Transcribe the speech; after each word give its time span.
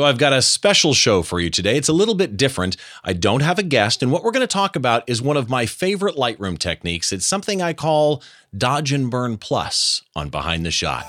So, 0.00 0.06
I've 0.06 0.16
got 0.16 0.32
a 0.32 0.40
special 0.40 0.94
show 0.94 1.20
for 1.20 1.40
you 1.40 1.50
today. 1.50 1.76
It's 1.76 1.90
a 1.90 1.92
little 1.92 2.14
bit 2.14 2.38
different. 2.38 2.74
I 3.04 3.12
don't 3.12 3.42
have 3.42 3.58
a 3.58 3.62
guest, 3.62 4.02
and 4.02 4.10
what 4.10 4.24
we're 4.24 4.30
going 4.30 4.40
to 4.40 4.46
talk 4.46 4.74
about 4.74 5.04
is 5.06 5.20
one 5.20 5.36
of 5.36 5.50
my 5.50 5.66
favorite 5.66 6.16
Lightroom 6.16 6.58
techniques. 6.58 7.12
It's 7.12 7.26
something 7.26 7.60
I 7.60 7.74
call 7.74 8.22
Dodge 8.56 8.92
and 8.92 9.10
Burn 9.10 9.36
Plus 9.36 10.00
on 10.16 10.30
Behind 10.30 10.64
the 10.64 10.70
Shot. 10.70 11.04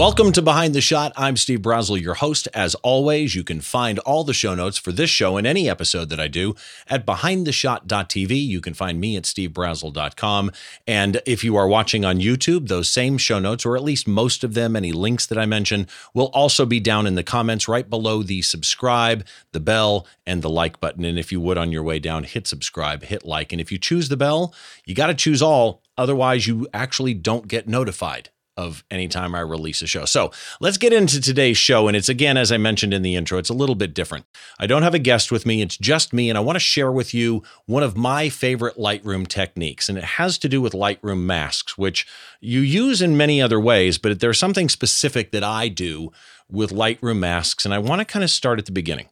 Welcome 0.00 0.32
to 0.32 0.40
Behind 0.40 0.74
the 0.74 0.80
Shot. 0.80 1.12
I'm 1.14 1.36
Steve 1.36 1.58
Brazill, 1.58 2.00
your 2.00 2.14
host. 2.14 2.48
As 2.54 2.74
always, 2.76 3.34
you 3.34 3.44
can 3.44 3.60
find 3.60 3.98
all 3.98 4.24
the 4.24 4.32
show 4.32 4.54
notes 4.54 4.78
for 4.78 4.92
this 4.92 5.10
show 5.10 5.36
and 5.36 5.46
any 5.46 5.68
episode 5.68 6.08
that 6.08 6.18
I 6.18 6.26
do 6.26 6.54
at 6.88 7.04
behindtheshot.tv. 7.04 8.30
You 8.30 8.62
can 8.62 8.72
find 8.72 8.98
me 8.98 9.18
at 9.18 9.24
stevebrazill.com. 9.24 10.52
And 10.86 11.20
if 11.26 11.44
you 11.44 11.54
are 11.56 11.68
watching 11.68 12.06
on 12.06 12.18
YouTube, 12.18 12.68
those 12.68 12.88
same 12.88 13.18
show 13.18 13.38
notes, 13.38 13.66
or 13.66 13.76
at 13.76 13.84
least 13.84 14.08
most 14.08 14.42
of 14.42 14.54
them, 14.54 14.74
any 14.74 14.90
links 14.90 15.26
that 15.26 15.36
I 15.36 15.44
mention, 15.44 15.86
will 16.14 16.30
also 16.32 16.64
be 16.64 16.80
down 16.80 17.06
in 17.06 17.14
the 17.14 17.22
comments 17.22 17.68
right 17.68 17.88
below 17.88 18.22
the 18.22 18.40
subscribe, 18.40 19.26
the 19.52 19.60
bell, 19.60 20.06
and 20.26 20.40
the 20.40 20.48
like 20.48 20.80
button. 20.80 21.04
And 21.04 21.18
if 21.18 21.30
you 21.30 21.42
would 21.42 21.58
on 21.58 21.72
your 21.72 21.82
way 21.82 21.98
down, 21.98 22.24
hit 22.24 22.46
subscribe, 22.46 23.02
hit 23.02 23.26
like. 23.26 23.52
And 23.52 23.60
if 23.60 23.70
you 23.70 23.76
choose 23.76 24.08
the 24.08 24.16
bell, 24.16 24.54
you 24.86 24.94
got 24.94 25.08
to 25.08 25.14
choose 25.14 25.42
all. 25.42 25.82
Otherwise, 25.98 26.46
you 26.46 26.66
actually 26.72 27.12
don't 27.12 27.48
get 27.48 27.68
notified 27.68 28.30
of 28.56 28.84
any 28.90 29.08
time 29.08 29.34
I 29.34 29.40
release 29.40 29.80
a 29.82 29.86
show. 29.86 30.04
So 30.04 30.32
let's 30.60 30.76
get 30.76 30.92
into 30.92 31.20
today's 31.20 31.56
show. 31.56 31.88
And 31.88 31.96
it's 31.96 32.08
again, 32.08 32.36
as 32.36 32.52
I 32.52 32.58
mentioned 32.58 32.92
in 32.92 33.02
the 33.02 33.16
intro, 33.16 33.38
it's 33.38 33.48
a 33.48 33.54
little 33.54 33.74
bit 33.74 33.94
different. 33.94 34.26
I 34.58 34.66
don't 34.66 34.82
have 34.82 34.94
a 34.94 34.98
guest 34.98 35.32
with 35.32 35.46
me, 35.46 35.62
it's 35.62 35.76
just 35.76 36.12
me. 36.12 36.28
And 36.28 36.36
I 36.36 36.40
want 36.42 36.56
to 36.56 36.60
share 36.60 36.92
with 36.92 37.14
you 37.14 37.42
one 37.66 37.82
of 37.82 37.96
my 37.96 38.28
favorite 38.28 38.76
Lightroom 38.76 39.26
techniques. 39.26 39.88
And 39.88 39.96
it 39.96 40.04
has 40.04 40.36
to 40.38 40.48
do 40.48 40.60
with 40.60 40.72
Lightroom 40.72 41.22
masks, 41.22 41.78
which 41.78 42.06
you 42.40 42.60
use 42.60 43.00
in 43.00 43.16
many 43.16 43.40
other 43.40 43.60
ways, 43.60 43.98
but 43.98 44.20
there's 44.20 44.38
something 44.38 44.68
specific 44.68 45.30
that 45.32 45.44
I 45.44 45.68
do 45.68 46.10
with 46.50 46.70
Lightroom 46.70 47.18
masks. 47.18 47.64
And 47.64 47.72
I 47.72 47.78
want 47.78 48.00
to 48.00 48.04
kind 48.04 48.24
of 48.24 48.30
start 48.30 48.58
at 48.58 48.66
the 48.66 48.72
beginning. 48.72 49.08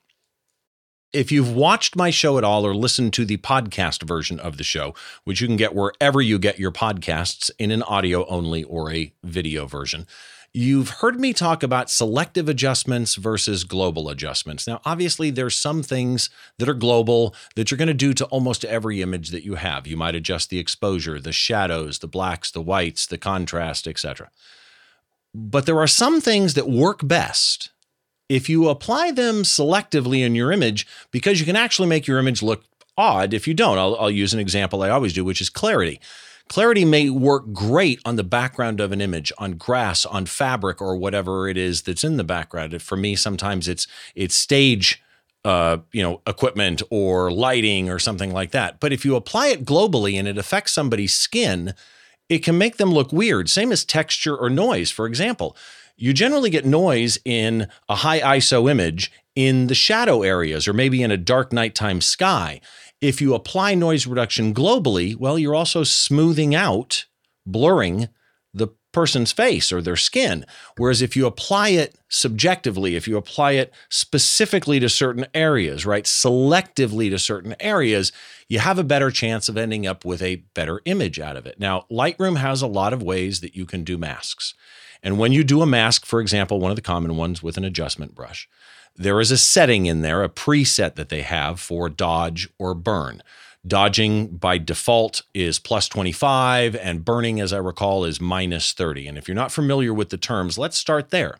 If 1.12 1.32
you've 1.32 1.56
watched 1.56 1.96
my 1.96 2.10
show 2.10 2.36
at 2.36 2.44
all 2.44 2.66
or 2.66 2.74
listened 2.74 3.14
to 3.14 3.24
the 3.24 3.38
podcast 3.38 4.02
version 4.02 4.38
of 4.38 4.58
the 4.58 4.64
show, 4.64 4.94
which 5.24 5.40
you 5.40 5.46
can 5.46 5.56
get 5.56 5.74
wherever 5.74 6.20
you 6.20 6.38
get 6.38 6.58
your 6.58 6.70
podcasts 6.70 7.50
in 7.58 7.70
an 7.70 7.82
audio 7.82 8.26
only 8.26 8.62
or 8.64 8.92
a 8.92 9.10
video 9.24 9.64
version, 9.64 10.06
you've 10.52 10.90
heard 10.90 11.18
me 11.18 11.32
talk 11.32 11.62
about 11.62 11.88
selective 11.88 12.46
adjustments 12.46 13.14
versus 13.14 13.64
global 13.64 14.10
adjustments. 14.10 14.66
Now, 14.66 14.82
obviously, 14.84 15.30
there's 15.30 15.54
some 15.56 15.82
things 15.82 16.28
that 16.58 16.68
are 16.68 16.74
global 16.74 17.34
that 17.56 17.70
you're 17.70 17.78
going 17.78 17.88
to 17.88 17.94
do 17.94 18.12
to 18.12 18.26
almost 18.26 18.66
every 18.66 19.00
image 19.00 19.30
that 19.30 19.44
you 19.44 19.54
have. 19.54 19.86
You 19.86 19.96
might 19.96 20.14
adjust 20.14 20.50
the 20.50 20.58
exposure, 20.58 21.18
the 21.18 21.32
shadows, 21.32 22.00
the 22.00 22.06
blacks, 22.06 22.50
the 22.50 22.60
whites, 22.60 23.06
the 23.06 23.16
contrast, 23.16 23.88
etc. 23.88 24.30
But 25.34 25.64
there 25.64 25.78
are 25.78 25.86
some 25.86 26.20
things 26.20 26.52
that 26.52 26.68
work 26.68 27.00
best 27.02 27.70
if 28.28 28.48
you 28.48 28.68
apply 28.68 29.10
them 29.10 29.42
selectively 29.42 30.24
in 30.24 30.34
your 30.34 30.52
image, 30.52 30.86
because 31.10 31.40
you 31.40 31.46
can 31.46 31.56
actually 31.56 31.88
make 31.88 32.06
your 32.06 32.18
image 32.18 32.42
look 32.42 32.64
odd 32.96 33.32
if 33.32 33.48
you 33.48 33.54
don't. 33.54 33.78
I'll, 33.78 33.96
I'll, 33.96 34.10
use 34.10 34.34
an 34.34 34.40
example 34.40 34.82
I 34.82 34.90
always 34.90 35.12
do, 35.12 35.24
which 35.24 35.40
is 35.40 35.48
clarity. 35.48 36.00
Clarity 36.48 36.84
may 36.84 37.10
work 37.10 37.52
great 37.52 38.00
on 38.04 38.16
the 38.16 38.24
background 38.24 38.80
of 38.80 38.90
an 38.90 39.00
image, 39.00 39.32
on 39.38 39.52
grass, 39.52 40.04
on 40.06 40.26
fabric, 40.26 40.80
or 40.80 40.96
whatever 40.96 41.46
it 41.46 41.56
is 41.56 41.82
that's 41.82 42.04
in 42.04 42.16
the 42.16 42.24
background. 42.24 42.80
For 42.82 42.96
me, 42.96 43.16
sometimes 43.16 43.68
it's 43.68 43.86
it's 44.14 44.34
stage, 44.34 45.02
uh, 45.44 45.78
you 45.92 46.02
know, 46.02 46.22
equipment 46.26 46.82
or 46.90 47.30
lighting 47.30 47.90
or 47.90 47.98
something 47.98 48.32
like 48.32 48.50
that. 48.52 48.80
But 48.80 48.92
if 48.92 49.04
you 49.04 49.14
apply 49.14 49.48
it 49.48 49.64
globally 49.64 50.18
and 50.18 50.26
it 50.26 50.38
affects 50.38 50.72
somebody's 50.72 51.14
skin, 51.14 51.74
it 52.30 52.38
can 52.38 52.56
make 52.56 52.78
them 52.78 52.92
look 52.92 53.12
weird. 53.12 53.50
Same 53.50 53.70
as 53.70 53.84
texture 53.84 54.36
or 54.36 54.48
noise, 54.48 54.90
for 54.90 55.06
example 55.06 55.54
you 55.98 56.12
generally 56.12 56.48
get 56.48 56.64
noise 56.64 57.18
in 57.24 57.68
a 57.88 57.96
high 57.96 58.20
ISO 58.20 58.70
image 58.70 59.12
in 59.34 59.66
the 59.66 59.74
shadow 59.74 60.22
areas 60.22 60.66
or 60.66 60.72
maybe 60.72 61.02
in 61.02 61.10
a 61.10 61.16
dark 61.16 61.52
nighttime 61.52 62.00
sky. 62.00 62.60
If 63.00 63.20
you 63.20 63.34
apply 63.34 63.74
noise 63.74 64.06
reduction 64.06 64.54
globally, 64.54 65.16
well, 65.16 65.38
you're 65.38 65.54
also 65.54 65.84
smoothing 65.84 66.54
out, 66.54 67.04
blurring 67.44 68.08
the 68.54 68.68
person's 68.92 69.32
face 69.32 69.70
or 69.70 69.82
their 69.82 69.96
skin. 69.96 70.44
Whereas 70.76 71.02
if 71.02 71.16
you 71.16 71.26
apply 71.26 71.70
it 71.70 71.96
subjectively, 72.08 72.96
if 72.96 73.06
you 73.06 73.16
apply 73.16 73.52
it 73.52 73.72
specifically 73.90 74.80
to 74.80 74.88
certain 74.88 75.26
areas, 75.34 75.84
right, 75.84 76.04
selectively 76.04 77.10
to 77.10 77.18
certain 77.18 77.54
areas, 77.60 78.12
you 78.48 78.60
have 78.60 78.78
a 78.78 78.84
better 78.84 79.10
chance 79.10 79.48
of 79.48 79.56
ending 79.56 79.86
up 79.86 80.04
with 80.04 80.22
a 80.22 80.42
better 80.54 80.80
image 80.84 81.20
out 81.20 81.36
of 81.36 81.46
it. 81.46 81.60
Now, 81.60 81.86
Lightroom 81.90 82.38
has 82.38 82.62
a 82.62 82.66
lot 82.66 82.92
of 82.92 83.02
ways 83.02 83.40
that 83.40 83.54
you 83.54 83.66
can 83.66 83.84
do 83.84 83.98
masks. 83.98 84.54
And 85.02 85.18
when 85.18 85.32
you 85.32 85.44
do 85.44 85.62
a 85.62 85.66
mask, 85.66 86.04
for 86.04 86.20
example, 86.20 86.60
one 86.60 86.70
of 86.70 86.76
the 86.76 86.82
common 86.82 87.16
ones 87.16 87.42
with 87.42 87.56
an 87.56 87.64
adjustment 87.64 88.14
brush, 88.14 88.48
there 88.96 89.20
is 89.20 89.30
a 89.30 89.38
setting 89.38 89.86
in 89.86 90.02
there, 90.02 90.22
a 90.22 90.28
preset 90.28 90.96
that 90.96 91.08
they 91.08 91.22
have 91.22 91.60
for 91.60 91.88
dodge 91.88 92.48
or 92.58 92.74
burn. 92.74 93.22
Dodging 93.66 94.28
by 94.28 94.58
default 94.58 95.22
is 95.34 95.58
plus 95.58 95.88
25, 95.88 96.74
and 96.76 97.04
burning, 97.04 97.40
as 97.40 97.52
I 97.52 97.58
recall, 97.58 98.04
is 98.04 98.20
minus 98.20 98.72
30. 98.72 99.06
And 99.06 99.18
if 99.18 99.28
you're 99.28 99.34
not 99.34 99.52
familiar 99.52 99.92
with 99.92 100.10
the 100.10 100.16
terms, 100.16 100.58
let's 100.58 100.78
start 100.78 101.10
there. 101.10 101.38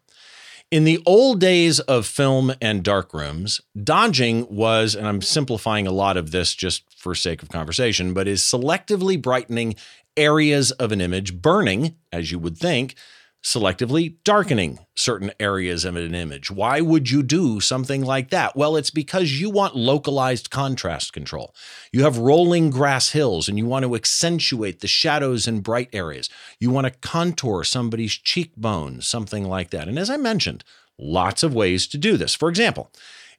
In 0.71 0.85
the 0.85 1.03
old 1.07 1.41
days 1.41 1.81
of 1.81 2.07
film 2.07 2.53
and 2.61 2.85
darkrooms, 2.85 3.63
dodging 3.83 4.47
was, 4.55 4.95
and 4.95 5.09
I'm 5.09 5.23
simplifying 5.23 5.87
a 5.87 5.93
lot 5.93 6.19
of 6.19 6.31
this 6.31 6.55
just 6.55 6.85
for 6.95 7.15
sake 7.15 7.43
of 7.43 7.49
conversation, 7.49 8.13
but 8.13 8.29
is 8.29 8.43
selectively 8.43 9.21
brightening 9.21 9.77
areas 10.17 10.71
of 10.73 10.93
an 10.93 11.01
image. 11.01 11.41
Burning, 11.41 11.97
as 12.13 12.31
you 12.31 12.39
would 12.39 12.59
think, 12.59 12.97
selectively 13.43 14.17
darkening 14.25 14.79
certain 14.97 15.31
areas 15.39 15.85
of 15.85 15.97
an 15.97 16.15
image. 16.15 16.51
Why 16.51 16.81
would 16.81 17.11
you 17.11 17.23
do 17.23 17.61
something 17.61 18.05
like 18.05 18.31
that? 18.31 18.57
Well, 18.57 18.77
it's 18.77 18.91
because 18.91 19.41
you 19.41 19.49
want 19.49 19.77
localized 19.77 20.51
contrast 20.51 21.13
control. 21.13 21.55
You 21.93 22.03
have 22.03 22.19
rolling 22.19 22.71
grass 22.71 23.11
hills 23.11 23.49
and 23.49 23.57
you 23.57 23.65
want 23.67 23.85
to 23.85 23.95
accentuate 23.95 24.81
the 24.81 24.89
shadows 24.89 25.47
in 25.47 25.61
bright 25.61 25.89
areas. 25.93 26.29
You 26.59 26.71
want 26.71 26.87
to 26.87 27.09
contour 27.09 27.63
somebody's 27.65 28.13
cheekbones, 28.13 29.07
something 29.07 29.45
like 29.45 29.71
that. 29.71 29.89
And 29.89 29.99
as 29.99 30.11
I 30.11 30.17
mentioned, 30.17 30.65
lots 30.99 31.43
of 31.43 31.55
ways 31.55 31.87
to 31.89 31.99
do 31.99 32.17
this. 32.17 32.35
For 32.35 32.49
example, 32.49 32.91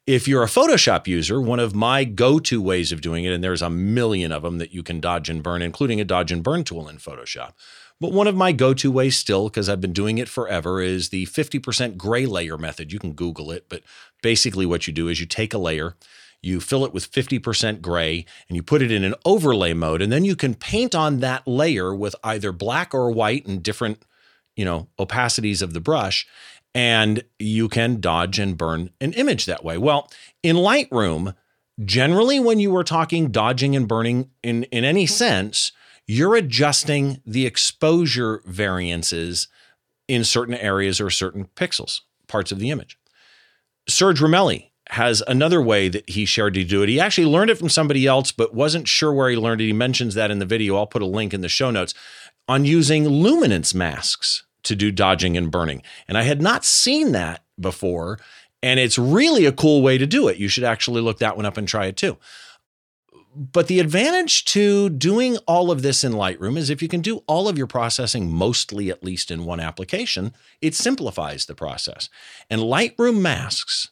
if 0.10 0.28
you're 0.28 0.42
a 0.42 0.48
Photoshop 0.48 1.06
user, 1.06 1.40
one 1.40 1.60
of 1.60 1.76
my 1.76 2.04
go 2.04 2.40
to 2.40 2.60
ways 2.60 2.92
of 2.92 3.00
doing 3.00 3.26
it, 3.26 3.32
and 3.32 3.44
there's 3.44 3.62
a 3.62 3.70
million 3.70 4.32
of 4.32 4.42
them 4.42 4.58
that 4.58 4.74
you 4.74 4.82
can 4.82 5.00
dodge 5.00 5.30
and 5.30 5.44
burn, 5.44 5.62
including 5.62 6.02
a 6.02 6.04
dodge 6.04 6.32
and 6.32 6.42
burn 6.42 6.64
tool 6.64 6.90
in 6.90 6.98
Photoshop, 6.98 7.52
but 8.02 8.12
one 8.12 8.26
of 8.26 8.36
my 8.36 8.52
go 8.52 8.74
to 8.74 8.92
ways 8.92 9.16
still, 9.16 9.50
because 9.50 9.70
I've 9.70 9.82
been 9.82 9.94
doing 9.94 10.18
it 10.18 10.28
forever, 10.28 10.82
is 10.82 11.10
the 11.10 11.28
50% 11.28 11.96
gray 11.96 12.26
layer 12.26 12.58
method. 12.58 12.92
You 12.92 12.98
can 12.98 13.14
Google 13.14 13.52
it, 13.52 13.68
but 13.70 13.84
basically 14.24 14.66
what 14.66 14.88
you 14.88 14.94
do 14.94 15.10
is 15.10 15.20
you 15.20 15.28
take 15.28 15.54
a 15.54 15.60
layer, 15.60 15.96
you 16.42 16.60
fill 16.60 16.86
it 16.86 16.94
with 16.94 17.12
50% 17.12 17.80
gray, 17.80 18.26
and 18.48 18.56
you 18.56 18.64
put 18.64 18.82
it 18.82 18.92
in 18.92 19.04
an 19.04 19.14
overlay 19.26 19.74
mode. 19.74 20.02
And 20.02 20.12
then 20.12 20.26
you 20.26 20.36
can 20.36 20.56
paint 20.56 20.96
on 20.96 21.20
that 21.20 21.48
layer 21.48 21.94
with 21.94 22.16
either 22.24 22.52
black 22.52 22.96
or 22.96 23.12
white 23.12 23.46
and 23.46 23.62
different, 23.62 24.02
you 24.56 24.66
know, 24.66 24.88
opacities 24.98 25.62
of 25.62 25.74
the 25.74 25.80
brush. 25.80 26.26
And 26.80 27.26
you 27.40 27.68
can 27.68 28.00
dodge 28.00 28.40
and 28.40 28.58
burn 28.58 28.92
an 29.02 29.12
image 29.12 29.46
that 29.48 29.66
way. 29.66 29.78
Well, 29.78 30.10
in 30.42 30.56
Lightroom, 30.56 31.36
generally 31.84 32.40
when 32.40 32.62
you 32.62 32.74
are 32.78 32.86
talking 32.86 33.32
dodging 33.32 33.76
and 33.76 33.86
burning 33.86 34.30
in, 34.44 34.64
in 34.64 34.86
any 34.86 35.04
mm-hmm. 35.04 35.14
sense, 35.14 35.74
you're 36.08 36.38
adjusting 36.38 37.22
the 37.26 37.46
exposure 37.46 38.42
variances 38.46 39.50
in 40.08 40.24
certain 40.24 40.56
areas 40.56 41.02
or 41.02 41.10
certain 41.10 41.50
pixels, 41.54 42.00
parts 42.28 42.54
of 42.54 42.60
the 42.60 42.70
image. 42.70 42.98
Serge 43.90 44.22
Ramelli 44.22 44.70
has 44.92 45.22
another 45.28 45.62
way 45.62 45.90
that 45.90 46.10
he 46.10 46.24
shared 46.24 46.54
to 46.54 46.64
do 46.64 46.82
it. 46.82 46.88
He 46.88 46.98
actually 46.98 47.28
learned 47.28 47.50
it 47.50 47.58
from 47.58 47.68
somebody 47.68 48.08
else, 48.08 48.32
but 48.32 48.54
wasn't 48.54 48.88
sure 48.88 49.12
where 49.12 49.30
he 49.30 49.36
learned 49.36 49.60
it. 49.60 49.66
He 49.66 49.74
mentions 49.74 50.14
that 50.14 50.32
in 50.32 50.40
the 50.40 50.46
video. 50.46 50.78
I'll 50.78 50.88
put 50.88 51.02
a 51.02 51.06
link 51.06 51.34
in 51.34 51.42
the 51.42 51.50
show 51.50 51.72
notes 51.72 51.94
on 52.48 52.64
using 52.64 53.06
luminance 53.06 53.74
masks 53.74 54.46
to 54.64 54.76
do 54.76 54.92
dodging 54.92 55.38
and 55.38 55.52
burning. 55.52 55.82
And 56.08 56.18
I 56.18 56.24
had 56.24 56.42
not 56.42 56.66
seen 56.66 57.12
that 57.14 57.44
before. 57.60 58.20
And 58.62 58.80
it's 58.80 58.98
really 58.98 59.46
a 59.46 59.54
cool 59.54 59.82
way 59.82 59.98
to 59.98 60.06
do 60.06 60.28
it. 60.28 60.38
You 60.38 60.50
should 60.50 60.66
actually 60.66 61.02
look 61.02 61.20
that 61.20 61.38
one 61.38 61.46
up 61.46 61.58
and 61.58 61.68
try 61.68 61.86
it 61.86 61.96
too 61.96 62.18
but 63.36 63.68
the 63.68 63.80
advantage 63.80 64.44
to 64.46 64.90
doing 64.90 65.38
all 65.48 65.72
of 65.72 65.82
this 65.82 66.04
in 66.04 66.14
Lightroom 66.14 66.58
is 66.58 66.70
if 66.70 66.82
you 66.82 66.88
can 66.88 67.02
do 67.02 67.24
all 67.28 67.48
of 67.48 67.58
your 67.58 67.68
processing 67.68 68.32
mostly 68.32 68.90
at 68.90 69.04
least 69.04 69.32
in 69.32 69.46
one 69.46 69.60
application, 69.60 70.34
it 70.62 70.76
simplifies 70.76 71.46
the 71.46 71.56
process. 71.56 72.10
And 72.50 72.62
Lightroom 72.62 73.22
masks 73.22 73.92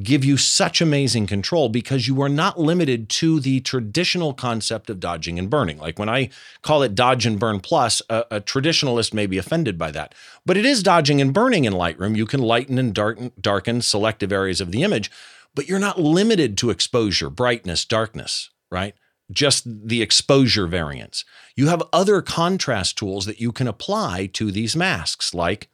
give 0.00 0.24
you 0.24 0.36
such 0.36 0.80
amazing 0.80 1.26
control 1.26 1.68
because 1.68 2.08
you 2.08 2.22
are 2.22 2.28
not 2.28 2.58
limited 2.58 3.08
to 3.08 3.40
the 3.40 3.60
traditional 3.60 4.32
concept 4.32 4.88
of 4.88 5.00
dodging 5.00 5.38
and 5.38 5.50
burning. 5.50 5.78
Like 5.78 5.98
when 5.98 6.08
I 6.08 6.30
call 6.62 6.82
it 6.82 6.94
dodge 6.94 7.26
and 7.26 7.38
burn 7.38 7.60
plus, 7.60 8.00
a, 8.08 8.24
a, 8.30 8.40
traditionalist 8.40 9.12
may 9.12 9.26
be 9.26 9.36
offended 9.36 9.76
by 9.76 9.90
that. 9.90 10.14
But 10.46 10.56
it 10.56 10.64
is 10.64 10.82
dodging 10.82 11.20
and 11.20 11.34
burning 11.34 11.66
in 11.66 11.74
Lightroom. 11.74 12.16
You 12.16 12.24
can 12.24 12.40
lighten 12.40 12.78
and 12.78 12.94
darken, 12.94 13.32
darken 13.38 13.82
selective 13.82 14.32
areas 14.32 14.62
of 14.62 14.72
the 14.72 14.82
image, 14.82 15.10
but 15.54 15.68
you're 15.68 15.78
not 15.78 16.00
limited 16.00 16.56
to 16.58 16.70
exposure, 16.70 17.28
brightness, 17.28 17.84
darkness 17.84 18.48
right? 18.72 18.94
just 19.30 19.64
the 19.66 20.02
exposure 20.02 20.66
variance. 20.66 21.24
You 21.56 21.68
have 21.68 21.82
other 21.92 22.22
contrast 22.22 22.98
tools 22.98 23.26
that 23.26 23.40
you 23.40 23.52
can 23.52 23.68
apply 23.68 24.26
to 24.34 24.50
these 24.50 24.76
masks, 24.76 25.32
like 25.32 25.68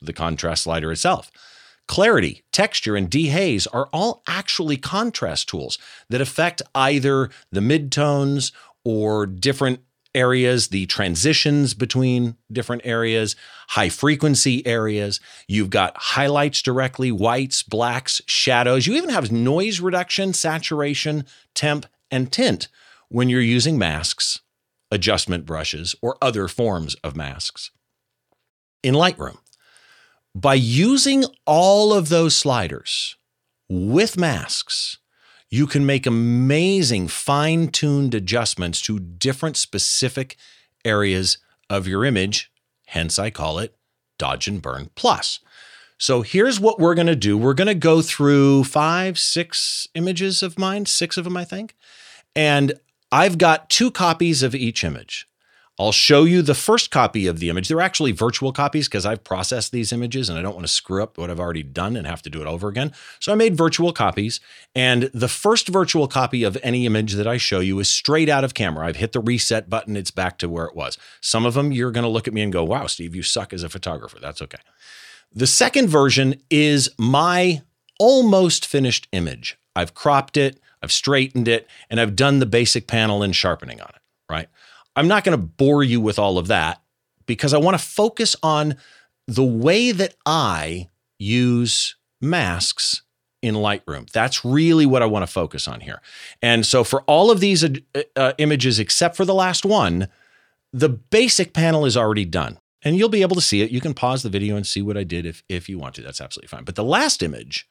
the 0.00 0.12
contrast 0.12 0.64
slider 0.64 0.90
itself. 0.90 1.30
Clarity, 1.86 2.42
texture, 2.52 2.96
and 2.96 3.10
dehaze 3.10 3.66
are 3.72 3.88
all 3.92 4.22
actually 4.26 4.76
contrast 4.76 5.48
tools 5.48 5.78
that 6.08 6.20
affect 6.20 6.62
either 6.74 7.30
the 7.52 7.60
midtones 7.60 8.52
or 8.84 9.26
different 9.26 9.80
areas, 10.14 10.68
the 10.68 10.86
transitions 10.86 11.74
between 11.74 12.36
different 12.50 12.82
areas, 12.84 13.34
high 13.70 13.88
frequency 13.88 14.66
areas. 14.66 15.20
You've 15.48 15.70
got 15.70 15.96
highlights 15.96 16.62
directly, 16.62 17.10
whites, 17.10 17.62
blacks, 17.62 18.22
shadows. 18.26 18.86
You 18.86 18.94
even 18.94 19.10
have 19.10 19.32
noise 19.32 19.80
reduction, 19.80 20.32
saturation, 20.32 21.26
temp, 21.54 21.86
and 22.10 22.30
tint 22.30 22.68
when 23.08 23.28
you're 23.28 23.40
using 23.40 23.76
masks, 23.76 24.40
adjustment 24.90 25.44
brushes, 25.44 25.94
or 26.00 26.16
other 26.22 26.48
forms 26.48 26.94
of 27.02 27.16
masks. 27.16 27.70
In 28.82 28.94
Lightroom, 28.94 29.38
by 30.34 30.54
using 30.54 31.24
all 31.46 31.92
of 31.92 32.08
those 32.08 32.34
sliders 32.34 33.16
with 33.68 34.18
masks, 34.18 34.98
you 35.48 35.66
can 35.66 35.86
make 35.86 36.06
amazing 36.06 37.08
fine 37.08 37.68
tuned 37.68 38.14
adjustments 38.14 38.80
to 38.82 38.98
different 38.98 39.56
specific 39.56 40.36
areas 40.84 41.38
of 41.70 41.86
your 41.86 42.04
image. 42.04 42.50
Hence, 42.86 43.18
I 43.18 43.30
call 43.30 43.58
it 43.58 43.76
Dodge 44.18 44.48
and 44.48 44.60
Burn 44.60 44.90
Plus. 44.94 45.40
So 45.96 46.22
here's 46.22 46.58
what 46.58 46.80
we're 46.80 46.94
going 46.94 47.06
to 47.06 47.14
do. 47.14 47.38
We're 47.38 47.54
going 47.54 47.68
to 47.68 47.74
go 47.74 48.02
through 48.02 48.64
five, 48.64 49.18
six 49.18 49.86
images 49.94 50.42
of 50.42 50.58
mine, 50.58 50.86
six 50.86 51.16
of 51.16 51.24
them, 51.24 51.36
I 51.36 51.44
think. 51.44 51.76
And 52.34 52.72
I've 53.12 53.38
got 53.38 53.70
two 53.70 53.92
copies 53.92 54.42
of 54.42 54.54
each 54.54 54.82
image. 54.82 55.28
I'll 55.76 55.90
show 55.90 56.22
you 56.22 56.40
the 56.40 56.54
first 56.54 56.92
copy 56.92 57.26
of 57.26 57.40
the 57.40 57.48
image. 57.50 57.66
They're 57.66 57.80
actually 57.80 58.12
virtual 58.12 58.52
copies 58.52 58.86
because 58.86 59.04
I've 59.04 59.24
processed 59.24 59.72
these 59.72 59.92
images 59.92 60.28
and 60.28 60.38
I 60.38 60.42
don't 60.42 60.54
want 60.54 60.66
to 60.66 60.72
screw 60.72 61.02
up 61.02 61.18
what 61.18 61.30
I've 61.30 61.40
already 61.40 61.64
done 61.64 61.96
and 61.96 62.06
have 62.06 62.22
to 62.22 62.30
do 62.30 62.40
it 62.40 62.46
over 62.46 62.68
again. 62.68 62.92
So 63.18 63.32
I 63.32 63.34
made 63.34 63.56
virtual 63.56 63.92
copies. 63.92 64.38
And 64.76 65.10
the 65.12 65.26
first 65.26 65.66
virtual 65.66 66.06
copy 66.06 66.44
of 66.44 66.56
any 66.62 66.86
image 66.86 67.14
that 67.14 67.26
I 67.26 67.38
show 67.38 67.58
you 67.58 67.80
is 67.80 67.90
straight 67.90 68.28
out 68.28 68.44
of 68.44 68.54
camera. 68.54 68.86
I've 68.86 68.96
hit 68.96 69.12
the 69.12 69.20
reset 69.20 69.68
button, 69.68 69.96
it's 69.96 70.12
back 70.12 70.38
to 70.38 70.48
where 70.48 70.66
it 70.66 70.76
was. 70.76 70.96
Some 71.20 71.44
of 71.44 71.54
them 71.54 71.72
you're 71.72 71.90
going 71.90 72.04
to 72.04 72.08
look 72.08 72.28
at 72.28 72.34
me 72.34 72.42
and 72.42 72.52
go, 72.52 72.62
wow, 72.62 72.86
Steve, 72.86 73.16
you 73.16 73.24
suck 73.24 73.52
as 73.52 73.64
a 73.64 73.68
photographer. 73.68 74.18
That's 74.20 74.42
okay. 74.42 74.58
The 75.32 75.48
second 75.48 75.88
version 75.88 76.36
is 76.50 76.88
my 76.96 77.62
almost 77.98 78.64
finished 78.64 79.08
image. 79.10 79.58
I've 79.74 79.94
cropped 79.94 80.36
it, 80.36 80.60
I've 80.82 80.92
straightened 80.92 81.48
it, 81.48 81.66
and 81.90 82.00
I've 82.00 82.14
done 82.14 82.38
the 82.38 82.46
basic 82.46 82.86
panel 82.86 83.24
and 83.24 83.34
sharpening 83.34 83.80
on 83.80 83.88
it, 83.88 84.02
right? 84.30 84.48
I'm 84.96 85.08
not 85.08 85.24
going 85.24 85.38
to 85.38 85.44
bore 85.44 85.82
you 85.82 86.00
with 86.00 86.18
all 86.18 86.38
of 86.38 86.46
that 86.48 86.82
because 87.26 87.54
I 87.54 87.58
want 87.58 87.78
to 87.78 87.84
focus 87.84 88.36
on 88.42 88.76
the 89.26 89.44
way 89.44 89.92
that 89.92 90.14
I 90.26 90.90
use 91.18 91.96
masks 92.20 93.02
in 93.42 93.54
Lightroom. 93.54 94.10
That's 94.10 94.44
really 94.44 94.86
what 94.86 95.02
I 95.02 95.06
want 95.06 95.22
to 95.22 95.32
focus 95.32 95.68
on 95.68 95.80
here. 95.80 96.00
And 96.40 96.64
so 96.64 96.84
for 96.84 97.02
all 97.02 97.30
of 97.30 97.40
these 97.40 97.64
uh, 97.64 97.68
uh, 98.16 98.32
images, 98.38 98.78
except 98.78 99.16
for 99.16 99.24
the 99.24 99.34
last 99.34 99.64
one, 99.64 100.08
the 100.72 100.88
basic 100.88 101.52
panel 101.52 101.84
is 101.84 101.96
already 101.96 102.24
done. 102.24 102.58
And 102.82 102.96
you'll 102.96 103.08
be 103.08 103.22
able 103.22 103.36
to 103.36 103.42
see 103.42 103.62
it. 103.62 103.70
You 103.70 103.80
can 103.80 103.94
pause 103.94 104.22
the 104.22 104.28
video 104.28 104.56
and 104.56 104.66
see 104.66 104.82
what 104.82 104.98
I 104.98 105.04
did 105.04 105.24
if, 105.24 105.42
if 105.48 105.70
you 105.70 105.78
want 105.78 105.94
to. 105.94 106.02
That's 106.02 106.20
absolutely 106.20 106.48
fine. 106.48 106.64
But 106.64 106.74
the 106.74 106.84
last 106.84 107.22
image, 107.22 107.66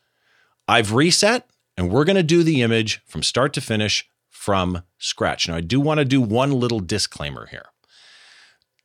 I've 0.67 0.93
reset 0.93 1.47
and 1.77 1.91
we're 1.91 2.05
going 2.05 2.15
to 2.15 2.23
do 2.23 2.43
the 2.43 2.61
image 2.61 3.01
from 3.05 3.21
start 3.21 3.53
to 3.53 3.61
finish 3.61 4.07
from 4.33 4.83
scratch. 4.97 5.47
Now, 5.47 5.55
I 5.55 5.61
do 5.61 5.79
want 5.79 5.99
to 5.99 6.05
do 6.05 6.19
one 6.19 6.51
little 6.51 6.79
disclaimer 6.79 7.45
here. 7.45 7.67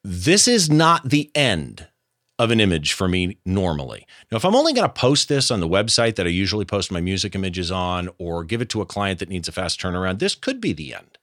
This 0.04 0.46
is 0.46 0.70
not 0.70 1.08
the 1.08 1.30
end 1.34 1.88
of 2.38 2.52
an 2.52 2.60
image 2.60 2.92
for 2.92 3.08
me 3.08 3.38
normally. 3.44 4.06
Now, 4.30 4.36
if 4.36 4.44
I'm 4.44 4.54
only 4.54 4.72
going 4.72 4.86
to 4.86 4.92
post 4.92 5.28
this 5.28 5.50
on 5.50 5.58
the 5.58 5.68
website 5.68 6.14
that 6.14 6.26
I 6.26 6.30
usually 6.30 6.64
post 6.64 6.92
my 6.92 7.00
music 7.00 7.34
images 7.34 7.72
on 7.72 8.08
or 8.18 8.44
give 8.44 8.62
it 8.62 8.68
to 8.70 8.80
a 8.80 8.86
client 8.86 9.18
that 9.18 9.28
needs 9.28 9.48
a 9.48 9.52
fast 9.52 9.80
turnaround, 9.80 10.20
this 10.20 10.36
could 10.36 10.60
be 10.60 10.72
the 10.72 10.94
end. 10.94 11.18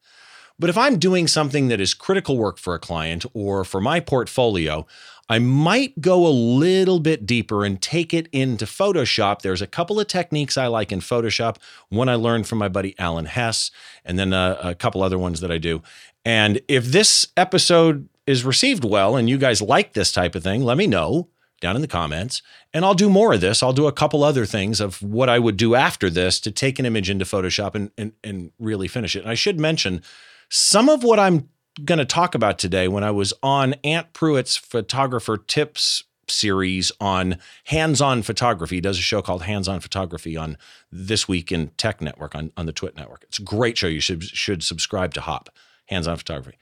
But 0.58 0.70
if 0.70 0.78
I'm 0.78 1.00
doing 1.00 1.28
something 1.28 1.68
that 1.68 1.82
is 1.82 1.94
critical 1.94 2.38
work 2.38 2.58
for 2.58 2.74
a 2.74 2.80
client 2.80 3.26
or 3.34 3.64
for 3.64 3.80
my 3.80 4.00
portfolio, 4.00 4.86
I 5.28 5.40
might 5.40 6.02
go 6.02 6.28
a 6.28 6.30
little 6.30 7.00
bit 7.00 7.26
deeper 7.26 7.66
and 7.66 7.82
take 7.82 8.14
it 8.14 8.28
into 8.32 8.66
Photoshop. 8.66 9.42
There's 9.42 9.62
a 9.62 9.68
couple 9.68 10.00
of 10.00 10.08
techniques 10.08 10.58
I 10.58 10.68
like 10.68 10.92
in 10.92 11.00
Photoshop. 11.00 11.58
One 11.90 12.10
I 12.10 12.16
learned 12.16 12.48
from 12.48 12.60
my 12.60 12.68
buddy 12.68 12.96
Alan 13.00 13.26
Hess, 13.26 13.72
and 14.04 14.20
then 14.20 14.34
a, 14.34 14.60
a 14.62 14.76
couple 14.76 15.02
other 15.02 15.18
ones 15.18 15.42
that 15.42 15.52
I 15.52 15.58
do. 15.58 15.82
And 16.24 16.62
if 16.68 16.86
this 16.86 17.28
episode 17.36 18.08
is 18.28 18.44
received 18.44 18.84
well 18.84 19.16
and 19.16 19.30
you 19.30 19.38
guys 19.38 19.62
like 19.62 19.94
this 19.94 20.12
type 20.12 20.36
of 20.36 20.44
thing, 20.44 20.64
let 20.64 20.78
me 20.78 20.88
know 20.88 21.30
down 21.62 21.76
in 21.76 21.82
the 21.82 21.88
comments. 21.88 22.42
And 22.74 22.84
I'll 22.84 22.94
do 22.94 23.10
more 23.10 23.34
of 23.34 23.42
this. 23.42 23.64
I'll 23.64 23.74
do 23.74 23.88
a 23.88 23.92
couple 23.92 24.24
other 24.24 24.46
things 24.46 24.82
of 24.82 25.02
what 25.02 25.30
I 25.30 25.40
would 25.40 25.58
do 25.58 25.76
after 25.76 26.10
this 26.10 26.40
to 26.42 26.52
take 26.52 26.80
an 26.80 26.86
image 26.86 27.10
into 27.10 27.26
Photoshop 27.26 27.76
and, 27.76 27.92
and, 27.98 28.12
and 28.24 28.52
really 28.60 28.88
finish 28.88 29.16
it. 29.16 29.22
And 29.22 29.30
I 29.30 29.36
should 29.36 29.60
mention 29.60 30.02
some 30.50 30.90
of 30.90 31.04
what 31.04 31.20
I'm 31.20 31.50
going 31.84 32.00
to 32.00 32.06
talk 32.06 32.36
about 32.36 32.58
today 32.58 32.88
when 32.88 33.04
I 33.04 33.12
was 33.12 33.34
on 33.44 33.74
Ant 33.84 34.14
Pruitt's 34.14 34.56
photographer 34.56 35.38
tips 35.38 36.04
series 36.28 36.92
on 37.00 37.38
hands-on 37.66 38.24
photography. 38.24 38.76
He 38.76 38.82
does 38.82 38.98
a 38.98 39.02
show 39.02 39.22
called 39.22 39.44
Hands 39.44 39.68
On 39.68 39.80
Photography 39.80 40.36
on 40.38 40.58
This 40.92 41.28
Week 41.28 41.52
in 41.52 41.68
Tech 41.78 42.02
Network 42.02 42.36
on, 42.36 42.52
on 42.58 42.66
the 42.66 42.72
Twit 42.72 42.96
Network. 42.96 43.24
It's 43.24 43.40
a 43.40 43.44
great 43.44 43.78
show. 43.78 43.88
You 43.88 44.00
should 44.00 44.24
should 44.24 44.64
subscribe 44.64 45.14
to 45.16 45.22
Hop, 45.22 45.50
Hands 45.88 46.08
On 46.08 46.18
Photography. 46.18 46.58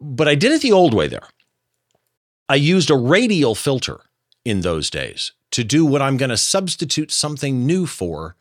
But 0.00 0.28
I 0.28 0.34
did 0.34 0.52
it 0.52 0.62
the 0.62 0.72
old 0.72 0.94
way 0.94 1.08
there. 1.08 1.28
I 2.48 2.56
used 2.56 2.90
a 2.90 2.96
radial 2.96 3.54
filter 3.54 4.00
in 4.44 4.60
those 4.60 4.90
days 4.90 5.32
to 5.52 5.64
do 5.64 5.86
what 5.86 6.02
I'm 6.02 6.16
going 6.16 6.30
to 6.30 6.36
substitute 6.36 7.10
something 7.10 7.66
new 7.66 7.86
for 7.86 8.36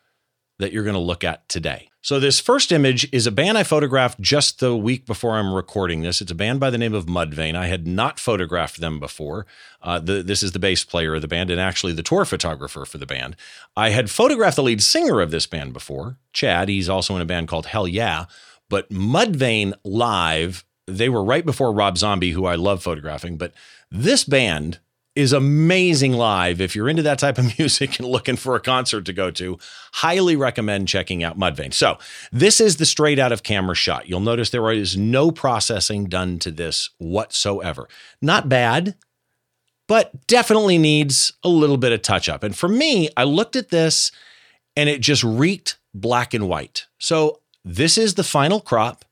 that 0.60 0.72
you're 0.72 0.84
going 0.84 0.94
to 0.96 1.00
look 1.00 1.24
at 1.24 1.48
today. 1.48 1.90
So, 2.04 2.20
this 2.20 2.42
first 2.42 2.74
image 2.74 3.08
is 3.14 3.26
a 3.26 3.32
band 3.32 3.58
I 3.58 3.64
photographed 3.64 4.20
just 4.20 4.60
the 4.60 4.76
week 4.76 5.06
before 5.06 5.36
I'm 5.36 5.54
recording 5.54 6.02
this. 6.02 6.20
It's 6.20 6.32
a 6.32 6.36
band 6.36 6.60
by 6.60 6.70
the 6.70 6.78
name 6.78 6.94
of 6.94 7.06
Mudvayne. 7.06 7.56
I 7.56 7.68
had 7.68 7.88
not 7.88 8.20
photographed 8.20 8.82
them 8.82 9.00
before. 9.00 9.46
Uh, 9.82 10.00
the, 10.00 10.22
this 10.22 10.44
is 10.44 10.52
the 10.52 10.60
bass 10.60 10.84
player 10.84 11.16
of 11.16 11.22
the 11.22 11.30
band 11.30 11.50
and 11.50 11.62
actually 11.62 11.94
the 11.94 12.04
tour 12.04 12.26
photographer 12.26 12.84
for 12.84 12.98
the 12.98 13.06
band. 13.06 13.38
I 13.78 13.92
had 13.92 14.12
photographed 14.12 14.58
the 14.58 14.64
lead 14.64 14.84
singer 14.84 15.22
of 15.22 15.32
this 15.32 15.48
band 15.48 15.72
before, 15.72 16.18
Chad. 16.34 16.68
He's 16.68 16.90
also 16.90 17.16
in 17.16 17.22
a 17.22 17.26
band 17.26 17.48
called 17.48 17.68
Hellyeah. 17.68 18.28
But 18.70 18.90
Mudvayne 18.90 19.72
live, 19.86 20.66
they 20.86 21.08
were 21.08 21.24
right 21.24 21.46
before 21.46 21.72
Rob 21.72 21.98
Zombie, 21.98 22.32
who 22.32 22.46
I 22.46 22.56
love 22.56 22.84
photographing. 22.84 23.38
But 23.38 23.54
this 23.90 24.26
band 24.26 24.80
is 25.16 25.32
amazing 25.32 26.14
live. 26.14 26.60
If 26.60 26.76
you're 26.76 26.90
into 26.90 27.04
that 27.04 27.20
type 27.20 27.38
of 27.38 27.58
music 27.60 28.00
and 28.00 28.08
looking 28.08 28.36
for 28.36 28.56
a 28.56 28.60
concert 28.60 29.06
to 29.06 29.14
go 29.14 29.32
to, 29.32 29.58
highly 29.94 30.36
recommend 30.36 30.88
checking 30.88 31.24
out 31.24 31.38
Mudvayne. 31.38 31.74
So, 31.74 31.98
this 32.32 32.60
is 32.60 32.78
the 32.78 32.86
straight 32.86 33.20
out 33.20 33.32
of 33.32 33.44
camera 33.44 33.76
shot. 33.76 34.08
You'll 34.10 34.20
notice 34.20 34.50
there 34.50 34.72
is 34.72 34.98
no 34.98 35.32
processing 35.32 36.06
done 36.06 36.40
to 36.40 36.52
this 36.52 36.90
whatsoever. 36.98 37.88
Not 38.22 38.50
bad, 38.50 38.96
but 39.88 40.28
definitely 40.28 40.78
needs 40.78 41.34
a 41.44 41.50
little 41.50 41.78
bit 41.78 41.92
of 41.92 42.02
touch 42.02 42.28
up. 42.28 42.44
And 42.44 42.56
for 42.56 42.70
me, 42.70 43.10
I 43.16 43.24
looked 43.24 43.56
at 43.56 43.70
this 43.70 44.12
and 44.76 44.90
it 44.90 45.02
just 45.02 45.24
reeked 45.24 45.78
black 45.94 46.34
and 46.34 46.48
white. 46.48 46.88
So, 46.98 47.40
this 47.66 47.98
is 47.98 48.16
the 48.16 48.24
final 48.24 48.60
crop 48.60 49.06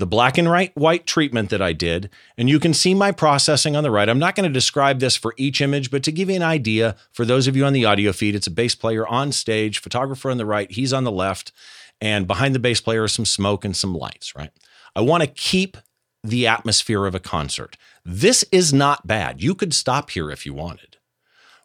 the 0.00 0.06
black 0.06 0.38
and 0.38 0.48
white 0.48 0.74
white 0.76 1.06
treatment 1.06 1.50
that 1.50 1.60
I 1.60 1.74
did, 1.74 2.08
and 2.38 2.48
you 2.48 2.58
can 2.58 2.72
see 2.72 2.94
my 2.94 3.12
processing 3.12 3.76
on 3.76 3.84
the 3.84 3.90
right. 3.90 4.08
I'm 4.08 4.18
not 4.18 4.34
going 4.34 4.48
to 4.48 4.52
describe 4.52 4.98
this 4.98 5.14
for 5.14 5.34
each 5.36 5.60
image, 5.60 5.90
but 5.90 6.02
to 6.04 6.10
give 6.10 6.30
you 6.30 6.36
an 6.36 6.42
idea, 6.42 6.96
for 7.12 7.26
those 7.26 7.46
of 7.46 7.54
you 7.54 7.66
on 7.66 7.74
the 7.74 7.84
audio 7.84 8.12
feed, 8.12 8.34
it's 8.34 8.46
a 8.46 8.50
bass 8.50 8.74
player 8.74 9.06
on 9.06 9.30
stage, 9.30 9.78
photographer 9.78 10.30
on 10.30 10.38
the 10.38 10.46
right, 10.46 10.70
he's 10.70 10.94
on 10.94 11.04
the 11.04 11.12
left, 11.12 11.52
and 12.00 12.26
behind 12.26 12.54
the 12.54 12.58
bass 12.58 12.80
player 12.80 13.04
is 13.04 13.12
some 13.12 13.26
smoke 13.26 13.62
and 13.62 13.76
some 13.76 13.94
lights, 13.94 14.34
right? 14.34 14.50
I 14.96 15.02
want 15.02 15.22
to 15.22 15.28
keep 15.28 15.76
the 16.24 16.46
atmosphere 16.46 17.04
of 17.04 17.14
a 17.14 17.20
concert. 17.20 17.76
This 18.02 18.42
is 18.50 18.72
not 18.72 19.06
bad. 19.06 19.42
You 19.42 19.54
could 19.54 19.74
stop 19.74 20.10
here 20.10 20.30
if 20.30 20.46
you 20.46 20.54
wanted. 20.54 20.96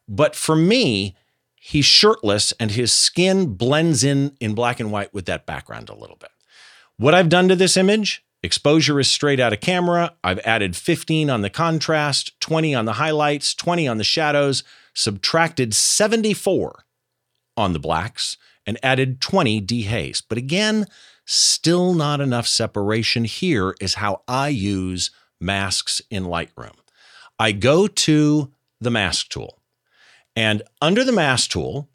But 0.09 0.35
for 0.35 0.57
me, 0.57 1.15
he's 1.55 1.85
shirtless 1.85 2.51
and 2.59 2.71
his 2.71 2.91
skin 2.91 3.55
blends 3.55 4.03
in 4.03 4.35
in 4.41 4.53
black 4.53 4.81
and 4.81 4.91
white 4.91 5.13
with 5.13 5.25
that 5.25 5.45
background 5.45 5.89
a 5.89 5.95
little 5.95 6.17
bit. 6.17 6.29
What 6.97 7.13
I've 7.13 7.27
done 7.27 7.49
to 7.49 7.57
this 7.57 7.75
image, 7.75 8.23
exposure 8.41 9.01
is 9.01 9.09
straight 9.09 9.41
out 9.41 9.51
of 9.51 9.59
camera. 9.59 10.13
I've 10.23 10.39
added 10.39 10.77
15 10.77 11.29
on 11.29 11.41
the 11.41 11.49
contrast, 11.49 12.39
20 12.39 12.73
on 12.73 12.85
the 12.85 12.93
highlights, 12.93 13.53
20 13.53 13.85
on 13.85 13.97
the 13.97 14.05
shadows, 14.05 14.63
subtracted 14.93 15.73
74 15.73 16.85
on 17.57 17.73
the 17.73 17.79
blacks, 17.79 18.37
and 18.65 18.79
added 18.81 19.19
20 19.19 19.61
dehaze. 19.61 20.23
But 20.27 20.37
again, 20.37 20.85
still 21.25 21.93
not 21.93 22.21
enough 22.21 22.47
separation. 22.47 23.25
Here 23.25 23.75
is 23.81 23.95
how 23.95 24.21
I 24.25 24.47
use 24.47 25.11
masks 25.41 26.01
in 26.09 26.23
Lightroom. 26.23 26.77
I 27.37 27.51
go 27.51 27.87
to 27.87 28.53
the 28.79 28.91
mask 28.91 29.27
tool, 29.27 29.59
and 30.33 30.63
under 30.81 31.03
the 31.03 31.11
mask 31.11 31.51
tool, 31.51 31.89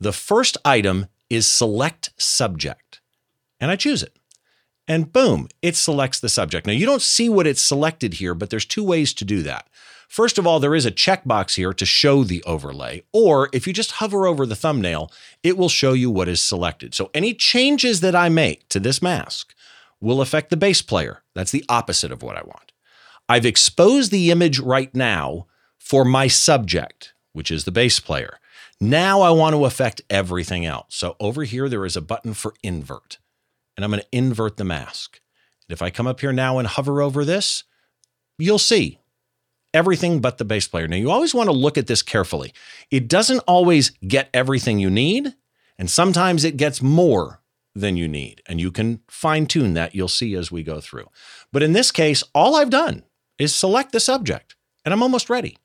the 0.00 0.12
first 0.12 0.56
item 0.64 1.08
is 1.28 1.46
select 1.46 2.10
subject, 2.16 3.02
and 3.60 3.70
I 3.70 3.76
choose 3.76 4.02
it. 4.02 4.16
And 4.88 5.12
boom, 5.12 5.48
it 5.62 5.76
selects 5.76 6.20
the 6.20 6.28
subject. 6.28 6.66
Now, 6.66 6.72
you 6.72 6.86
don't 6.86 7.02
see 7.02 7.28
what 7.28 7.46
it's 7.46 7.62
selected 7.62 8.14
here, 8.14 8.34
but 8.34 8.50
there's 8.50 8.64
two 8.64 8.84
ways 8.84 9.12
to 9.14 9.24
do 9.24 9.42
that. 9.42 9.68
First 10.08 10.38
of 10.38 10.46
all, 10.46 10.60
there 10.60 10.74
is 10.74 10.86
a 10.86 10.92
checkbox 10.92 11.56
here 11.56 11.72
to 11.72 11.84
show 11.84 12.22
the 12.22 12.42
overlay, 12.44 13.02
or 13.12 13.48
if 13.52 13.66
you 13.66 13.72
just 13.72 13.92
hover 13.92 14.26
over 14.26 14.46
the 14.46 14.54
thumbnail, 14.54 15.10
it 15.42 15.58
will 15.58 15.68
show 15.68 15.92
you 15.92 16.10
what 16.10 16.28
is 16.28 16.40
selected. 16.40 16.94
So 16.94 17.10
any 17.12 17.34
changes 17.34 18.00
that 18.00 18.14
I 18.14 18.28
make 18.28 18.68
to 18.68 18.78
this 18.78 19.02
mask 19.02 19.52
will 20.00 20.20
affect 20.20 20.50
the 20.50 20.56
bass 20.56 20.80
player. 20.80 21.22
That's 21.34 21.50
the 21.50 21.64
opposite 21.68 22.12
of 22.12 22.22
what 22.22 22.36
I 22.36 22.42
want. 22.42 22.72
I've 23.28 23.46
exposed 23.46 24.12
the 24.12 24.30
image 24.30 24.60
right 24.60 24.94
now 24.94 25.46
for 25.78 26.04
my 26.04 26.28
subject, 26.28 27.12
which 27.32 27.50
is 27.50 27.64
the 27.64 27.72
bass 27.72 27.98
player. 27.98 28.38
Now 28.80 29.22
I 29.22 29.30
want 29.30 29.54
to 29.54 29.64
affect 29.64 30.02
everything 30.08 30.64
else. 30.64 30.94
So 30.94 31.16
over 31.18 31.44
here, 31.44 31.68
there 31.68 31.84
is 31.84 31.96
a 31.96 32.00
button 32.00 32.34
for 32.34 32.54
invert, 32.62 33.18
and 33.76 33.84
I'm 33.84 33.90
going 33.90 34.02
to 34.02 34.16
invert 34.16 34.56
the 34.56 34.64
mask. 34.64 35.20
And 35.68 35.74
if 35.74 35.82
I 35.82 35.90
come 35.90 36.06
up 36.06 36.20
here 36.20 36.32
now 36.32 36.58
and 36.58 36.66
hover 36.66 37.02
over 37.02 37.24
this, 37.24 37.64
you'll 38.38 38.58
see 38.58 39.00
everything 39.74 40.20
but 40.20 40.38
the 40.38 40.44
bass 40.44 40.66
player. 40.66 40.88
Now, 40.88 40.96
you 40.96 41.10
always 41.10 41.34
want 41.34 41.48
to 41.48 41.52
look 41.52 41.76
at 41.76 41.86
this 41.86 42.02
carefully. 42.02 42.52
It 42.90 43.08
doesn't 43.08 43.40
always 43.40 43.90
get 44.06 44.30
everything 44.32 44.78
you 44.78 44.90
need, 44.90 45.34
and 45.78 45.90
sometimes 45.90 46.44
it 46.44 46.56
gets 46.56 46.80
more 46.80 47.42
than 47.74 47.96
you 47.96 48.08
need. 48.08 48.40
And 48.46 48.60
you 48.60 48.70
can 48.70 49.02
fine 49.08 49.46
tune 49.46 49.74
that, 49.74 49.94
you'll 49.94 50.08
see 50.08 50.34
as 50.34 50.50
we 50.50 50.62
go 50.62 50.80
through. 50.80 51.08
But 51.52 51.62
in 51.62 51.74
this 51.74 51.92
case, 51.92 52.24
all 52.34 52.56
I've 52.56 52.70
done 52.70 53.04
is 53.38 53.54
select 53.54 53.92
the 53.92 54.00
subject, 54.00 54.56
and 54.84 54.94
I'm 54.94 55.02
almost 55.02 55.28
ready. 55.28 55.58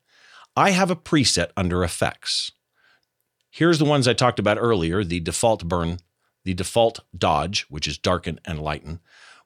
I 0.54 0.70
have 0.70 0.90
a 0.90 0.96
preset 0.96 1.50
under 1.56 1.82
effects. 1.82 2.52
Here's 3.50 3.78
the 3.78 3.86
ones 3.86 4.06
I 4.06 4.12
talked 4.12 4.38
about 4.38 4.58
earlier 4.58 5.02
the 5.02 5.20
default 5.20 5.66
burn, 5.66 5.98
the 6.44 6.54
default 6.54 7.00
dodge, 7.16 7.66
which 7.68 7.86
is 7.86 7.98
darken 7.98 8.40
and 8.44 8.60
lighten. 8.60 9.00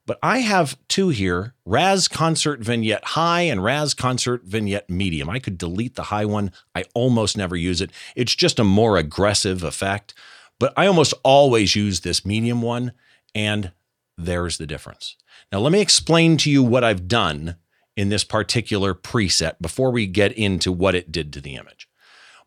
But 0.06 0.18
I 0.22 0.38
have 0.38 0.78
two 0.88 1.08
here 1.08 1.54
Raz 1.64 2.06
Concert 2.06 2.60
Vignette 2.60 3.04
High 3.04 3.42
and 3.42 3.62
Raz 3.62 3.92
Concert 3.92 4.44
Vignette 4.44 4.88
Medium. 4.88 5.28
I 5.28 5.40
could 5.40 5.58
delete 5.58 5.96
the 5.96 6.04
high 6.04 6.24
one. 6.24 6.52
I 6.74 6.84
almost 6.94 7.36
never 7.36 7.56
use 7.56 7.80
it. 7.80 7.90
It's 8.14 8.34
just 8.34 8.60
a 8.60 8.64
more 8.64 8.96
aggressive 8.96 9.64
effect. 9.64 10.14
But 10.58 10.72
I 10.76 10.86
almost 10.86 11.12
always 11.22 11.76
use 11.76 12.00
this 12.00 12.24
medium 12.24 12.62
one, 12.62 12.92
and 13.34 13.72
there's 14.16 14.56
the 14.56 14.66
difference. 14.66 15.16
Now, 15.52 15.58
let 15.58 15.72
me 15.72 15.80
explain 15.80 16.36
to 16.38 16.50
you 16.50 16.62
what 16.62 16.84
I've 16.84 17.08
done 17.08 17.56
in 17.96 18.08
this 18.08 18.24
particular 18.24 18.94
preset 18.94 19.56
before 19.60 19.90
we 19.90 20.06
get 20.06 20.32
into 20.32 20.72
what 20.72 20.94
it 20.94 21.12
did 21.12 21.32
to 21.32 21.40
the 21.40 21.56
image. 21.56 21.88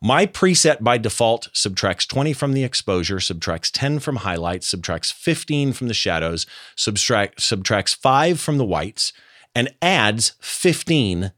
My 0.02 0.26
preset 0.26 0.82
by 0.82 0.98
default 0.98 1.50
subtracts 1.52 2.06
20 2.06 2.32
from 2.32 2.54
the 2.54 2.64
exposure, 2.64 3.20
subtracts 3.20 3.70
10 3.70 4.00
from 4.00 4.18
highlights, 4.18 4.68
subtracts 4.68 5.12
15 5.12 5.74
from 5.74 5.90
the 5.90 5.94
shadows, 5.94 6.46
subtract, 6.76 7.42
subtracts 7.42 7.94
5 7.94 8.40
from 8.40 8.58
the 8.58 8.66
whites, 8.66 9.12
and 9.54 9.74
adds 9.82 10.36
15 10.40 11.34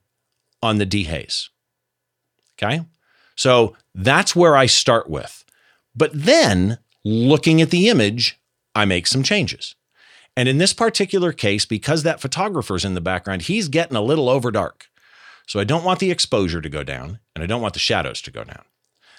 on 0.62 0.78
the 0.78 0.86
dehaze. 0.86 1.50
Okay? 2.54 2.86
So 3.36 3.76
that's 3.96 4.36
where 4.36 4.56
I 4.56 4.68
start 4.68 5.10
with. 5.10 5.44
But 5.96 6.12
then, 6.14 6.78
looking 7.04 7.62
at 7.62 7.72
the 7.72 7.90
image, 7.90 8.40
I 8.76 8.86
make 8.86 9.08
some 9.08 9.24
changes. 9.24 9.76
And 10.38 10.48
in 10.48 10.60
this 10.60 10.74
particular 10.74 11.34
case, 11.34 11.66
because 11.66 12.04
that 12.04 12.22
photographer's 12.22 12.86
in 12.86 12.94
the 12.94 13.02
background, 13.02 13.44
he's 13.44 13.68
getting 13.68 13.98
a 13.98 14.02
little 14.02 14.30
over 14.30 14.52
dark. 14.52 14.88
So 15.48 15.60
I 15.60 15.64
don't 15.64 15.84
want 15.84 16.00
the 16.00 16.12
exposure 16.12 16.62
to 16.62 16.70
go 16.70 16.84
down 16.84 17.20
and 17.36 17.44
I 17.44 17.48
don't 17.48 17.62
want 17.62 17.74
the 17.74 17.80
shadows 17.80 18.22
to 18.24 18.32
go 18.32 18.44
down. 18.44 18.64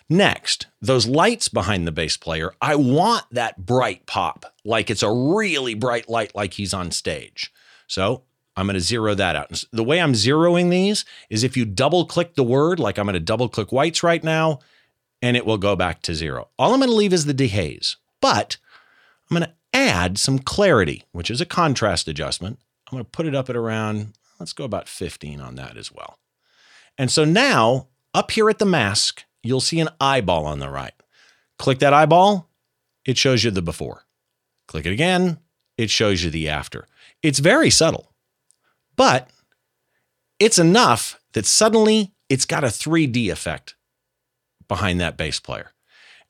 Next, 0.09 0.67
those 0.81 1.07
lights 1.07 1.49
behind 1.49 1.87
the 1.87 1.93
bass 1.93 2.17
player, 2.17 2.52
I 2.61 2.75
want 2.75 3.25
that 3.31 3.64
bright 3.64 4.07
pop, 4.07 4.45
like 4.64 4.91
it's 4.91 5.02
a 5.02 5.12
really 5.12 5.75
bright 5.75 6.09
light, 6.09 6.35
like 6.35 6.55
he's 6.55 6.75
on 6.75 6.91
stage. 6.91 7.52
So 7.87 8.25
I'm 8.57 8.67
going 8.67 8.75
to 8.75 8.81
zero 8.81 9.14
that 9.14 9.37
out. 9.37 9.64
the 9.73 9.85
way 9.85 10.00
I'm 10.00 10.12
zeroing 10.12 10.71
these 10.71 11.05
is 11.31 11.45
if 11.45 11.57
you 11.57 11.64
double 11.64 12.05
click 12.05 12.35
the 12.35 12.43
word, 12.43 12.79
like 12.79 12.99
I'm 12.99 13.07
going 13.07 13.14
to 13.14 13.21
double 13.21 13.49
click 13.49 13.73
whites 13.73 14.02
right 14.02 14.23
now, 14.23 14.59
and 15.23 15.37
it 15.37 15.47
will 15.47 15.59
go 15.59 15.76
back 15.76 16.02
to 16.02 16.14
zero. 16.14 16.49
All 16.59 16.75
I'm 16.75 16.81
going 16.81 16.91
to 16.91 16.97
leave 16.97 17.12
is 17.12 17.26
the 17.26 17.35
dehaze, 17.35 17.97
but 18.21 18.57
I'm 19.31 19.38
going 19.38 19.49
to 19.49 19.55
add 19.73 20.19
some 20.19 20.38
clarity, 20.38 21.05
which 21.12 21.31
is 21.31 21.41
a 21.41 21.47
contrast 21.47 22.09
adjustment. 22.09 22.59
I'm 22.88 22.97
going 22.97 23.05
to 23.05 23.11
put 23.11 23.26
it 23.26 23.35
up 23.35 23.49
at 23.49 23.57
around, 23.57 24.12
let's 24.42 24.52
go 24.52 24.64
about 24.64 24.88
15 24.88 25.40
on 25.40 25.54
that 25.54 25.76
as 25.76 25.92
well. 25.92 26.18
And 26.99 27.12
so 27.12 27.25
now, 27.25 27.87
up 28.12 28.32
here 28.32 28.50
at 28.50 28.58
the 28.58 28.66
mask, 28.66 29.22
you'll 29.40 29.61
see 29.61 29.78
an 29.78 29.88
eyeball 30.00 30.46
on 30.46 30.58
the 30.58 30.68
right. 30.68 30.94
Click 31.61 31.78
that 31.78 31.94
eyeball, 31.94 32.50
it 33.04 33.16
shows 33.16 33.44
you 33.44 33.52
the 33.52 33.62
before. 33.62 34.04
Click 34.66 34.84
it 34.84 34.90
again, 34.90 35.38
it 35.78 35.90
shows 35.90 36.25
you 36.25 36.30
the 36.30 36.49
after. 36.49 36.88
It's 37.22 37.38
very 37.38 37.70
subtle, 37.70 38.12
but 38.96 39.30
it's 40.40 40.58
enough 40.58 41.20
that 41.34 41.46
suddenly 41.46 42.12
it's 42.28 42.44
got 42.44 42.64
a 42.64 42.66
3D 42.66 43.30
effect 43.30 43.76
behind 44.66 45.00
that 45.00 45.16
bass 45.16 45.38
player. 45.38 45.70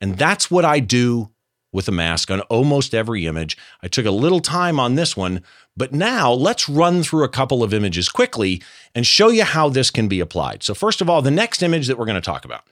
And 0.03 0.19
that's 0.19 0.51
what 0.51 0.67
I 0.67 0.81
do 0.81 1.31
with 1.73 1.89
a 1.89 1.93
mask 1.93 2.31
on 2.31 2.41
almost 2.43 2.95
every 2.95 3.27
image. 3.27 3.57
I 3.83 3.89
took 3.89 4.07
a 4.07 4.11
little 4.11 4.41
time 4.41 4.79
on 4.79 4.95
this 4.95 5.17
one, 5.17 5.43
but 5.77 5.93
now 5.93 6.33
let's 6.33 6.69
run 6.69 7.03
through 7.03 7.25
a 7.25 7.29
couple 7.29 7.63
of 7.63 7.73
images 7.73 8.09
quickly 8.09 8.63
and 8.95 9.07
show 9.07 9.29
you 9.29 9.45
how 9.45 9.69
this 9.69 9.91
can 9.91 10.07
be 10.07 10.21
applied. 10.21 10.63
So, 10.63 10.75
first 10.75 11.01
of 11.01 11.09
all, 11.09 11.23
the 11.23 11.31
next 11.31 11.63
image 11.63 11.87
that 11.87 11.99
we're 11.99 12.07
going 12.07 12.15
to 12.15 12.21
talk 12.21 12.45
about. 12.45 12.63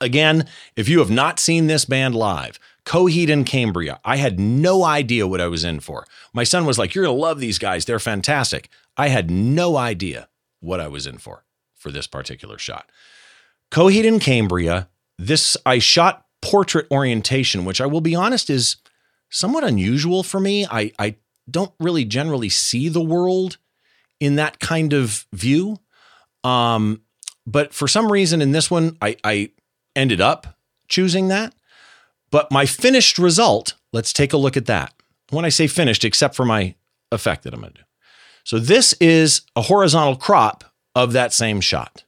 Again, 0.00 0.46
if 0.76 0.88
you 0.88 0.98
have 0.98 1.10
not 1.10 1.40
seen 1.40 1.66
this 1.66 1.84
band 1.84 2.14
live, 2.14 2.58
Coheed 2.84 3.32
and 3.32 3.46
Cambria, 3.46 4.00
I 4.04 4.16
had 4.16 4.38
no 4.38 4.84
idea 4.84 5.26
what 5.26 5.40
I 5.40 5.46
was 5.46 5.64
in 5.64 5.80
for. 5.80 6.06
My 6.34 6.44
son 6.44 6.66
was 6.66 6.78
like, 6.78 6.94
You're 6.94 7.04
going 7.04 7.16
to 7.16 7.22
love 7.22 7.40
these 7.40 7.58
guys. 7.58 7.84
They're 7.84 7.98
fantastic. 7.98 8.68
I 8.96 9.08
had 9.08 9.30
no 9.30 9.76
idea 9.76 10.28
what 10.60 10.80
I 10.80 10.88
was 10.88 11.06
in 11.06 11.18
for 11.18 11.44
for 11.74 11.90
this 11.90 12.06
particular 12.06 12.58
shot. 12.58 12.90
Coheed 13.70 14.06
and 14.06 14.20
Cambria, 14.20 14.88
this 15.18 15.56
I 15.64 15.78
shot 15.78 16.23
portrait 16.44 16.86
orientation, 16.90 17.64
which 17.64 17.80
I 17.80 17.86
will 17.86 18.02
be 18.02 18.14
honest 18.14 18.50
is 18.50 18.76
somewhat 19.30 19.64
unusual 19.64 20.22
for 20.22 20.38
me. 20.38 20.66
I, 20.66 20.92
I 20.98 21.16
don't 21.50 21.72
really 21.80 22.04
generally 22.04 22.50
see 22.50 22.90
the 22.90 23.02
world 23.02 23.56
in 24.20 24.36
that 24.36 24.60
kind 24.60 24.92
of 24.92 25.26
view. 25.32 25.78
Um, 26.44 27.00
but 27.46 27.72
for 27.72 27.88
some 27.88 28.12
reason 28.12 28.42
in 28.42 28.52
this 28.52 28.70
one, 28.70 28.98
I, 29.00 29.16
I 29.24 29.50
ended 29.96 30.20
up 30.20 30.58
choosing 30.86 31.28
that. 31.28 31.54
But 32.30 32.52
my 32.52 32.66
finished 32.66 33.18
result, 33.18 33.74
let's 33.92 34.12
take 34.12 34.34
a 34.34 34.36
look 34.36 34.56
at 34.56 34.66
that. 34.66 34.92
When 35.30 35.46
I 35.46 35.48
say 35.48 35.66
finished, 35.66 36.04
except 36.04 36.34
for 36.34 36.44
my 36.44 36.74
effect 37.10 37.44
that 37.44 37.54
I'm 37.54 37.60
going 37.60 37.72
to 37.72 37.78
do. 37.78 37.84
So 38.44 38.58
this 38.58 38.92
is 39.00 39.42
a 39.56 39.62
horizontal 39.62 40.16
crop 40.16 40.64
of 40.94 41.12
that 41.14 41.32
same 41.32 41.62
shot. 41.62 42.04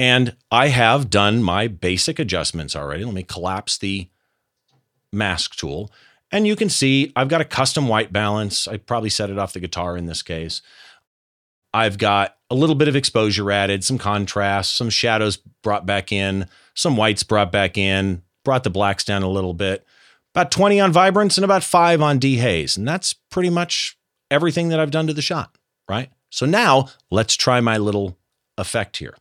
And 0.00 0.34
I 0.50 0.68
have 0.68 1.10
done 1.10 1.42
my 1.42 1.68
basic 1.68 2.18
adjustments 2.18 2.74
already. 2.74 3.04
Let 3.04 3.12
me 3.12 3.22
collapse 3.22 3.76
the 3.76 4.08
mask 5.12 5.56
tool. 5.56 5.92
And 6.32 6.46
you 6.46 6.56
can 6.56 6.70
see 6.70 7.12
I've 7.14 7.28
got 7.28 7.42
a 7.42 7.44
custom 7.44 7.86
white 7.86 8.10
balance. 8.10 8.66
I 8.66 8.78
probably 8.78 9.10
set 9.10 9.28
it 9.28 9.38
off 9.38 9.52
the 9.52 9.60
guitar 9.60 9.98
in 9.98 10.06
this 10.06 10.22
case. 10.22 10.62
I've 11.74 11.98
got 11.98 12.34
a 12.48 12.54
little 12.54 12.76
bit 12.76 12.88
of 12.88 12.96
exposure 12.96 13.52
added, 13.52 13.84
some 13.84 13.98
contrast, 13.98 14.74
some 14.74 14.88
shadows 14.88 15.36
brought 15.62 15.84
back 15.84 16.12
in, 16.12 16.46
some 16.72 16.96
whites 16.96 17.22
brought 17.22 17.52
back 17.52 17.76
in, 17.76 18.22
brought 18.42 18.64
the 18.64 18.70
blacks 18.70 19.04
down 19.04 19.22
a 19.22 19.28
little 19.28 19.52
bit. 19.52 19.86
About 20.34 20.50
20 20.50 20.80
on 20.80 20.92
vibrance 20.92 21.36
and 21.36 21.44
about 21.44 21.62
five 21.62 22.00
on 22.00 22.18
dehaze. 22.18 22.78
And 22.78 22.88
that's 22.88 23.12
pretty 23.12 23.50
much 23.50 23.98
everything 24.30 24.70
that 24.70 24.80
I've 24.80 24.90
done 24.90 25.08
to 25.08 25.12
the 25.12 25.20
shot, 25.20 25.58
right? 25.90 26.08
So 26.30 26.46
now 26.46 26.88
let's 27.10 27.36
try 27.36 27.60
my 27.60 27.76
little 27.76 28.16
effect 28.56 28.96
here. 28.96 29.14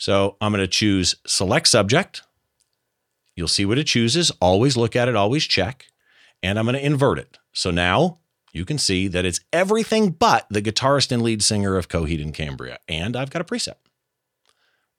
So 0.00 0.38
I'm 0.40 0.50
going 0.50 0.62
to 0.62 0.66
choose 0.66 1.14
select 1.26 1.68
subject. 1.68 2.22
You'll 3.36 3.48
see 3.48 3.66
what 3.66 3.78
it 3.78 3.86
chooses. 3.86 4.32
Always 4.40 4.74
look 4.74 4.96
at 4.96 5.08
it, 5.08 5.14
always 5.14 5.44
check. 5.44 5.88
And 6.42 6.58
I'm 6.58 6.64
going 6.64 6.74
to 6.74 6.84
invert 6.84 7.18
it. 7.18 7.38
So 7.52 7.70
now 7.70 8.18
you 8.50 8.64
can 8.64 8.78
see 8.78 9.08
that 9.08 9.26
it's 9.26 9.40
everything 9.52 10.10
but 10.12 10.46
the 10.48 10.62
guitarist 10.62 11.12
and 11.12 11.22
lead 11.22 11.44
singer 11.44 11.76
of 11.76 11.88
Coheed 11.88 12.22
and 12.22 12.32
Cambria. 12.32 12.78
And 12.88 13.14
I've 13.14 13.28
got 13.28 13.42
a 13.42 13.44
preset 13.44 13.74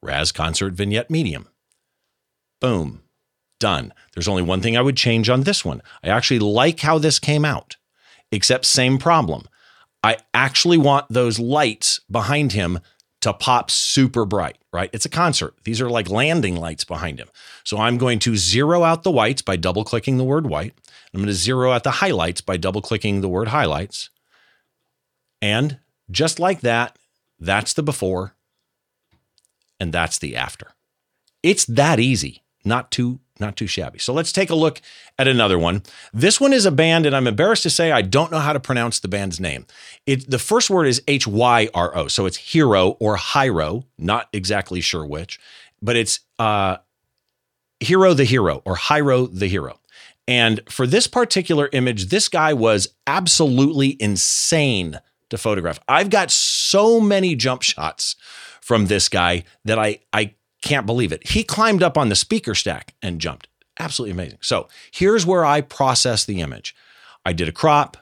Raz 0.03 0.31
Concert 0.31 0.74
Vignette 0.74 1.10
Medium. 1.10 1.48
Boom. 2.60 3.01
Done. 3.60 3.96
There's 4.13 4.27
only 4.27 4.43
one 4.43 4.62
thing 4.62 4.77
I 4.77 4.81
would 4.81 4.98
change 4.98 5.29
on 5.29 5.41
this 5.41 5.65
one. 5.65 5.81
I 6.03 6.10
actually 6.10 6.39
like 6.39 6.79
how 6.81 7.00
this 7.00 7.17
came 7.17 7.43
out, 7.43 7.75
except 8.31 8.65
same 8.65 9.00
problem. 9.00 9.48
I 10.03 10.17
actually 10.31 10.77
want 10.77 11.08
those 11.10 11.39
lights 11.39 12.01
behind 12.10 12.51
him 12.51 12.79
to 13.22 13.34
pop 13.34 13.72
super 13.72 14.25
bright, 14.25 14.58
right? 14.74 14.90
It's 14.94 15.06
a 15.06 15.10
concert. 15.10 15.56
These 15.63 15.80
are 15.80 15.90
like 15.90 16.10
landing 16.10 16.56
lights 16.56 16.84
behind 16.84 17.20
him. 17.20 17.30
So 17.63 17.78
I'm 17.78 17.98
going 17.98 18.20
to 18.20 18.36
zero 18.36 18.84
out 18.84 19.04
the 19.04 19.12
whites 19.12 19.42
by 19.42 19.56
double 19.56 19.84
clicking 19.84 20.18
the 20.18 20.24
word 20.24 20.48
white. 20.48 20.74
I'm 21.13 21.20
going 21.20 21.28
to 21.28 21.34
zero 21.34 21.72
out 21.72 21.84
the 21.84 21.92
highlights 21.92 22.42
by 22.42 22.58
double 22.58 22.82
clicking 22.82 23.22
the 23.22 23.30
word 23.30 23.50
highlights. 23.50 24.10
And 25.42 25.80
just 26.10 26.40
like 26.40 26.62
that, 26.62 26.98
that's 27.40 27.74
the 27.74 27.84
before 27.84 28.36
and 29.80 29.92
that's 29.92 30.20
the 30.20 30.36
after. 30.36 30.74
It's 31.44 31.66
that 31.66 32.00
easy, 32.00 32.44
not 32.63 32.92
too 32.92 33.20
not 33.41 33.57
too 33.57 33.67
shabby. 33.67 34.00
So 34.00 34.13
let's 34.13 34.31
take 34.31 34.50
a 34.50 34.55
look 34.55 34.79
at 35.19 35.27
another 35.27 35.60
one. 35.60 35.83
This 36.13 36.39
one 36.39 36.53
is 36.53 36.65
a 36.65 36.71
band, 36.71 37.05
and 37.05 37.13
I'm 37.13 37.27
embarrassed 37.27 37.63
to 37.63 37.69
say 37.69 37.91
I 37.91 38.01
don't 38.01 38.31
know 38.31 38.39
how 38.39 38.53
to 38.53 38.60
pronounce 38.60 39.00
the 39.00 39.10
band's 39.10 39.39
name. 39.39 39.65
It 40.05 40.29
the 40.29 40.39
first 40.39 40.69
word 40.69 40.86
is 40.86 41.01
H 41.07 41.27
Y 41.27 41.67
R 41.74 41.93
O, 41.98 42.07
so 42.07 42.25
it's 42.25 42.38
hero 42.38 42.91
or 43.00 43.17
Hyro, 43.17 43.83
not 43.98 44.29
exactly 44.31 44.79
sure 44.79 45.05
which, 45.05 45.39
but 45.81 45.98
it's 45.98 46.21
uh, 46.39 46.77
hero 47.81 48.13
the 48.13 48.24
hero 48.24 48.62
or 48.63 48.77
Hyro 48.77 49.27
the 49.27 49.48
hero. 49.48 49.79
And 50.27 50.62
for 50.69 50.88
this 50.88 51.07
particular 51.07 51.67
image, 51.74 52.05
this 52.05 52.29
guy 52.29 52.53
was 52.53 52.88
absolutely 53.07 53.98
insane 54.00 55.00
to 55.29 55.38
photograph. 55.38 55.79
I've 55.88 56.10
got 56.10 56.31
so 56.31 57.01
many 57.01 57.36
jump 57.36 57.63
shots 57.63 58.15
from 58.62 58.86
this 58.86 59.10
guy 59.10 59.43
that 59.65 59.79
I 59.79 60.00
I 60.13 60.36
can't 60.62 60.86
believe 60.86 61.12
it. 61.12 61.27
He 61.27 61.44
climbed 61.44 61.84
up 61.84 61.98
on 61.98 62.10
the 62.10 62.15
speaker 62.15 62.56
stack 62.56 62.94
and 63.01 63.20
jumped. 63.20 63.48
Absolutely 63.80 64.12
amazing. 64.12 64.39
So 64.41 64.68
here's 64.91 65.25
where 65.25 65.46
I 65.46 65.62
process 65.62 66.25
the 66.25 66.41
image. 66.41 66.75
I 67.25 67.34
did 67.34 67.48
a 67.48 67.53
crop, 67.53 67.98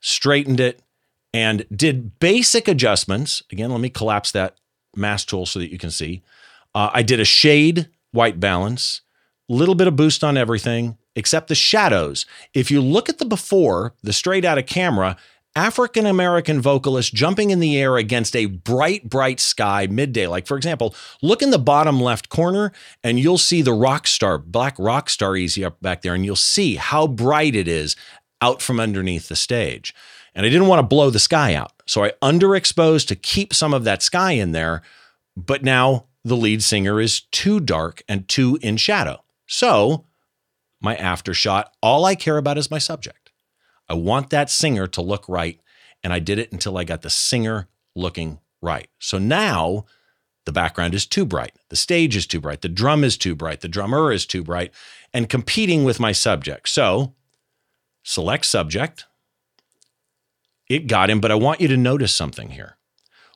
straightened 0.00 0.60
it, 0.60 0.80
and 1.32 1.66
did 1.74 2.18
basic 2.20 2.68
adjustments. 2.68 3.42
Again, 3.50 3.70
let 3.70 3.80
me 3.80 3.90
collapse 3.90 4.30
that 4.32 4.56
mask 4.96 5.28
tool 5.28 5.46
so 5.46 5.58
that 5.58 5.70
you 5.72 5.78
can 5.78 5.90
see. 5.90 6.22
Uh, 6.74 6.90
I 6.92 7.02
did 7.02 7.20
a 7.20 7.24
shade 7.24 7.88
white 8.12 8.40
balance, 8.40 9.02
little 9.48 9.74
bit 9.74 9.86
of 9.86 9.96
boost 9.96 10.22
on 10.22 10.36
everything 10.36 10.98
except 11.16 11.48
the 11.48 11.54
shadows. 11.54 12.26
If 12.54 12.70
you 12.70 12.80
look 12.80 13.08
at 13.08 13.18
the 13.18 13.24
before, 13.24 13.94
the 14.02 14.12
straight 14.12 14.44
out 14.44 14.56
of 14.56 14.66
camera, 14.66 15.16
African 15.58 16.06
American 16.06 16.60
vocalist 16.60 17.12
jumping 17.12 17.50
in 17.50 17.58
the 17.58 17.76
air 17.76 17.96
against 17.96 18.36
a 18.36 18.46
bright, 18.46 19.10
bright 19.10 19.40
sky 19.40 19.88
midday. 19.90 20.28
Like, 20.28 20.46
for 20.46 20.56
example, 20.56 20.94
look 21.20 21.42
in 21.42 21.50
the 21.50 21.58
bottom 21.58 22.00
left 22.00 22.28
corner 22.28 22.70
and 23.02 23.18
you'll 23.18 23.38
see 23.38 23.60
the 23.60 23.72
rock 23.72 24.06
star, 24.06 24.38
black 24.38 24.76
rock 24.78 25.10
star 25.10 25.34
easy 25.34 25.64
up 25.64 25.82
back 25.82 26.02
there, 26.02 26.14
and 26.14 26.24
you'll 26.24 26.36
see 26.36 26.76
how 26.76 27.08
bright 27.08 27.56
it 27.56 27.66
is 27.66 27.96
out 28.40 28.62
from 28.62 28.78
underneath 28.78 29.26
the 29.26 29.34
stage. 29.34 29.92
And 30.32 30.46
I 30.46 30.48
didn't 30.48 30.68
want 30.68 30.78
to 30.78 30.86
blow 30.86 31.10
the 31.10 31.18
sky 31.18 31.54
out. 31.54 31.72
So 31.86 32.04
I 32.04 32.12
underexposed 32.22 33.08
to 33.08 33.16
keep 33.16 33.52
some 33.52 33.74
of 33.74 33.82
that 33.82 34.00
sky 34.00 34.32
in 34.32 34.52
there. 34.52 34.82
But 35.36 35.64
now 35.64 36.06
the 36.24 36.36
lead 36.36 36.62
singer 36.62 37.00
is 37.00 37.22
too 37.32 37.58
dark 37.58 38.04
and 38.08 38.28
too 38.28 38.60
in 38.62 38.76
shadow. 38.76 39.24
So 39.48 40.06
my 40.80 40.94
after 40.94 41.34
shot, 41.34 41.74
all 41.82 42.04
I 42.04 42.14
care 42.14 42.38
about 42.38 42.58
is 42.58 42.70
my 42.70 42.78
subject. 42.78 43.27
I 43.88 43.94
want 43.94 44.30
that 44.30 44.50
singer 44.50 44.86
to 44.88 45.02
look 45.02 45.28
right. 45.28 45.60
And 46.04 46.12
I 46.12 46.18
did 46.18 46.38
it 46.38 46.52
until 46.52 46.78
I 46.78 46.84
got 46.84 47.02
the 47.02 47.10
singer 47.10 47.68
looking 47.94 48.38
right. 48.60 48.88
So 48.98 49.18
now 49.18 49.86
the 50.44 50.52
background 50.52 50.94
is 50.94 51.06
too 51.06 51.24
bright. 51.26 51.52
The 51.68 51.76
stage 51.76 52.16
is 52.16 52.26
too 52.26 52.40
bright. 52.40 52.62
The 52.62 52.68
drum 52.68 53.04
is 53.04 53.16
too 53.16 53.34
bright. 53.34 53.60
The 53.60 53.68
drummer 53.68 54.12
is 54.12 54.24
too 54.26 54.42
bright 54.42 54.72
and 55.12 55.28
competing 55.28 55.84
with 55.84 56.00
my 56.00 56.12
subject. 56.12 56.68
So 56.68 57.14
select 58.02 58.46
subject. 58.46 59.06
It 60.68 60.86
got 60.86 61.10
him, 61.10 61.20
but 61.20 61.30
I 61.30 61.34
want 61.34 61.60
you 61.60 61.68
to 61.68 61.76
notice 61.76 62.14
something 62.14 62.50
here. 62.50 62.76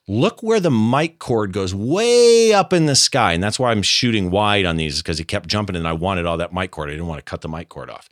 Look 0.08 0.42
where 0.42 0.60
the 0.60 0.70
mic 0.70 1.18
cord 1.18 1.52
goes 1.52 1.74
way 1.74 2.52
up 2.52 2.72
in 2.72 2.86
the 2.86 2.96
sky. 2.96 3.32
And 3.32 3.42
that's 3.42 3.58
why 3.58 3.70
I'm 3.70 3.82
shooting 3.82 4.30
wide 4.30 4.66
on 4.66 4.76
these 4.76 4.98
because 4.98 5.18
he 5.18 5.24
kept 5.24 5.48
jumping 5.48 5.76
and 5.76 5.86
I 5.86 5.92
wanted 5.92 6.26
all 6.26 6.36
that 6.38 6.52
mic 6.52 6.70
cord. 6.70 6.88
I 6.88 6.92
didn't 6.92 7.06
want 7.06 7.18
to 7.18 7.30
cut 7.30 7.40
the 7.40 7.48
mic 7.48 7.68
cord 7.68 7.88
off. 7.88 8.08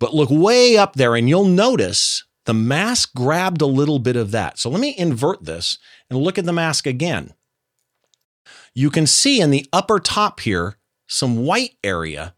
But 0.00 0.14
look 0.14 0.30
way 0.30 0.76
up 0.76 0.94
there 0.94 1.14
and 1.14 1.28
you'll 1.28 1.44
notice 1.44 2.24
the 2.46 2.54
mask 2.54 3.14
grabbed 3.14 3.62
a 3.62 3.66
little 3.66 4.00
bit 4.00 4.16
of 4.16 4.32
that. 4.32 4.58
So 4.58 4.68
let 4.70 4.80
me 4.80 4.94
invert 4.98 5.44
this 5.44 5.78
and 6.08 6.18
look 6.18 6.38
at 6.38 6.46
the 6.46 6.52
mask 6.52 6.86
again. 6.86 7.34
You 8.74 8.90
can 8.90 9.06
see 9.06 9.40
in 9.40 9.50
the 9.50 9.66
upper 9.72 10.00
top 10.00 10.40
here 10.40 10.76
some 11.06 11.44
white 11.44 11.76
area 11.84 12.34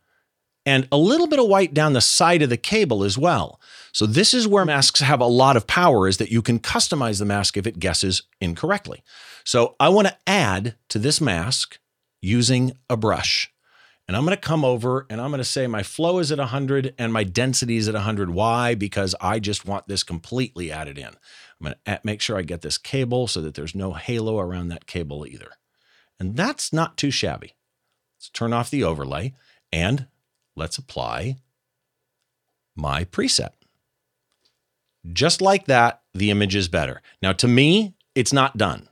and 0.64 0.88
a 0.90 0.96
little 0.96 1.26
bit 1.26 1.38
of 1.38 1.48
white 1.48 1.74
down 1.74 1.92
the 1.92 2.00
side 2.00 2.42
of 2.42 2.50
the 2.50 2.56
cable 2.56 3.04
as 3.04 3.18
well. 3.18 3.60
So 3.92 4.06
this 4.06 4.32
is 4.32 4.48
where 4.48 4.64
masks 4.64 5.00
have 5.00 5.20
a 5.20 5.26
lot 5.26 5.56
of 5.56 5.66
power 5.66 6.08
is 6.08 6.16
that 6.18 6.30
you 6.30 6.42
can 6.42 6.58
customize 6.58 7.18
the 7.18 7.24
mask 7.24 7.56
if 7.56 7.66
it 7.66 7.78
guesses 7.78 8.22
incorrectly. 8.40 9.02
So 9.44 9.76
I 9.78 9.88
want 9.88 10.08
to 10.08 10.16
add 10.26 10.76
to 10.88 10.98
this 10.98 11.20
mask 11.20 11.78
using 12.20 12.72
a 12.88 12.96
brush. 12.96 13.51
And 14.12 14.18
I'm 14.18 14.26
going 14.26 14.36
to 14.36 14.46
come 14.46 14.62
over 14.62 15.06
and 15.08 15.22
I'm 15.22 15.30
going 15.30 15.38
to 15.38 15.44
say 15.44 15.66
my 15.66 15.82
flow 15.82 16.18
is 16.18 16.30
at 16.30 16.36
100 16.36 16.94
and 16.98 17.14
my 17.14 17.24
density 17.24 17.78
is 17.78 17.88
at 17.88 17.94
100. 17.94 18.28
Why? 18.28 18.74
Because 18.74 19.14
I 19.22 19.38
just 19.38 19.64
want 19.64 19.88
this 19.88 20.02
completely 20.02 20.70
added 20.70 20.98
in. 20.98 21.06
I'm 21.06 21.14
going 21.62 21.74
to 21.86 22.00
make 22.04 22.20
sure 22.20 22.36
I 22.36 22.42
get 22.42 22.60
this 22.60 22.76
cable 22.76 23.26
so 23.26 23.40
that 23.40 23.54
there's 23.54 23.74
no 23.74 23.94
halo 23.94 24.38
around 24.38 24.68
that 24.68 24.84
cable 24.84 25.26
either. 25.26 25.52
And 26.20 26.36
that's 26.36 26.74
not 26.74 26.98
too 26.98 27.10
shabby. 27.10 27.54
Let's 28.18 28.28
turn 28.28 28.52
off 28.52 28.68
the 28.68 28.84
overlay 28.84 29.32
and 29.72 30.08
let's 30.56 30.76
apply 30.76 31.36
my 32.76 33.04
preset. 33.04 33.52
Just 35.10 35.40
like 35.40 35.64
that, 35.68 36.02
the 36.12 36.30
image 36.30 36.54
is 36.54 36.68
better. 36.68 37.00
Now, 37.22 37.32
to 37.32 37.48
me, 37.48 37.94
it's 38.14 38.34
not 38.34 38.58
done 38.58 38.90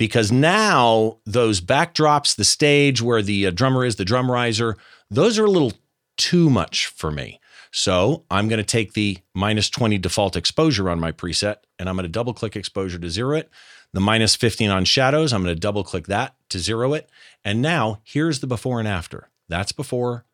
because 0.00 0.32
now 0.32 1.18
those 1.26 1.60
backdrops, 1.60 2.34
the 2.34 2.42
stage 2.42 3.02
where 3.02 3.20
the 3.20 3.46
uh, 3.46 3.50
drummer 3.50 3.84
is, 3.84 3.96
the 3.96 4.04
drum 4.04 4.30
riser, 4.30 4.78
those 5.10 5.38
are 5.38 5.44
a 5.44 5.50
little 5.50 5.74
too 6.16 6.48
much 6.48 6.86
for 6.86 7.10
me. 7.10 7.38
So 7.70 8.24
I'm 8.30 8.48
going 8.48 8.56
to 8.56 8.64
take 8.64 8.94
the 8.94 9.18
minus 9.34 9.68
20 9.68 9.98
default 9.98 10.36
exposure 10.36 10.88
on 10.88 11.00
my 11.00 11.12
preset 11.12 11.56
and 11.78 11.86
I'm 11.86 11.96
going 11.96 12.04
to 12.04 12.08
double 12.08 12.32
click 12.32 12.56
exposure 12.56 12.98
to 12.98 13.10
zero 13.10 13.36
it. 13.36 13.50
The 13.92 14.00
minus 14.00 14.34
15 14.36 14.70
on 14.70 14.86
shadows, 14.86 15.34
I'm 15.34 15.42
going 15.42 15.54
to 15.54 15.60
double 15.60 15.84
click 15.84 16.06
that 16.06 16.34
to 16.48 16.58
zero 16.58 16.94
it. 16.94 17.10
And 17.44 17.60
now 17.60 18.00
here's 18.02 18.40
the 18.40 18.46
before 18.46 18.78
and 18.78 18.88
after. 18.88 19.28
That's 19.50 19.72
before, 19.72 20.24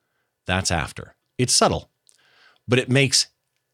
that's 0.46 0.70
after. 0.70 1.16
It's 1.38 1.52
subtle, 1.52 1.90
but 2.68 2.78
it 2.78 2.88
makes 2.88 3.26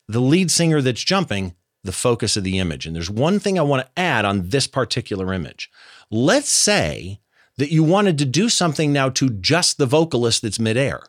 the 0.09 0.21
lead 0.21 0.51
singer 0.51 0.81
that's 0.81 1.05
jumping 1.05 1.55
the 1.85 1.93
focus 1.93 2.37
of 2.37 2.45
the 2.45 2.59
image. 2.59 2.87
And 2.87 2.95
there's 2.95 3.11
one 3.11 3.39
thing 3.41 3.59
I 3.59 3.63
want 3.63 3.87
to 3.87 4.01
add 4.01 4.25
on 4.25 4.49
this 4.49 4.67
particular 4.67 5.33
image. 5.33 5.71
Let's 6.11 6.51
say 6.51 7.21
that 7.59 7.73
you 7.73 7.83
wanted 7.83 8.19
to 8.19 8.25
do 8.25 8.49
something 8.49 8.93
now 8.93 9.09
to 9.11 9.31
just 9.31 9.79
the 9.79 9.87
vocalist 9.87 10.43
that's 10.43 10.59
midair. 10.59 11.03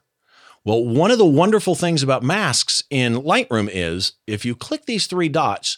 Well, 0.66 0.84
one 0.86 1.12
of 1.12 1.18
the 1.18 1.26
wonderful 1.26 1.76
things 1.76 2.04
about 2.04 2.24
masks 2.24 2.84
in 2.90 3.16
Lightroom 3.16 3.70
is 3.72 4.14
if 4.28 4.46
you 4.46 4.56
click 4.56 4.86
these 4.86 5.08
three 5.08 5.30
dots, 5.30 5.78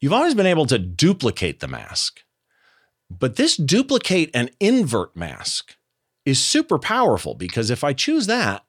you've 0.00 0.12
always 0.12 0.34
been 0.34 0.46
able 0.46 0.66
to 0.66 0.78
duplicate 0.78 1.60
the 1.60 1.68
mask. 1.68 2.22
But 3.10 3.36
this 3.36 3.56
duplicate 3.56 4.30
and 4.32 4.50
invert 4.60 5.14
mask 5.14 5.76
is 6.24 6.42
super 6.42 6.78
powerful 6.78 7.34
because 7.34 7.70
if 7.70 7.84
I 7.84 7.92
choose 7.92 8.26
that, 8.26 8.64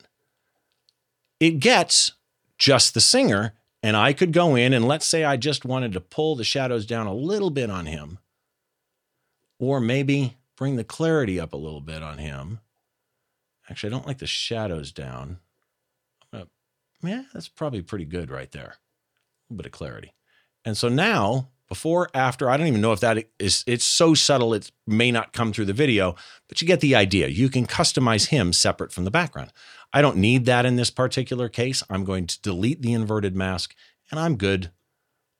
it 1.39 1.59
gets 1.59 2.13
just 2.57 2.93
the 2.93 3.01
singer 3.01 3.53
and 3.85 3.95
I 3.95 4.13
could 4.13 4.33
go 4.33 4.55
in 4.55 4.73
and 4.73 4.87
let's 4.87 5.05
say 5.05 5.23
I 5.23 5.37
just 5.37 5.63
wanted 5.63 5.93
to 5.93 6.01
pull 6.01 6.35
the 6.35 6.43
shadows 6.43 6.87
down 6.87 7.05
a 7.05 7.13
little 7.13 7.51
bit 7.51 7.69
on 7.69 7.85
him, 7.85 8.17
or 9.59 9.79
maybe 9.79 10.37
bring 10.57 10.75
the 10.75 10.83
clarity 10.83 11.39
up 11.39 11.53
a 11.53 11.57
little 11.57 11.81
bit 11.81 12.01
on 12.01 12.17
him. 12.17 12.61
Actually, 13.69 13.91
I 13.91 13.95
don't 13.97 14.07
like 14.07 14.17
the 14.17 14.25
shadows 14.25 14.91
down. 14.91 15.37
Uh, 16.33 16.45
yeah, 17.03 17.25
that's 17.31 17.47
probably 17.47 17.83
pretty 17.83 18.05
good 18.05 18.31
right 18.31 18.51
there. 18.51 18.73
A 18.73 19.53
little 19.53 19.57
bit 19.57 19.67
of 19.67 19.71
clarity. 19.71 20.15
And 20.65 20.75
so 20.75 20.89
now, 20.89 21.49
before, 21.67 22.09
after, 22.13 22.49
I 22.49 22.57
don't 22.57 22.67
even 22.67 22.81
know 22.81 22.91
if 22.91 22.99
that 22.99 23.25
is, 23.39 23.63
it's 23.65 23.83
so 23.83 24.13
subtle 24.13 24.53
it 24.53 24.71
may 24.85 25.11
not 25.11 25.33
come 25.33 25.51
through 25.51 25.65
the 25.65 25.73
video, 25.73 26.15
but 26.47 26.61
you 26.61 26.67
get 26.67 26.79
the 26.79 26.95
idea. 26.95 27.27
You 27.27 27.49
can 27.49 27.65
customize 27.65 28.27
him 28.27 28.53
separate 28.53 28.91
from 28.91 29.03
the 29.03 29.11
background. 29.11 29.51
I 29.91 30.01
don't 30.01 30.17
need 30.17 30.45
that 30.45 30.65
in 30.65 30.75
this 30.75 30.91
particular 30.91 31.49
case. 31.49 31.81
I'm 31.89 32.03
going 32.03 32.27
to 32.27 32.41
delete 32.41 32.81
the 32.81 32.93
inverted 32.93 33.35
mask 33.35 33.75
and 34.11 34.19
I'm 34.19 34.35
good 34.35 34.71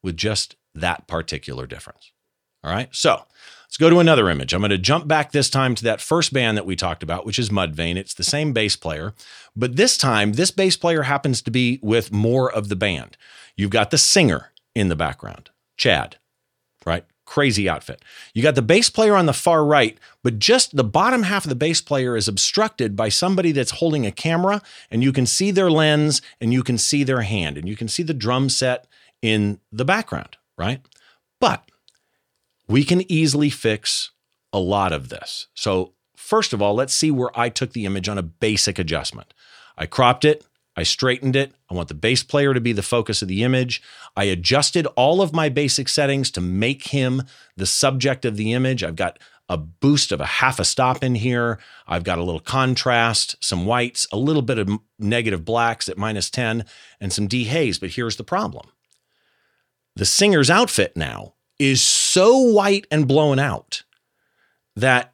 with 0.01 0.17
just 0.17 0.55
that 0.73 1.07
particular 1.07 1.67
difference. 1.67 2.11
All 2.63 2.71
right. 2.71 2.89
So 2.91 3.23
let's 3.65 3.77
go 3.77 3.91
to 3.91 3.99
another 3.99 4.27
image. 4.27 4.51
I'm 4.51 4.61
going 4.61 4.71
to 4.71 4.79
jump 4.79 5.07
back 5.07 5.31
this 5.31 5.51
time 5.51 5.75
to 5.75 5.83
that 5.83 6.01
first 6.01 6.33
band 6.33 6.57
that 6.57 6.65
we 6.65 6.75
talked 6.75 7.03
about, 7.03 7.25
which 7.25 7.37
is 7.37 7.49
Mudvayne. 7.49 7.95
It's 7.95 8.15
the 8.15 8.23
same 8.23 8.53
bass 8.53 8.75
player, 8.75 9.13
but 9.55 9.75
this 9.75 9.97
time 9.97 10.33
this 10.33 10.49
bass 10.49 10.75
player 10.75 11.03
happens 11.03 11.43
to 11.43 11.51
be 11.51 11.79
with 11.83 12.11
more 12.11 12.51
of 12.51 12.69
the 12.69 12.75
band. 12.75 13.17
You've 13.55 13.69
got 13.69 13.91
the 13.91 13.99
singer 13.99 14.51
in 14.73 14.87
the 14.87 14.95
background, 14.95 15.51
Chad, 15.77 16.17
right? 16.85 17.05
crazy 17.25 17.67
outfit. 17.67 18.01
You 18.33 18.41
got 18.41 18.55
the 18.55 18.61
bass 18.61 18.89
player 18.89 19.15
on 19.15 19.25
the 19.25 19.33
far 19.33 19.65
right, 19.65 19.97
but 20.23 20.39
just 20.39 20.75
the 20.75 20.83
bottom 20.83 21.23
half 21.23 21.43
of 21.43 21.49
the 21.49 21.55
bass 21.55 21.81
player 21.81 22.15
is 22.15 22.27
obstructed 22.27 22.95
by 22.95 23.09
somebody 23.09 23.51
that's 23.51 23.71
holding 23.71 24.05
a 24.05 24.11
camera, 24.11 24.61
and 24.89 25.03
you 25.03 25.11
can 25.11 25.25
see 25.25 25.51
their 25.51 25.71
lens 25.71 26.21
and 26.39 26.53
you 26.53 26.63
can 26.63 26.77
see 26.77 27.03
their 27.03 27.21
hand, 27.21 27.57
and 27.57 27.67
you 27.67 27.75
can 27.75 27.87
see 27.87 28.03
the 28.03 28.13
drum 28.13 28.49
set 28.49 28.87
in 29.21 29.59
the 29.71 29.85
background, 29.85 30.37
right? 30.57 30.81
But 31.39 31.69
we 32.67 32.83
can 32.83 33.09
easily 33.11 33.49
fix 33.49 34.11
a 34.53 34.59
lot 34.59 34.93
of 34.93 35.09
this. 35.09 35.47
So, 35.55 35.93
first 36.15 36.53
of 36.53 36.61
all, 36.61 36.75
let's 36.75 36.93
see 36.93 37.11
where 37.11 37.37
I 37.37 37.49
took 37.49 37.73
the 37.73 37.85
image 37.85 38.07
on 38.07 38.17
a 38.17 38.23
basic 38.23 38.79
adjustment. 38.79 39.33
I 39.77 39.85
cropped 39.85 40.25
it, 40.25 40.45
I 40.75 40.83
straightened 40.83 41.35
it. 41.35 41.53
I 41.69 41.73
want 41.73 41.87
the 41.87 41.93
bass 41.93 42.23
player 42.23 42.53
to 42.53 42.59
be 42.59 42.73
the 42.73 42.81
focus 42.81 43.21
of 43.21 43.27
the 43.27 43.43
image. 43.43 43.81
I 44.15 44.25
adjusted 44.25 44.87
all 44.95 45.21
of 45.21 45.33
my 45.33 45.49
basic 45.49 45.87
settings 45.87 46.29
to 46.31 46.41
make 46.41 46.87
him 46.87 47.23
the 47.55 47.65
subject 47.65 48.25
of 48.25 48.35
the 48.35 48.51
image. 48.51 48.83
I've 48.83 48.95
got 48.95 49.19
a 49.47 49.57
boost 49.57 50.11
of 50.11 50.19
a 50.19 50.25
half 50.25 50.59
a 50.59 50.65
stop 50.65 51.03
in 51.03 51.15
here. 51.15 51.59
I've 51.87 52.03
got 52.03 52.17
a 52.17 52.23
little 52.23 52.39
contrast, 52.39 53.35
some 53.43 53.65
whites, 53.65 54.07
a 54.11 54.17
little 54.17 54.41
bit 54.41 54.57
of 54.57 54.69
negative 54.99 55.45
blacks 55.45 55.87
at 55.87 55.97
minus 55.97 56.29
10, 56.29 56.65
and 56.99 57.13
some 57.13 57.27
dehaze. 57.27 57.79
But 57.79 57.91
here's 57.91 58.17
the 58.17 58.23
problem 58.23 58.69
the 59.95 60.05
singer's 60.05 60.49
outfit 60.49 60.97
now 60.97 61.35
is 61.57 61.81
so 61.81 62.37
white 62.37 62.85
and 62.91 63.07
blown 63.07 63.39
out 63.39 63.83
that 64.75 65.13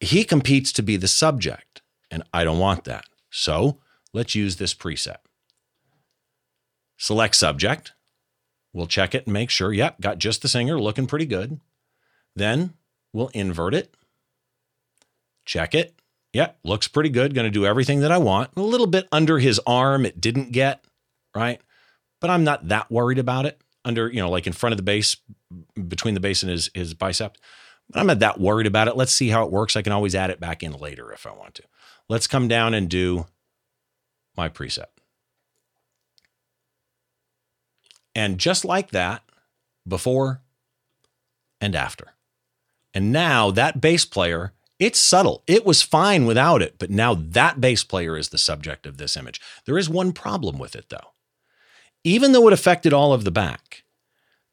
he 0.00 0.24
competes 0.24 0.72
to 0.72 0.82
be 0.82 0.96
the 0.96 1.08
subject. 1.08 1.82
And 2.10 2.22
I 2.32 2.44
don't 2.44 2.58
want 2.58 2.84
that. 2.84 3.04
So 3.30 3.78
let's 4.12 4.34
use 4.34 4.56
this 4.56 4.74
preset. 4.74 5.18
Select 6.98 7.34
subject. 7.34 7.92
We'll 8.72 8.86
check 8.86 9.14
it 9.14 9.26
and 9.26 9.32
make 9.32 9.50
sure, 9.50 9.72
yep, 9.72 10.00
got 10.00 10.18
just 10.18 10.42
the 10.42 10.48
singer 10.48 10.80
looking 10.80 11.06
pretty 11.06 11.26
good. 11.26 11.60
Then 12.34 12.74
we'll 13.12 13.28
invert 13.28 13.74
it, 13.74 13.94
check 15.44 15.74
it. 15.74 15.94
Yep, 16.32 16.60
looks 16.64 16.88
pretty 16.88 17.10
good. 17.10 17.34
Going 17.34 17.44
to 17.44 17.50
do 17.50 17.66
everything 17.66 18.00
that 18.00 18.10
I 18.10 18.16
want. 18.16 18.52
A 18.56 18.62
little 18.62 18.86
bit 18.86 19.06
under 19.12 19.38
his 19.38 19.60
arm, 19.66 20.06
it 20.06 20.18
didn't 20.18 20.52
get, 20.52 20.82
right? 21.34 21.60
But 22.22 22.30
I'm 22.30 22.44
not 22.44 22.68
that 22.68 22.90
worried 22.90 23.18
about 23.18 23.44
it. 23.44 23.60
Under, 23.84 24.08
you 24.08 24.20
know, 24.20 24.30
like 24.30 24.46
in 24.46 24.54
front 24.54 24.72
of 24.72 24.78
the 24.78 24.82
base, 24.82 25.16
between 25.88 26.14
the 26.14 26.20
base 26.20 26.42
and 26.42 26.50
his, 26.50 26.70
his 26.72 26.94
bicep. 26.94 27.36
But 27.90 28.00
I'm 28.00 28.06
not 28.06 28.20
that 28.20 28.40
worried 28.40 28.66
about 28.66 28.88
it. 28.88 28.96
Let's 28.96 29.12
see 29.12 29.28
how 29.28 29.44
it 29.44 29.50
works. 29.50 29.76
I 29.76 29.82
can 29.82 29.92
always 29.92 30.14
add 30.14 30.30
it 30.30 30.40
back 30.40 30.62
in 30.62 30.72
later 30.72 31.12
if 31.12 31.26
I 31.26 31.32
want 31.32 31.56
to. 31.56 31.64
Let's 32.08 32.26
come 32.26 32.48
down 32.48 32.72
and 32.72 32.88
do 32.88 33.26
my 34.36 34.48
preset. 34.48 34.86
And 38.14 38.38
just 38.38 38.64
like 38.64 38.90
that, 38.90 39.22
before 39.86 40.42
and 41.60 41.74
after. 41.74 42.12
And 42.94 43.10
now 43.10 43.50
that 43.50 43.80
bass 43.80 44.04
player, 44.04 44.52
it's 44.78 44.98
subtle. 44.98 45.42
It 45.46 45.64
was 45.64 45.82
fine 45.82 46.26
without 46.26 46.60
it, 46.60 46.74
but 46.78 46.90
now 46.90 47.14
that 47.14 47.60
bass 47.60 47.84
player 47.84 48.16
is 48.16 48.28
the 48.28 48.38
subject 48.38 48.86
of 48.86 48.98
this 48.98 49.16
image. 49.16 49.40
There 49.64 49.78
is 49.78 49.88
one 49.88 50.12
problem 50.12 50.58
with 50.58 50.74
it 50.74 50.86
though. 50.88 51.12
Even 52.04 52.32
though 52.32 52.48
it 52.48 52.52
affected 52.52 52.92
all 52.92 53.12
of 53.12 53.24
the 53.24 53.30
back, 53.30 53.84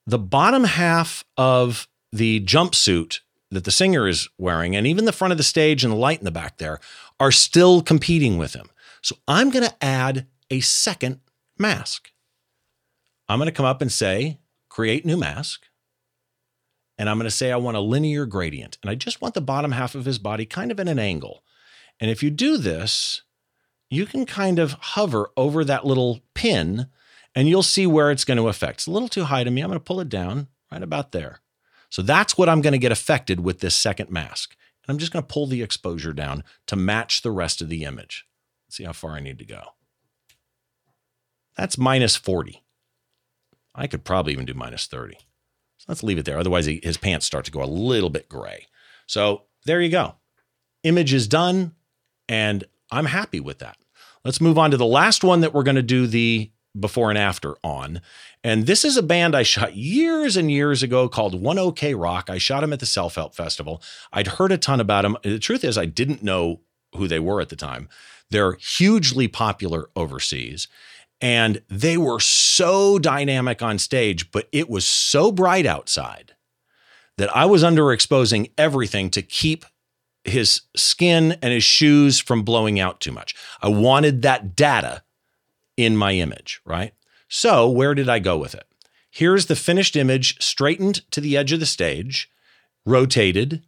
the 0.05 0.19
bottom 0.19 0.63
half 0.65 1.25
of 1.35 1.87
the 2.11 2.39
jumpsuit 2.41 3.19
that 3.51 3.63
the 3.63 3.71
singer 3.71 4.07
is 4.07 4.29
wearing, 4.37 4.75
and 4.75 4.85
even 4.85 5.05
the 5.05 5.11
front 5.11 5.31
of 5.31 5.37
the 5.37 5.43
stage 5.43 5.83
and 5.83 5.91
the 5.91 5.97
light 5.97 6.19
in 6.19 6.25
the 6.25 6.31
back 6.31 6.57
there, 6.57 6.79
are 7.19 7.31
still 7.31 7.81
competing 7.81 8.37
with 8.37 8.53
him. 8.53 8.69
So 9.01 9.17
I'm 9.27 9.49
going 9.49 9.65
to 9.65 9.83
add 9.83 10.27
a 10.49 10.59
second 10.59 11.19
mask. 11.57 12.11
I'm 13.27 13.39
going 13.39 13.47
to 13.47 13.53
come 13.53 13.65
up 13.65 13.81
and 13.81 13.91
say, 13.91 14.39
create 14.69 15.05
new 15.05 15.17
mask. 15.17 15.65
And 16.97 17.09
I'm 17.09 17.17
going 17.17 17.29
to 17.29 17.35
say 17.35 17.51
I 17.51 17.57
want 17.57 17.77
a 17.77 17.81
linear 17.81 18.25
gradient. 18.25 18.77
And 18.81 18.89
I 18.89 18.95
just 18.95 19.21
want 19.21 19.33
the 19.33 19.41
bottom 19.41 19.71
half 19.71 19.95
of 19.95 20.05
his 20.05 20.19
body 20.19 20.45
kind 20.45 20.71
of 20.71 20.79
in 20.79 20.87
an 20.87 20.99
angle. 20.99 21.43
And 21.99 22.11
if 22.11 22.23
you 22.23 22.29
do 22.29 22.57
this, 22.57 23.21
you 23.89 24.05
can 24.05 24.25
kind 24.25 24.59
of 24.59 24.73
hover 24.73 25.29
over 25.37 25.63
that 25.63 25.85
little 25.85 26.21
pin 26.33 26.87
and 27.35 27.47
you'll 27.47 27.63
see 27.63 27.87
where 27.87 28.11
it's 28.11 28.25
going 28.25 28.37
to 28.37 28.47
affect. 28.47 28.79
It's 28.79 28.87
a 28.87 28.91
little 28.91 29.07
too 29.07 29.25
high 29.25 29.43
to 29.43 29.51
me. 29.51 29.61
I'm 29.61 29.69
going 29.69 29.79
to 29.79 29.83
pull 29.83 30.01
it 30.01 30.09
down 30.09 30.47
right 30.71 30.83
about 30.83 31.11
there. 31.11 31.39
So 31.89 32.01
that's 32.01 32.37
what 32.37 32.49
I'm 32.49 32.61
going 32.61 32.73
to 32.73 32.79
get 32.79 32.91
affected 32.91 33.39
with 33.39 33.59
this 33.59 33.75
second 33.75 34.09
mask. 34.09 34.55
And 34.83 34.93
I'm 34.93 34.99
just 34.99 35.11
going 35.11 35.23
to 35.23 35.33
pull 35.33 35.47
the 35.47 35.63
exposure 35.63 36.13
down 36.13 36.43
to 36.67 36.75
match 36.75 37.21
the 37.21 37.31
rest 37.31 37.61
of 37.61 37.69
the 37.69 37.83
image. 37.83 38.25
See 38.69 38.83
how 38.83 38.93
far 38.93 39.11
I 39.11 39.19
need 39.19 39.39
to 39.39 39.45
go. 39.45 39.61
That's 41.57 41.77
minus 41.77 42.15
40. 42.15 42.63
I 43.75 43.87
could 43.87 44.03
probably 44.03 44.33
even 44.33 44.45
do 44.45 44.53
minus 44.53 44.87
30. 44.87 45.15
So 45.77 45.85
let's 45.87 46.03
leave 46.03 46.17
it 46.17 46.25
there. 46.25 46.37
Otherwise, 46.37 46.67
his 46.67 46.97
pants 46.97 47.25
start 47.25 47.45
to 47.45 47.51
go 47.51 47.63
a 47.63 47.65
little 47.65 48.09
bit 48.09 48.29
gray. 48.29 48.67
So 49.07 49.43
there 49.65 49.81
you 49.81 49.89
go. 49.89 50.15
Image 50.83 51.13
is 51.13 51.27
done, 51.27 51.73
and 52.27 52.63
I'm 52.91 53.07
happy 53.07 53.39
with 53.39 53.59
that. 53.59 53.77
Let's 54.23 54.41
move 54.41 54.57
on 54.57 54.71
to 54.71 54.77
the 54.77 54.85
last 54.85 55.23
one 55.23 55.41
that 55.41 55.53
we're 55.53 55.63
going 55.63 55.75
to 55.75 55.81
do 55.81 56.07
the 56.07 56.51
before 56.79 57.09
and 57.09 57.17
after 57.17 57.55
on. 57.63 58.01
And 58.43 58.65
this 58.65 58.85
is 58.85 58.95
a 58.95 59.03
band 59.03 59.35
I 59.35 59.43
shot 59.43 59.75
years 59.75 60.37
and 60.37 60.51
years 60.51 60.83
ago 60.83 61.09
called 61.09 61.41
One 61.41 61.57
OK 61.57 61.95
Rock. 61.95 62.29
I 62.29 62.37
shot 62.37 62.61
them 62.61 62.73
at 62.73 62.79
the 62.79 62.85
Self 62.85 63.15
Help 63.15 63.35
Festival. 63.35 63.81
I'd 64.13 64.27
heard 64.27 64.51
a 64.51 64.57
ton 64.57 64.79
about 64.79 65.01
them. 65.01 65.17
The 65.23 65.39
truth 65.39 65.63
is, 65.63 65.77
I 65.77 65.85
didn't 65.85 66.23
know 66.23 66.61
who 66.95 67.07
they 67.07 67.19
were 67.19 67.41
at 67.41 67.49
the 67.49 67.55
time. 67.55 67.89
They're 68.29 68.53
hugely 68.53 69.27
popular 69.27 69.89
overseas. 69.95 70.67
And 71.21 71.61
they 71.69 71.97
were 71.97 72.19
so 72.19 72.97
dynamic 72.97 73.61
on 73.61 73.77
stage, 73.77 74.31
but 74.31 74.47
it 74.51 74.69
was 74.69 74.85
so 74.85 75.31
bright 75.31 75.65
outside 75.65 76.35
that 77.17 77.35
I 77.35 77.45
was 77.45 77.63
underexposing 77.63 78.51
everything 78.57 79.09
to 79.09 79.21
keep 79.21 79.65
his 80.23 80.61
skin 80.75 81.33
and 81.41 81.51
his 81.51 81.63
shoes 81.63 82.19
from 82.19 82.43
blowing 82.43 82.79
out 82.79 83.01
too 83.01 83.11
much. 83.11 83.35
I 83.61 83.67
wanted 83.67 84.21
that 84.21 84.55
data 84.55 85.03
in 85.75 85.97
my 85.97 86.13
image, 86.13 86.61
right? 86.65 86.93
So, 87.27 87.69
where 87.69 87.93
did 87.93 88.09
I 88.09 88.19
go 88.19 88.37
with 88.37 88.55
it? 88.55 88.65
Here's 89.09 89.47
the 89.47 89.55
finished 89.55 89.95
image 89.95 90.41
straightened 90.41 91.09
to 91.11 91.21
the 91.21 91.35
edge 91.35 91.51
of 91.51 91.59
the 91.59 91.65
stage, 91.65 92.29
rotated, 92.85 93.63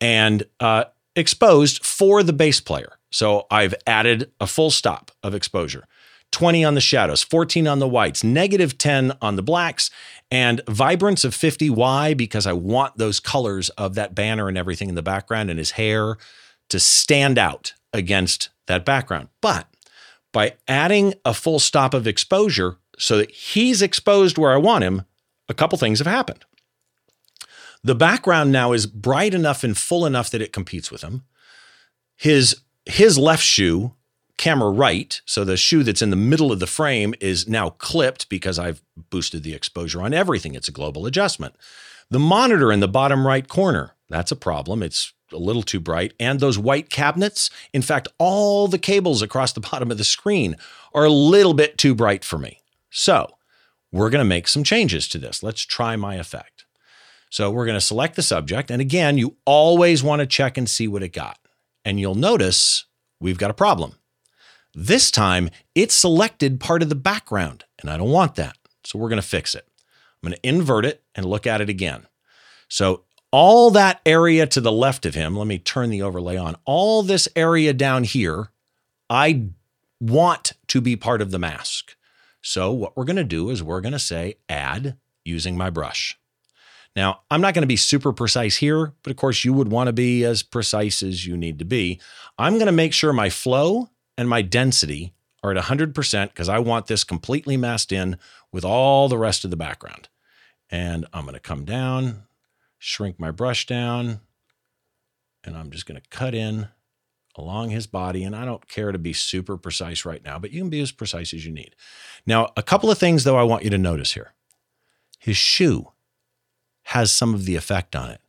and 0.00 0.44
uh, 0.60 0.84
exposed 1.14 1.84
for 1.84 2.22
the 2.22 2.32
bass 2.32 2.60
player. 2.60 2.95
So, 3.16 3.46
I've 3.50 3.74
added 3.86 4.30
a 4.42 4.46
full 4.46 4.70
stop 4.70 5.10
of 5.22 5.34
exposure. 5.34 5.88
20 6.32 6.66
on 6.66 6.74
the 6.74 6.82
shadows, 6.82 7.22
14 7.22 7.66
on 7.66 7.78
the 7.78 7.88
whites, 7.88 8.22
negative 8.22 8.76
10 8.76 9.16
on 9.22 9.36
the 9.36 9.42
blacks, 9.42 9.90
and 10.30 10.60
vibrance 10.68 11.24
of 11.24 11.34
50. 11.34 11.70
Why? 11.70 12.12
Because 12.12 12.46
I 12.46 12.52
want 12.52 12.98
those 12.98 13.18
colors 13.18 13.70
of 13.70 13.94
that 13.94 14.14
banner 14.14 14.48
and 14.48 14.58
everything 14.58 14.90
in 14.90 14.96
the 14.96 15.02
background 15.02 15.48
and 15.48 15.58
his 15.58 15.70
hair 15.70 16.18
to 16.68 16.78
stand 16.78 17.38
out 17.38 17.72
against 17.90 18.50
that 18.66 18.84
background. 18.84 19.28
But 19.40 19.66
by 20.30 20.56
adding 20.68 21.14
a 21.24 21.32
full 21.32 21.58
stop 21.58 21.94
of 21.94 22.06
exposure 22.06 22.76
so 22.98 23.16
that 23.16 23.30
he's 23.30 23.80
exposed 23.80 24.36
where 24.36 24.52
I 24.52 24.58
want 24.58 24.84
him, 24.84 25.06
a 25.48 25.54
couple 25.54 25.78
things 25.78 26.00
have 26.00 26.06
happened. 26.06 26.44
The 27.82 27.94
background 27.94 28.52
now 28.52 28.74
is 28.74 28.84
bright 28.84 29.32
enough 29.32 29.64
and 29.64 29.74
full 29.74 30.04
enough 30.04 30.28
that 30.32 30.42
it 30.42 30.52
competes 30.52 30.90
with 30.90 31.00
him. 31.00 31.22
His 32.14 32.60
his 32.86 33.18
left 33.18 33.42
shoe 33.42 33.92
camera 34.36 34.70
right. 34.70 35.20
So 35.24 35.44
the 35.44 35.56
shoe 35.56 35.82
that's 35.82 36.02
in 36.02 36.10
the 36.10 36.16
middle 36.16 36.52
of 36.52 36.60
the 36.60 36.66
frame 36.66 37.14
is 37.20 37.48
now 37.48 37.70
clipped 37.70 38.28
because 38.28 38.58
I've 38.58 38.82
boosted 39.10 39.42
the 39.42 39.54
exposure 39.54 40.02
on 40.02 40.14
everything. 40.14 40.54
It's 40.54 40.68
a 40.68 40.72
global 40.72 41.06
adjustment. 41.06 41.56
The 42.10 42.18
monitor 42.18 42.70
in 42.70 42.80
the 42.80 42.88
bottom 42.88 43.26
right 43.26 43.48
corner, 43.48 43.94
that's 44.08 44.30
a 44.30 44.36
problem. 44.36 44.82
It's 44.82 45.12
a 45.32 45.38
little 45.38 45.62
too 45.62 45.80
bright. 45.80 46.12
And 46.20 46.38
those 46.38 46.58
white 46.58 46.90
cabinets, 46.90 47.50
in 47.72 47.82
fact, 47.82 48.08
all 48.18 48.68
the 48.68 48.78
cables 48.78 49.22
across 49.22 49.52
the 49.52 49.60
bottom 49.72 49.90
of 49.90 49.98
the 49.98 50.04
screen 50.04 50.56
are 50.94 51.04
a 51.04 51.10
little 51.10 51.54
bit 51.54 51.78
too 51.78 51.94
bright 51.94 52.24
for 52.24 52.38
me. 52.38 52.60
So 52.90 53.36
we're 53.90 54.10
going 54.10 54.24
to 54.24 54.28
make 54.28 54.48
some 54.48 54.62
changes 54.64 55.08
to 55.08 55.18
this. 55.18 55.42
Let's 55.42 55.62
try 55.62 55.96
my 55.96 56.16
effect. 56.16 56.64
So 57.30 57.50
we're 57.50 57.66
going 57.66 57.78
to 57.78 57.80
select 57.80 58.14
the 58.14 58.22
subject. 58.22 58.70
And 58.70 58.80
again, 58.80 59.18
you 59.18 59.36
always 59.44 60.02
want 60.02 60.20
to 60.20 60.26
check 60.26 60.56
and 60.56 60.68
see 60.68 60.86
what 60.86 61.02
it 61.02 61.12
got. 61.12 61.38
And 61.86 62.00
you'll 62.00 62.16
notice 62.16 62.84
we've 63.20 63.38
got 63.38 63.52
a 63.52 63.54
problem. 63.54 63.94
This 64.74 65.10
time, 65.10 65.48
it 65.74 65.92
selected 65.92 66.60
part 66.60 66.82
of 66.82 66.88
the 66.90 66.96
background, 66.96 67.64
and 67.80 67.88
I 67.88 67.96
don't 67.96 68.10
want 68.10 68.34
that. 68.34 68.56
So 68.84 68.98
we're 68.98 69.08
going 69.08 69.22
to 69.22 69.26
fix 69.26 69.54
it. 69.54 69.66
I'm 70.22 70.28
going 70.28 70.38
to 70.38 70.48
invert 70.48 70.84
it 70.84 71.02
and 71.14 71.24
look 71.24 71.46
at 71.46 71.60
it 71.60 71.68
again. 71.68 72.08
So 72.68 73.04
all 73.30 73.70
that 73.70 74.00
area 74.04 74.46
to 74.48 74.60
the 74.60 74.72
left 74.72 75.06
of 75.06 75.14
him, 75.14 75.36
let 75.36 75.46
me 75.46 75.58
turn 75.58 75.90
the 75.90 76.02
overlay 76.02 76.36
on. 76.36 76.56
All 76.64 77.04
this 77.04 77.28
area 77.36 77.72
down 77.72 78.02
here, 78.02 78.50
I 79.08 79.50
want 80.00 80.54
to 80.66 80.80
be 80.80 80.96
part 80.96 81.22
of 81.22 81.30
the 81.30 81.38
mask. 81.38 81.96
So 82.42 82.72
what 82.72 82.96
we're 82.96 83.04
going 83.04 83.16
to 83.16 83.24
do 83.24 83.48
is 83.50 83.62
we're 83.62 83.80
going 83.80 83.92
to 83.92 83.98
say 84.00 84.34
add 84.48 84.96
using 85.24 85.56
my 85.56 85.70
brush. 85.70 86.18
Now, 86.96 87.20
I'm 87.30 87.42
not 87.42 87.52
going 87.52 87.62
to 87.62 87.68
be 87.68 87.76
super 87.76 88.12
precise 88.12 88.56
here, 88.56 88.94
but 89.02 89.10
of 89.10 89.16
course 89.18 89.44
you 89.44 89.52
would 89.52 89.70
want 89.70 89.88
to 89.88 89.92
be 89.92 90.24
as 90.24 90.42
precise 90.42 91.02
as 91.02 91.26
you 91.26 91.36
need 91.36 91.58
to 91.58 91.64
be. 91.66 92.00
I'm 92.38 92.54
going 92.54 92.66
to 92.66 92.72
make 92.72 92.94
sure 92.94 93.12
my 93.12 93.28
flow 93.28 93.90
and 94.16 94.28
my 94.28 94.40
density 94.40 95.12
are 95.42 95.54
at 95.54 95.62
100% 95.62 96.28
because 96.28 96.48
I 96.48 96.58
want 96.58 96.86
this 96.86 97.04
completely 97.04 97.58
masked 97.58 97.92
in 97.92 98.16
with 98.50 98.64
all 98.64 99.08
the 99.08 99.18
rest 99.18 99.44
of 99.44 99.50
the 99.50 99.56
background. 99.56 100.08
And 100.70 101.06
I'm 101.12 101.24
going 101.24 101.34
to 101.34 101.40
come 101.40 101.66
down, 101.66 102.22
shrink 102.78 103.20
my 103.20 103.30
brush 103.30 103.66
down, 103.66 104.20
and 105.44 105.54
I'm 105.54 105.70
just 105.70 105.84
going 105.84 106.00
to 106.00 106.08
cut 106.08 106.34
in 106.34 106.68
along 107.36 107.68
his 107.70 107.86
body. 107.86 108.24
And 108.24 108.34
I 108.34 108.46
don't 108.46 108.66
care 108.68 108.90
to 108.90 108.98
be 108.98 109.12
super 109.12 109.58
precise 109.58 110.06
right 110.06 110.24
now, 110.24 110.38
but 110.38 110.50
you 110.50 110.62
can 110.62 110.70
be 110.70 110.80
as 110.80 110.92
precise 110.92 111.34
as 111.34 111.44
you 111.44 111.52
need. 111.52 111.76
Now, 112.26 112.52
a 112.56 112.62
couple 112.62 112.90
of 112.90 112.96
things, 112.96 113.24
though, 113.24 113.36
I 113.36 113.42
want 113.42 113.64
you 113.64 113.70
to 113.70 113.78
notice 113.78 114.14
here. 114.14 114.32
His 115.18 115.36
shoe 115.36 115.92
has 116.86 117.10
some 117.10 117.34
of 117.34 117.44
the 117.44 117.56
effect 117.56 117.96
on 117.96 118.10
it. 118.10 118.20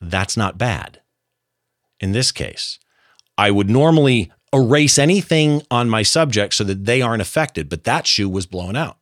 That's 0.00 0.36
not 0.36 0.58
bad. 0.58 1.00
In 1.98 2.12
this 2.12 2.30
case, 2.30 2.78
I 3.36 3.50
would 3.50 3.68
normally 3.68 4.30
erase 4.52 4.98
anything 4.98 5.62
on 5.70 5.90
my 5.90 6.02
subject 6.02 6.54
so 6.54 6.64
that 6.64 6.84
they 6.84 7.02
aren't 7.02 7.22
affected, 7.22 7.68
but 7.68 7.84
that 7.84 8.06
shoe 8.06 8.28
was 8.28 8.46
blown 8.46 8.76
out. 8.76 8.98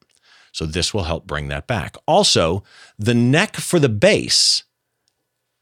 So 0.52 0.64
this 0.64 0.94
will 0.94 1.04
help 1.04 1.26
bring 1.26 1.48
that 1.48 1.66
back. 1.66 1.96
Also, 2.06 2.62
the 2.98 3.14
neck 3.14 3.56
for 3.56 3.78
the 3.78 3.88
base 3.88 4.64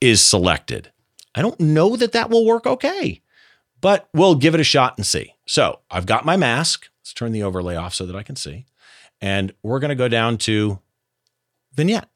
is 0.00 0.24
selected. 0.24 0.92
I 1.34 1.42
don't 1.42 1.58
know 1.58 1.96
that 1.96 2.12
that 2.12 2.30
will 2.30 2.46
work 2.46 2.66
okay, 2.66 3.22
but 3.80 4.08
we'll 4.12 4.34
give 4.34 4.54
it 4.54 4.60
a 4.60 4.64
shot 4.64 4.98
and 4.98 5.06
see. 5.06 5.34
So 5.46 5.80
I've 5.90 6.06
got 6.06 6.24
my 6.24 6.36
mask. 6.36 6.88
Let's 7.00 7.14
turn 7.14 7.32
the 7.32 7.42
overlay 7.42 7.74
off 7.74 7.94
so 7.94 8.06
that 8.06 8.14
I 8.14 8.22
can 8.22 8.36
see. 8.36 8.66
And 9.20 9.52
we're 9.62 9.80
going 9.80 9.88
to 9.88 9.94
go 9.94 10.08
down 10.08 10.36
to 10.38 10.78
vignette. 11.74 12.08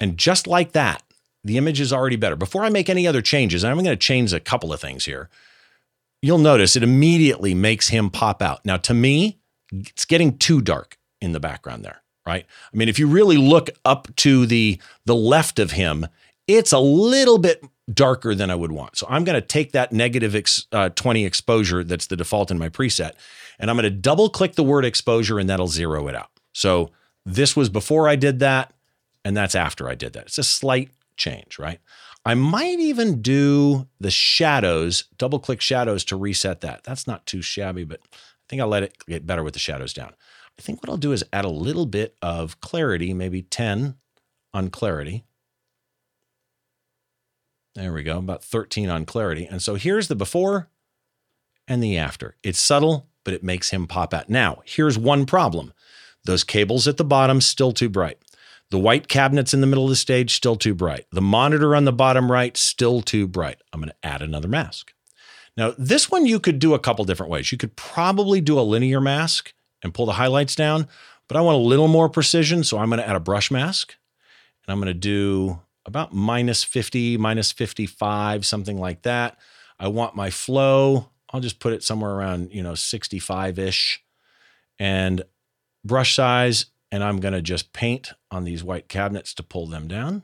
And 0.00 0.18
just 0.18 0.46
like 0.46 0.72
that, 0.72 1.02
the 1.42 1.58
image 1.58 1.80
is 1.80 1.92
already 1.92 2.16
better. 2.16 2.36
Before 2.36 2.64
I 2.64 2.70
make 2.70 2.88
any 2.88 3.06
other 3.06 3.22
changes, 3.22 3.64
I'm 3.64 3.76
going 3.76 3.86
to 3.86 3.96
change 3.96 4.32
a 4.32 4.40
couple 4.40 4.72
of 4.72 4.80
things 4.80 5.04
here. 5.04 5.28
You'll 6.22 6.38
notice 6.38 6.74
it 6.74 6.82
immediately 6.82 7.54
makes 7.54 7.88
him 7.88 8.10
pop 8.10 8.40
out. 8.40 8.64
Now, 8.64 8.78
to 8.78 8.94
me, 8.94 9.38
it's 9.70 10.04
getting 10.06 10.38
too 10.38 10.60
dark 10.60 10.96
in 11.20 11.32
the 11.32 11.40
background 11.40 11.84
there, 11.84 12.02
right? 12.26 12.46
I 12.72 12.76
mean, 12.76 12.88
if 12.88 12.98
you 12.98 13.06
really 13.06 13.36
look 13.36 13.70
up 13.84 14.08
to 14.16 14.46
the 14.46 14.80
the 15.04 15.14
left 15.14 15.58
of 15.58 15.72
him, 15.72 16.06
it's 16.46 16.72
a 16.72 16.78
little 16.78 17.38
bit 17.38 17.62
darker 17.92 18.34
than 18.34 18.50
I 18.50 18.54
would 18.54 18.72
want. 18.72 18.96
So 18.96 19.06
I'm 19.10 19.24
going 19.24 19.40
to 19.40 19.46
take 19.46 19.72
that 19.72 19.92
negative 19.92 20.34
ex, 20.34 20.66
uh, 20.72 20.88
20 20.90 21.24
exposure 21.24 21.84
that's 21.84 22.06
the 22.06 22.16
default 22.16 22.50
in 22.50 22.58
my 22.58 22.68
preset, 22.68 23.12
and 23.58 23.70
I'm 23.70 23.76
going 23.76 23.84
to 23.84 23.90
double 23.90 24.30
click 24.30 24.54
the 24.54 24.64
word 24.64 24.84
exposure 24.84 25.38
and 25.38 25.48
that'll 25.48 25.68
zero 25.68 26.08
it 26.08 26.14
out. 26.14 26.30
So 26.54 26.90
this 27.26 27.56
was 27.56 27.68
before 27.68 28.08
I 28.08 28.16
did 28.16 28.38
that, 28.40 28.73
and 29.24 29.36
that's 29.36 29.54
after 29.54 29.88
I 29.88 29.94
did 29.94 30.12
that. 30.12 30.26
It's 30.26 30.38
a 30.38 30.44
slight 30.44 30.90
change, 31.16 31.58
right? 31.58 31.80
I 32.24 32.34
might 32.34 32.78
even 32.78 33.20
do 33.20 33.86
the 34.00 34.10
shadows, 34.10 35.04
double 35.18 35.38
click 35.38 35.60
shadows 35.60 36.04
to 36.06 36.16
reset 36.16 36.60
that. 36.62 36.82
That's 36.84 37.06
not 37.06 37.26
too 37.26 37.42
shabby, 37.42 37.84
but 37.84 38.00
I 38.12 38.16
think 38.48 38.62
I'll 38.62 38.68
let 38.68 38.82
it 38.82 38.96
get 39.06 39.26
better 39.26 39.42
with 39.42 39.54
the 39.54 39.60
shadows 39.60 39.92
down. 39.92 40.14
I 40.58 40.62
think 40.62 40.82
what 40.82 40.88
I'll 40.88 40.96
do 40.96 41.12
is 41.12 41.24
add 41.32 41.44
a 41.44 41.50
little 41.50 41.86
bit 41.86 42.16
of 42.22 42.60
clarity, 42.60 43.12
maybe 43.12 43.42
10 43.42 43.96
on 44.54 44.70
clarity. 44.70 45.24
There 47.74 47.92
we 47.92 48.04
go, 48.04 48.18
about 48.18 48.44
13 48.44 48.88
on 48.88 49.04
clarity. 49.04 49.46
And 49.46 49.60
so 49.60 49.74
here's 49.74 50.08
the 50.08 50.14
before 50.14 50.68
and 51.66 51.82
the 51.82 51.98
after. 51.98 52.36
It's 52.42 52.60
subtle, 52.60 53.08
but 53.24 53.34
it 53.34 53.42
makes 53.42 53.70
him 53.70 53.86
pop 53.86 54.14
out. 54.14 54.30
Now, 54.30 54.62
here's 54.64 54.96
one 54.96 55.26
problem. 55.26 55.72
Those 56.24 56.44
cables 56.44 56.86
at 56.86 56.96
the 56.96 57.04
bottom 57.04 57.40
still 57.40 57.72
too 57.72 57.88
bright. 57.88 58.18
The 58.74 58.80
white 58.80 59.06
cabinets 59.06 59.54
in 59.54 59.60
the 59.60 59.68
middle 59.68 59.84
of 59.84 59.90
the 59.90 59.94
stage, 59.94 60.34
still 60.34 60.56
too 60.56 60.74
bright. 60.74 61.06
The 61.12 61.22
monitor 61.22 61.76
on 61.76 61.84
the 61.84 61.92
bottom 61.92 62.32
right, 62.32 62.56
still 62.56 63.02
too 63.02 63.28
bright. 63.28 63.62
I'm 63.72 63.78
going 63.78 63.90
to 63.90 63.94
add 64.06 64.20
another 64.20 64.48
mask. 64.48 64.92
Now, 65.56 65.74
this 65.78 66.10
one 66.10 66.26
you 66.26 66.40
could 66.40 66.58
do 66.58 66.74
a 66.74 66.80
couple 66.80 67.04
different 67.04 67.30
ways. 67.30 67.52
You 67.52 67.56
could 67.56 67.76
probably 67.76 68.40
do 68.40 68.58
a 68.58 68.62
linear 68.62 69.00
mask 69.00 69.54
and 69.84 69.94
pull 69.94 70.06
the 70.06 70.14
highlights 70.14 70.56
down, 70.56 70.88
but 71.28 71.36
I 71.36 71.40
want 71.40 71.54
a 71.54 71.60
little 71.60 71.86
more 71.86 72.08
precision, 72.08 72.64
so 72.64 72.78
I'm 72.78 72.88
going 72.88 72.98
to 72.98 73.08
add 73.08 73.14
a 73.14 73.20
brush 73.20 73.48
mask. 73.48 73.94
And 74.66 74.72
I'm 74.72 74.80
going 74.80 74.92
to 74.92 74.98
do 74.98 75.60
about 75.86 76.12
minus 76.12 76.64
50, 76.64 77.16
minus 77.16 77.52
55, 77.52 78.44
something 78.44 78.80
like 78.80 79.02
that. 79.02 79.38
I 79.78 79.86
want 79.86 80.16
my 80.16 80.30
flow, 80.30 81.10
I'll 81.30 81.38
just 81.38 81.60
put 81.60 81.74
it 81.74 81.84
somewhere 81.84 82.10
around, 82.10 82.50
you 82.50 82.64
know, 82.64 82.74
65 82.74 83.56
ish. 83.56 84.02
And 84.80 85.22
brush 85.84 86.16
size, 86.16 86.66
and 86.94 87.02
I'm 87.02 87.18
going 87.18 87.34
to 87.34 87.42
just 87.42 87.72
paint 87.72 88.12
on 88.30 88.44
these 88.44 88.62
white 88.62 88.86
cabinets 88.86 89.34
to 89.34 89.42
pull 89.42 89.66
them 89.66 89.88
down 89.88 90.22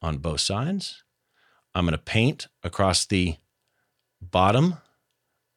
on 0.00 0.18
both 0.18 0.42
sides. 0.42 1.02
I'm 1.74 1.86
going 1.86 1.90
to 1.90 1.98
paint 1.98 2.46
across 2.62 3.04
the 3.04 3.34
bottom 4.20 4.76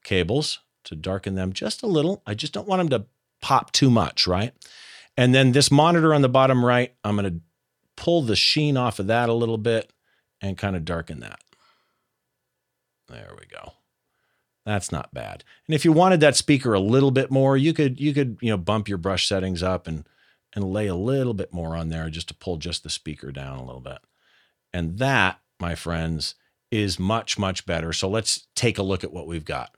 cables 0.04 0.62
to 0.86 0.96
darken 0.96 1.36
them 1.36 1.54
just 1.54 1.84
a 1.84 1.86
little. 1.86 2.24
I 2.26 2.34
just 2.34 2.54
don't 2.54 2.68
want 2.68 2.90
them 2.90 3.00
to 3.00 3.08
pop 3.40 3.72
too 3.72 3.92
much, 3.92 4.26
right? 4.26 4.52
And 5.16 5.32
then 5.36 5.52
this 5.52 5.70
monitor 5.70 6.12
on 6.12 6.24
the 6.24 6.28
bottom 6.28 6.66
right, 6.66 6.92
I'm 7.04 7.18
going 7.18 7.32
to 7.32 7.42
pull 7.96 8.24
the 8.24 8.36
sheen 8.36 8.78
off 8.78 8.98
of 8.98 9.06
that 9.06 9.30
a 9.30 9.34
little 9.34 9.60
bit 9.60 9.94
and 10.42 10.58
kind 10.58 10.76
of 10.76 10.86
darken 10.86 11.20
that. 11.20 11.40
There 13.08 13.30
we 13.40 13.46
go. 13.46 13.74
That's 14.68 14.92
not 14.92 15.14
bad. 15.14 15.46
And 15.66 15.74
if 15.74 15.86
you 15.86 15.94
wanted 15.94 16.20
that 16.20 16.36
speaker 16.36 16.74
a 16.74 16.80
little 16.82 17.10
bit 17.10 17.32
more, 17.32 17.56
you 17.56 17.74
could 17.74 18.02
you 18.02 18.14
could, 18.14 18.38
you 18.42 18.50
know, 18.50 18.58
bump 18.58 18.90
your 18.90 18.98
brush 18.98 19.26
settings 19.26 19.64
up 19.64 19.88
and 19.88 20.06
and 20.54 20.74
lay 20.74 20.88
a 20.88 20.94
little 20.94 21.34
bit 21.34 21.54
more 21.54 21.78
on 21.78 21.88
there 21.88 22.10
just 22.10 22.28
to 22.28 22.34
pull 22.34 22.58
just 22.58 22.84
the 22.84 22.90
speaker 22.90 23.32
down 23.32 23.60
a 23.60 23.66
little 23.66 23.80
bit. 23.80 24.00
And 24.74 24.98
that, 24.98 25.40
my 25.58 25.74
friends, 25.74 26.36
is 26.70 27.00
much 27.00 27.40
much 27.40 27.66
better. 27.66 27.94
So 27.94 28.10
let's 28.10 28.46
take 28.56 28.78
a 28.78 28.84
look 28.84 29.06
at 29.06 29.14
what 29.14 29.26
we've 29.26 29.46
got. 29.46 29.74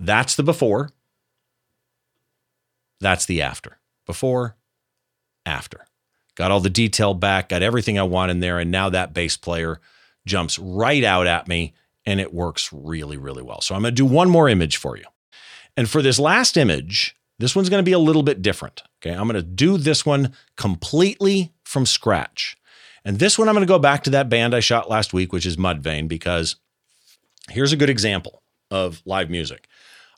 That's 0.00 0.34
the 0.34 0.42
before. 0.42 0.90
That's 2.98 3.26
the 3.26 3.42
after. 3.42 3.78
Before, 4.06 4.56
after. 5.44 5.86
Got 6.34 6.50
all 6.50 6.58
the 6.58 6.68
detail 6.68 7.14
back, 7.14 7.50
got 7.50 7.62
everything 7.62 7.96
I 7.96 8.02
want 8.02 8.32
in 8.32 8.40
there 8.40 8.58
and 8.58 8.72
now 8.72 8.90
that 8.90 9.14
bass 9.14 9.36
player 9.36 9.80
jumps 10.26 10.58
right 10.58 11.04
out 11.04 11.28
at 11.28 11.46
me 11.46 11.74
and 12.06 12.20
it 12.20 12.32
works 12.32 12.70
really, 12.72 13.16
really 13.16 13.42
well. 13.42 13.60
So 13.60 13.74
I'm 13.74 13.82
going 13.82 13.94
to 13.94 14.02
do 14.02 14.06
one 14.06 14.30
more 14.30 14.48
image 14.48 14.76
for 14.76 14.96
you. 14.96 15.04
And 15.76 15.90
for 15.90 16.00
this 16.00 16.18
last 16.18 16.56
image, 16.56 17.16
this 17.38 17.54
one's 17.54 17.68
going 17.68 17.82
to 17.82 17.88
be 17.88 17.92
a 17.92 17.98
little 17.98 18.22
bit 18.22 18.40
different. 18.40 18.82
Okay. 19.00 19.14
I'm 19.14 19.28
going 19.28 19.34
to 19.34 19.42
do 19.42 19.76
this 19.76 20.06
one 20.06 20.32
completely 20.56 21.52
from 21.64 21.84
scratch. 21.84 22.56
And 23.04 23.18
this 23.18 23.38
one, 23.38 23.48
I'm 23.48 23.54
going 23.54 23.66
to 23.66 23.72
go 23.72 23.78
back 23.78 24.02
to 24.04 24.10
that 24.10 24.28
band 24.28 24.54
I 24.54 24.60
shot 24.60 24.88
last 24.88 25.12
week, 25.12 25.32
which 25.32 25.46
is 25.46 25.56
Mudvayne, 25.56 26.08
because 26.08 26.56
here's 27.50 27.72
a 27.72 27.76
good 27.76 27.90
example 27.90 28.42
of 28.70 29.02
live 29.04 29.30
music. 29.30 29.68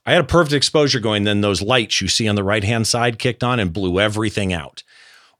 I 0.06 0.12
had 0.12 0.22
a 0.22 0.26
perfect 0.26 0.54
exposure 0.54 1.00
going, 1.00 1.24
then 1.24 1.42
those 1.42 1.60
lights 1.60 2.00
you 2.00 2.08
see 2.08 2.28
on 2.28 2.34
the 2.34 2.44
right 2.44 2.64
hand 2.64 2.86
side 2.86 3.18
kicked 3.18 3.44
on 3.44 3.60
and 3.60 3.74
blew 3.74 4.00
everything 4.00 4.54
out. 4.54 4.82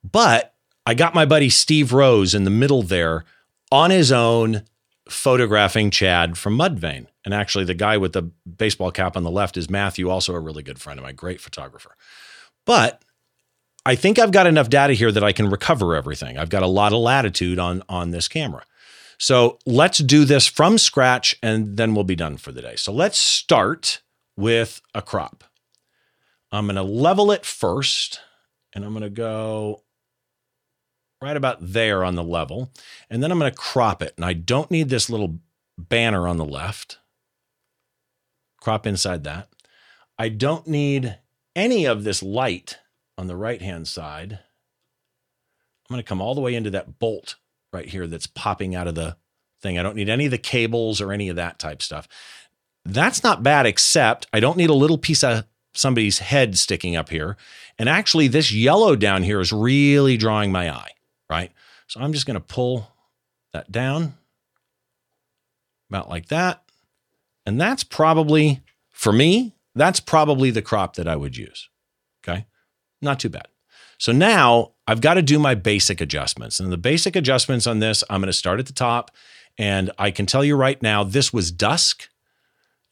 But 0.05 0.55
I 0.85 0.93
got 0.93 1.15
my 1.15 1.25
buddy 1.25 1.49
Steve 1.49 1.93
Rose 1.93 2.35
in 2.35 2.45
the 2.45 2.51
middle 2.51 2.83
there 2.83 3.25
on 3.73 3.91
his 3.91 4.13
own 4.13 4.65
photographing 5.09 5.91
Chad 5.91 6.37
from 6.39 6.57
Mudvayne. 6.59 7.07
And 7.25 7.35
actually, 7.35 7.65
the 7.65 7.75
guy 7.75 7.97
with 7.97 8.13
the 8.13 8.23
baseball 8.23 8.91
cap 8.91 9.17
on 9.17 9.23
the 9.23 9.31
left 9.31 9.57
is 9.57 9.69
Matthew, 9.69 10.09
also 10.09 10.35
a 10.35 10.41
really 10.41 10.63
good 10.63 10.81
friend 10.81 10.99
of 10.99 11.05
mine, 11.05 11.15
great 11.15 11.41
photographer. 11.41 11.97
But 12.65 13.03
I 13.85 13.95
think 13.95 14.19
I've 14.19 14.33
got 14.33 14.47
enough 14.47 14.69
data 14.69 14.93
here 14.93 15.11
that 15.13 15.25
I 15.25 15.33
can 15.33 15.49
recover 15.49 15.95
everything. 15.95 16.37
I've 16.37 16.51
got 16.51 16.63
a 16.63 16.67
lot 16.67 16.93
of 16.93 17.01
latitude 17.01 17.59
on, 17.59 17.83
on 17.89 18.11
this 18.11 18.29
camera. 18.29 18.65
So 19.19 19.59
let's 19.67 19.99
do 19.99 20.25
this 20.25 20.47
from 20.47 20.79
scratch 20.79 21.37
and 21.43 21.77
then 21.77 21.95
we'll 21.95 22.05
be 22.05 22.17
done 22.17 22.37
for 22.37 22.53
the 22.53 22.63
day. 22.63 22.77
So 22.77 22.93
let's 22.93 23.19
start 23.19 24.01
with 24.37 24.81
a 24.95 25.03
crop. 25.03 25.43
I'm 26.53 26.67
going 26.67 26.77
to 26.77 26.83
level 26.83 27.31
it 27.33 27.45
first 27.45 28.21
and 28.75 28.85
I'm 28.85 28.93
going 28.93 29.03
to 29.03 29.11
go 29.11 29.83
right 31.23 31.37
about 31.37 31.59
there 31.61 32.05
on 32.05 32.15
the 32.15 32.23
level. 32.23 32.71
And 33.11 33.23
then 33.23 33.33
I'm 33.33 33.39
going 33.39 33.51
to 33.51 33.57
crop 33.57 34.03
it. 34.03 34.15
And 34.17 34.25
I 34.25 34.33
don't 34.33 34.71
need 34.71 34.89
this 34.89 35.11
little 35.11 35.39
banner 35.77 36.29
on 36.29 36.37
the 36.37 36.45
left. 36.45 36.99
Crop 38.61 38.87
inside 38.87 39.25
that. 39.25 39.49
I 40.19 40.29
don't 40.29 40.67
need 40.67 41.19
any 41.55 41.85
of 41.85 42.05
this 42.05 42.23
light 42.23 42.79
on 43.17 43.27
the 43.27 43.37
right 43.37 43.63
hand 43.63 43.89
side. 43.89 44.33
I'm 44.33 45.95
going 45.95 46.03
to 46.03 46.09
come 46.09 46.21
all 46.21 46.35
the 46.35 46.41
way 46.41 46.55
into 46.55 46.71
that 46.71 46.99
bolt 46.99 47.37
right 47.73 47.87
here 47.87 48.07
that's 48.07 48.27
popping 48.27 48.75
out 48.75 48.89
of 48.89 48.95
the 48.95 49.17
thing. 49.61 49.79
I 49.79 49.83
don't 49.83 49.97
need 49.97 50.09
any 50.09 50.27
of 50.27 50.31
the 50.31 50.39
cables 50.39 51.01
or 51.01 51.13
any 51.13 51.29
of 51.29 51.37
that 51.37 51.59
type 51.59 51.83
stuff. 51.83 52.09
That's 52.85 53.23
not 53.23 53.43
bad, 53.43 53.67
except 53.67 54.27
I 54.33 54.41
don't 54.41 54.57
need 54.57 54.71
a 54.71 54.75
little 54.75 54.99
piece 54.99 55.25
of 55.25 55.45
somebody's 55.75 56.19
head 56.19 56.59
sticking 56.59 56.97
up 56.97 57.11
here. 57.11 57.37
And 57.79 57.89
actually, 57.89 58.29
this 58.29 58.53
yellow 58.53 58.97
down 58.97 59.23
here 59.23 59.41
is 59.41 59.53
really 59.53 60.17
drawing 60.17 60.51
my 60.53 60.71
eye 60.71 60.91
right? 61.29 61.53
So 61.87 62.01
I'm 62.01 62.13
just 62.13 62.27
going 62.27 62.35
to 62.35 62.41
pull 62.41 62.89
that 63.53 63.71
down 63.73 64.15
about 65.91 66.09
like 66.09 66.29
that. 66.29 66.63
And 67.47 67.61
that's 67.61 67.85
probably, 67.85 68.61
for 68.91 69.13
me, 69.13 69.55
that's 69.75 70.01
probably 70.01 70.51
the 70.51 70.63
crop 70.63 70.97
that 70.97 71.09
I 71.09 71.17
would 71.17 71.37
use. 71.37 71.69
Okay. 72.23 72.47
Not 73.01 73.21
too 73.21 73.31
bad. 73.31 73.49
So 73.99 74.13
now 74.13 74.73
I've 74.87 75.01
got 75.01 75.15
to 75.15 75.23
do 75.23 75.39
my 75.39 75.55
basic 75.55 76.01
adjustments. 76.01 76.61
And 76.61 76.71
the 76.71 76.77
basic 76.77 77.17
adjustments 77.17 77.67
on 77.67 77.79
this, 77.79 78.05
I'm 78.09 78.21
going 78.21 78.27
to 78.29 78.33
start 78.33 78.61
at 78.61 78.67
the 78.67 78.73
top. 78.73 79.11
And 79.57 79.91
I 79.99 80.11
can 80.11 80.27
tell 80.27 80.45
you 80.45 80.57
right 80.57 80.81
now, 80.83 81.05
this 81.05 81.33
was 81.33 81.51
dusk. 81.51 82.09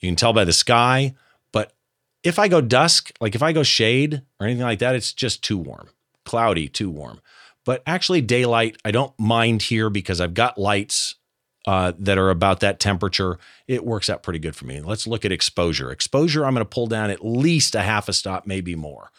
You 0.00 0.08
can 0.08 0.16
tell 0.16 0.32
by 0.32 0.44
the 0.44 0.52
sky. 0.52 1.14
But 1.52 1.72
if 2.22 2.38
I 2.38 2.48
go 2.48 2.60
dusk, 2.60 3.12
like 3.20 3.34
if 3.34 3.42
I 3.42 3.52
go 3.52 3.62
shade 3.62 4.22
or 4.40 4.46
anything 4.46 4.64
like 4.64 4.80
that, 4.80 4.94
it's 4.94 5.12
just 5.12 5.44
too 5.44 5.58
warm, 5.58 5.90
cloudy, 6.24 6.68
too 6.68 6.90
warm. 6.90 7.20
But 7.66 7.82
actually, 7.84 8.22
daylight, 8.22 8.78
I 8.84 8.92
don't 8.92 9.12
mind 9.18 9.60
here 9.60 9.90
because 9.90 10.20
I've 10.20 10.34
got 10.34 10.56
lights 10.56 11.16
uh, 11.66 11.92
that 11.98 12.16
are 12.16 12.30
about 12.30 12.60
that 12.60 12.78
temperature. 12.78 13.38
It 13.66 13.84
works 13.84 14.08
out 14.08 14.22
pretty 14.22 14.38
good 14.38 14.54
for 14.54 14.66
me. 14.66 14.80
Let's 14.80 15.06
look 15.06 15.24
at 15.24 15.32
exposure. 15.32 15.90
Exposure, 15.90 16.46
I'm 16.46 16.54
going 16.54 16.64
to 16.64 16.70
pull 16.70 16.86
down 16.86 17.10
at 17.10 17.26
least 17.26 17.74
a 17.74 17.82
half 17.82 18.08
a 18.08 18.12
stop, 18.12 18.46
maybe 18.46 18.76
more. 18.76 19.10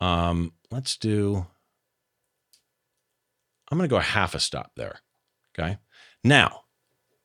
Um, 0.00 0.52
let's 0.70 0.96
do, 0.96 1.46
I'm 3.70 3.78
going 3.78 3.88
to 3.88 3.92
go 3.92 3.98
a 3.98 4.02
half 4.02 4.34
a 4.34 4.40
stop 4.40 4.72
there. 4.76 5.00
Okay. 5.56 5.76
Now, 6.24 6.62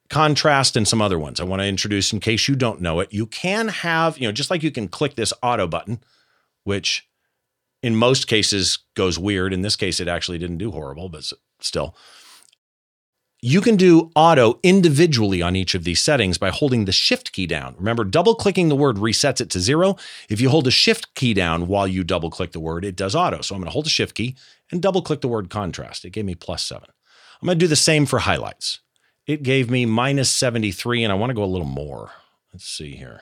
contrast 0.09 0.75
and 0.75 0.85
some 0.85 1.01
other 1.01 1.17
ones 1.17 1.39
I 1.39 1.45
want 1.45 1.61
to 1.61 1.67
introduce 1.67 2.11
in 2.11 2.19
case 2.19 2.49
you 2.49 2.55
don't 2.55 2.81
know 2.81 2.99
it. 2.99 3.13
You 3.13 3.27
can 3.27 3.69
have, 3.69 4.17
you 4.17 4.27
know, 4.27 4.33
just 4.33 4.51
like 4.51 4.61
you 4.61 4.71
can 4.71 4.89
click 4.89 5.15
this 5.15 5.31
auto 5.41 5.67
button, 5.67 6.01
which 6.65 7.08
in 7.83 7.95
most 7.95 8.27
cases 8.27 8.79
goes 8.95 9.19
weird. 9.19 9.53
In 9.53 9.61
this 9.61 9.75
case, 9.75 9.99
it 9.99 10.07
actually 10.07 10.37
didn't 10.37 10.57
do 10.57 10.71
horrible, 10.71 11.09
but 11.09 11.31
still. 11.61 11.95
you 13.41 13.61
can 13.61 13.77
do 13.77 14.11
auto 14.15 14.59
individually 14.63 15.41
on 15.41 15.55
each 15.55 15.75
of 15.75 15.85
these 15.85 16.01
settings 16.01 16.37
by 16.37 16.49
holding 16.49 16.85
the 16.85 16.91
shift 16.91 17.31
key 17.31 17.47
down. 17.47 17.75
Remember, 17.77 18.03
double 18.03 18.35
clicking 18.35 18.67
the 18.69 18.75
word 18.75 18.97
resets 18.97 19.39
it 19.39 19.49
to 19.51 19.59
zero. 19.61 19.95
If 20.29 20.41
you 20.41 20.49
hold 20.49 20.65
the 20.65 20.71
shift 20.71 21.13
key 21.15 21.33
down 21.33 21.67
while 21.67 21.87
you 21.87 22.03
double 22.03 22.29
click 22.29 22.51
the 22.51 22.59
word, 22.59 22.83
it 22.83 22.97
does 22.97 23.15
auto. 23.15 23.41
So 23.41 23.55
I'm 23.55 23.61
going 23.61 23.67
to 23.69 23.73
hold 23.73 23.85
the 23.85 23.91
shift 23.91 24.15
key 24.15 24.35
and 24.71 24.81
double 24.81 25.01
click 25.01 25.21
the 25.21 25.29
word 25.29 25.49
contrast. 25.49 26.03
It 26.03 26.09
gave 26.11 26.25
me 26.25 26.35
plus 26.35 26.63
seven. 26.63 26.89
I'm 27.41 27.45
going 27.45 27.57
to 27.57 27.63
do 27.63 27.69
the 27.69 27.77
same 27.77 28.05
for 28.05 28.19
highlights. 28.19 28.81
It 29.25 29.43
gave 29.43 29.69
me 29.69 29.85
minus 29.85 30.29
73, 30.31 31.03
and 31.03 31.13
I 31.13 31.15
want 31.15 31.29
to 31.29 31.35
go 31.35 31.43
a 31.43 31.45
little 31.45 31.67
more. 31.67 32.11
Let's 32.51 32.67
see 32.67 32.95
here. 32.95 33.21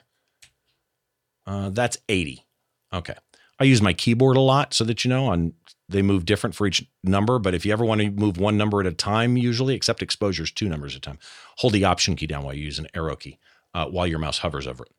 Uh, 1.46 1.70
that's 1.70 1.98
80. 2.10 2.46
Okay. 2.94 3.16
I 3.60 3.64
use 3.64 3.82
my 3.82 3.94
keyboard 3.94 4.38
a 4.38 4.42
lot 4.42 4.74
so 4.74 4.84
that 4.84 5.04
you 5.04 5.10
know 5.10 5.28
on 5.28 5.54
they 5.90 6.02
move 6.02 6.26
different 6.26 6.56
for 6.56 6.68
each 6.68 6.86
number. 7.04 7.40
But 7.40 7.54
if 7.54 7.66
you 7.66 7.72
ever 7.72 7.86
want 7.86 8.02
to 8.02 8.12
move 8.12 8.38
one 8.38 8.58
number 8.58 8.82
at 8.82 8.88
a 8.88 8.92
time, 8.92 9.38
usually, 9.38 9.74
except 9.74 10.02
exposures, 10.02 10.52
two 10.52 10.68
numbers 10.68 10.96
at 10.96 10.98
a 10.98 11.02
time, 11.02 11.20
hold 11.58 11.74
the 11.74 11.86
option 11.86 12.16
key 12.16 12.28
down 12.28 12.44
while 12.44 12.54
you 12.54 12.66
use 12.66 12.80
an 12.80 12.88
arrow 12.94 13.16
key 13.16 13.40
uh, 13.74 13.86
while 13.88 14.08
your 14.08 14.20
mouse 14.20 14.40
hovers 14.40 14.68
over 14.68 14.84
it. 14.84 14.92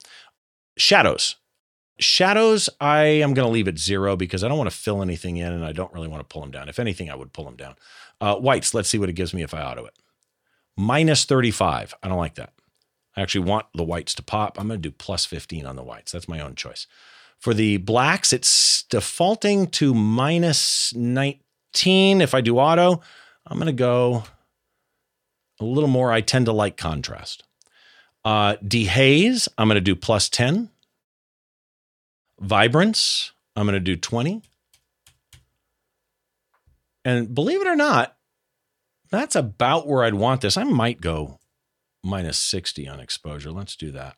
Shadows. 0.77 1.37
Shadows, 2.01 2.71
I 2.81 3.03
am 3.03 3.35
going 3.35 3.47
to 3.47 3.53
leave 3.53 3.67
at 3.67 3.77
zero 3.77 4.17
because 4.17 4.45
I 4.45 4.49
don't 4.49 4.57
want 4.57 4.71
to 4.71 4.77
fill 4.77 5.03
anything 5.03 5.37
in 5.37 5.53
and 5.53 5.65
I 5.65 5.73
don't 5.73 5.93
really 5.93 6.07
want 6.07 6.21
to 6.21 6.33
pull 6.33 6.43
them 6.43 6.53
down. 6.53 6.69
If 6.69 6.79
anything, 6.79 7.11
I 7.11 7.17
would 7.17 7.33
pull 7.33 7.45
them 7.45 7.57
down. 7.57 7.75
Uh, 8.21 8.37
whites, 8.37 8.73
let's 8.73 8.89
see 8.89 8.99
what 8.99 9.09
it 9.09 9.15
gives 9.15 9.35
me 9.35 9.43
if 9.43 9.53
I 9.53 9.63
auto 9.63 9.85
it. 9.85 9.95
Minus 10.77 11.25
35. 11.25 11.95
I 12.03 12.09
don't 12.09 12.19
like 12.19 12.37
that. 12.37 12.53
I 13.17 13.21
actually 13.21 13.47
want 13.47 13.67
the 13.75 13.83
whites 13.83 14.15
to 14.15 14.23
pop. 14.23 14.61
I'm 14.61 14.69
going 14.69 14.81
to 14.81 14.89
do 14.89 14.95
plus 14.97 15.25
15 15.25 15.67
on 15.67 15.75
the 15.75 15.83
whites. 15.83 16.13
That's 16.13 16.29
my 16.29 16.39
own 16.39 16.55
choice. 16.55 16.87
For 17.39 17.55
the 17.55 17.77
blacks, 17.77 18.33
it's 18.33 18.83
defaulting 18.85 19.69
to 19.69 19.95
minus 19.95 20.93
19. 20.95 22.21
If 22.21 22.35
I 22.35 22.41
do 22.41 22.59
auto, 22.59 23.01
I'm 23.47 23.59
going 23.59 23.67
to 23.67 23.73
go 23.73 24.25
a 25.61 25.65
little 25.65 25.89
more. 25.89 26.13
I 26.13 26.21
tend 26.21 26.47
to 26.47 26.53
like 26.53 26.77
contrast. 26.77 27.45
Uh, 28.25 28.57
dehaze, 28.57 29.49
I'm 29.57 29.69
going 29.69 29.77
to 29.77 29.81
do 29.81 29.95
plus 29.95 30.29
10. 30.29 30.71
Vibrance, 32.41 33.33
I'm 33.57 33.67
going 33.67 33.75
to 33.75 33.81
do 33.81 33.97
20. 33.97 34.43
And 37.05 37.35
believe 37.35 37.61
it 37.61 37.67
or 37.67 37.77
not, 37.77 38.17
that's 39.11 39.35
about 39.35 39.87
where 39.87 40.05
I'd 40.05 40.15
want 40.15 40.41
this. 40.41 40.57
I 40.57 40.65
might 40.65 41.01
go 41.01 41.39
minus 42.05 42.39
60 42.39 42.87
on 42.89 43.01
exposure. 43.01 43.51
Let's 43.51 43.77
do 43.77 43.91
that. 43.93 44.17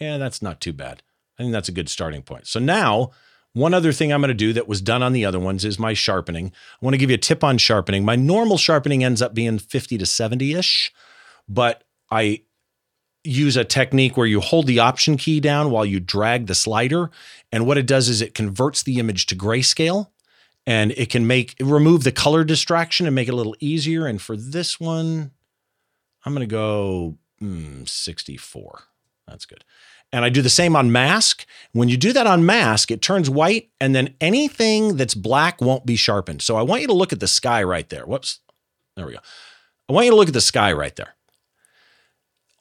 Yeah, 0.00 0.16
that's 0.16 0.40
not 0.40 0.60
too 0.60 0.72
bad. 0.72 1.02
I 1.40 1.42
think 1.42 1.52
that's 1.52 1.70
a 1.70 1.72
good 1.72 1.88
starting 1.88 2.20
point. 2.20 2.46
So 2.46 2.60
now, 2.60 3.12
one 3.54 3.72
other 3.72 3.92
thing 3.92 4.12
I'm 4.12 4.20
going 4.20 4.28
to 4.28 4.34
do 4.34 4.52
that 4.52 4.68
was 4.68 4.82
done 4.82 5.02
on 5.02 5.14
the 5.14 5.24
other 5.24 5.40
ones 5.40 5.64
is 5.64 5.78
my 5.78 5.94
sharpening. 5.94 6.52
I 6.80 6.84
want 6.84 6.92
to 6.92 6.98
give 6.98 7.08
you 7.08 7.14
a 7.14 7.18
tip 7.18 7.42
on 7.42 7.56
sharpening. 7.56 8.04
My 8.04 8.14
normal 8.14 8.58
sharpening 8.58 9.02
ends 9.02 9.22
up 9.22 9.32
being 9.32 9.58
50 9.58 9.96
to 9.96 10.04
70 10.04 10.52
ish, 10.52 10.92
but 11.48 11.84
I 12.10 12.42
use 13.24 13.56
a 13.56 13.64
technique 13.64 14.18
where 14.18 14.26
you 14.26 14.40
hold 14.40 14.66
the 14.66 14.80
option 14.80 15.16
key 15.16 15.40
down 15.40 15.70
while 15.70 15.86
you 15.86 15.98
drag 15.98 16.46
the 16.46 16.54
slider. 16.54 17.10
And 17.50 17.66
what 17.66 17.78
it 17.78 17.86
does 17.86 18.10
is 18.10 18.20
it 18.20 18.34
converts 18.34 18.82
the 18.82 18.98
image 18.98 19.24
to 19.26 19.34
grayscale 19.34 20.08
and 20.66 20.92
it 20.92 21.08
can 21.08 21.26
make 21.26 21.54
remove 21.58 22.04
the 22.04 22.12
color 22.12 22.44
distraction 22.44 23.06
and 23.06 23.14
make 23.14 23.28
it 23.28 23.34
a 23.34 23.36
little 23.36 23.56
easier. 23.60 24.06
And 24.06 24.20
for 24.20 24.36
this 24.36 24.78
one, 24.78 25.30
I'm 26.26 26.34
going 26.34 26.46
to 26.46 26.52
go 26.52 27.16
mm, 27.42 27.88
64. 27.88 28.82
That's 29.26 29.46
good. 29.46 29.64
And 30.12 30.24
I 30.24 30.28
do 30.28 30.42
the 30.42 30.50
same 30.50 30.74
on 30.74 30.90
mask. 30.90 31.46
When 31.72 31.88
you 31.88 31.96
do 31.96 32.12
that 32.12 32.26
on 32.26 32.44
mask, 32.44 32.90
it 32.90 33.00
turns 33.00 33.30
white, 33.30 33.70
and 33.80 33.94
then 33.94 34.14
anything 34.20 34.96
that's 34.96 35.14
black 35.14 35.60
won't 35.60 35.86
be 35.86 35.96
sharpened. 35.96 36.42
So 36.42 36.56
I 36.56 36.62
want 36.62 36.82
you 36.82 36.88
to 36.88 36.94
look 36.94 37.12
at 37.12 37.20
the 37.20 37.28
sky 37.28 37.62
right 37.62 37.88
there. 37.88 38.04
Whoops. 38.04 38.40
There 38.96 39.06
we 39.06 39.12
go. 39.12 39.20
I 39.88 39.92
want 39.92 40.06
you 40.06 40.12
to 40.12 40.16
look 40.16 40.28
at 40.28 40.34
the 40.34 40.40
sky 40.40 40.72
right 40.72 40.94
there. 40.96 41.14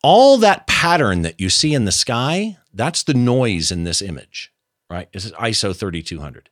All 0.03 0.37
that 0.37 0.67
pattern 0.67 1.23
that 1.23 1.39
you 1.41 1.49
see 1.49 1.73
in 1.73 1.85
the 1.85 1.91
sky, 1.91 2.57
that's 2.73 3.03
the 3.03 3.13
noise 3.13 3.71
in 3.71 3.83
this 3.83 4.01
image, 4.01 4.53
right? 4.89 5.11
This 5.11 5.25
is 5.25 5.31
ISO 5.33 5.75
3200. 5.75 6.49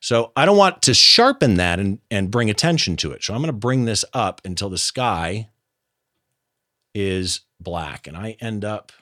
So 0.00 0.32
I 0.34 0.46
don't 0.46 0.56
want 0.56 0.82
to 0.82 0.94
sharpen 0.94 1.54
that 1.56 1.78
and, 1.78 1.98
and 2.10 2.30
bring 2.30 2.48
attention 2.48 2.96
to 2.96 3.12
it. 3.12 3.22
So 3.22 3.34
I'm 3.34 3.40
going 3.40 3.48
to 3.48 3.52
bring 3.52 3.84
this 3.84 4.04
up 4.14 4.40
until 4.44 4.70
the 4.70 4.78
sky 4.78 5.50
is 6.94 7.40
black. 7.60 8.06
And 8.06 8.16
I 8.16 8.36
end 8.40 8.64
up 8.64 8.92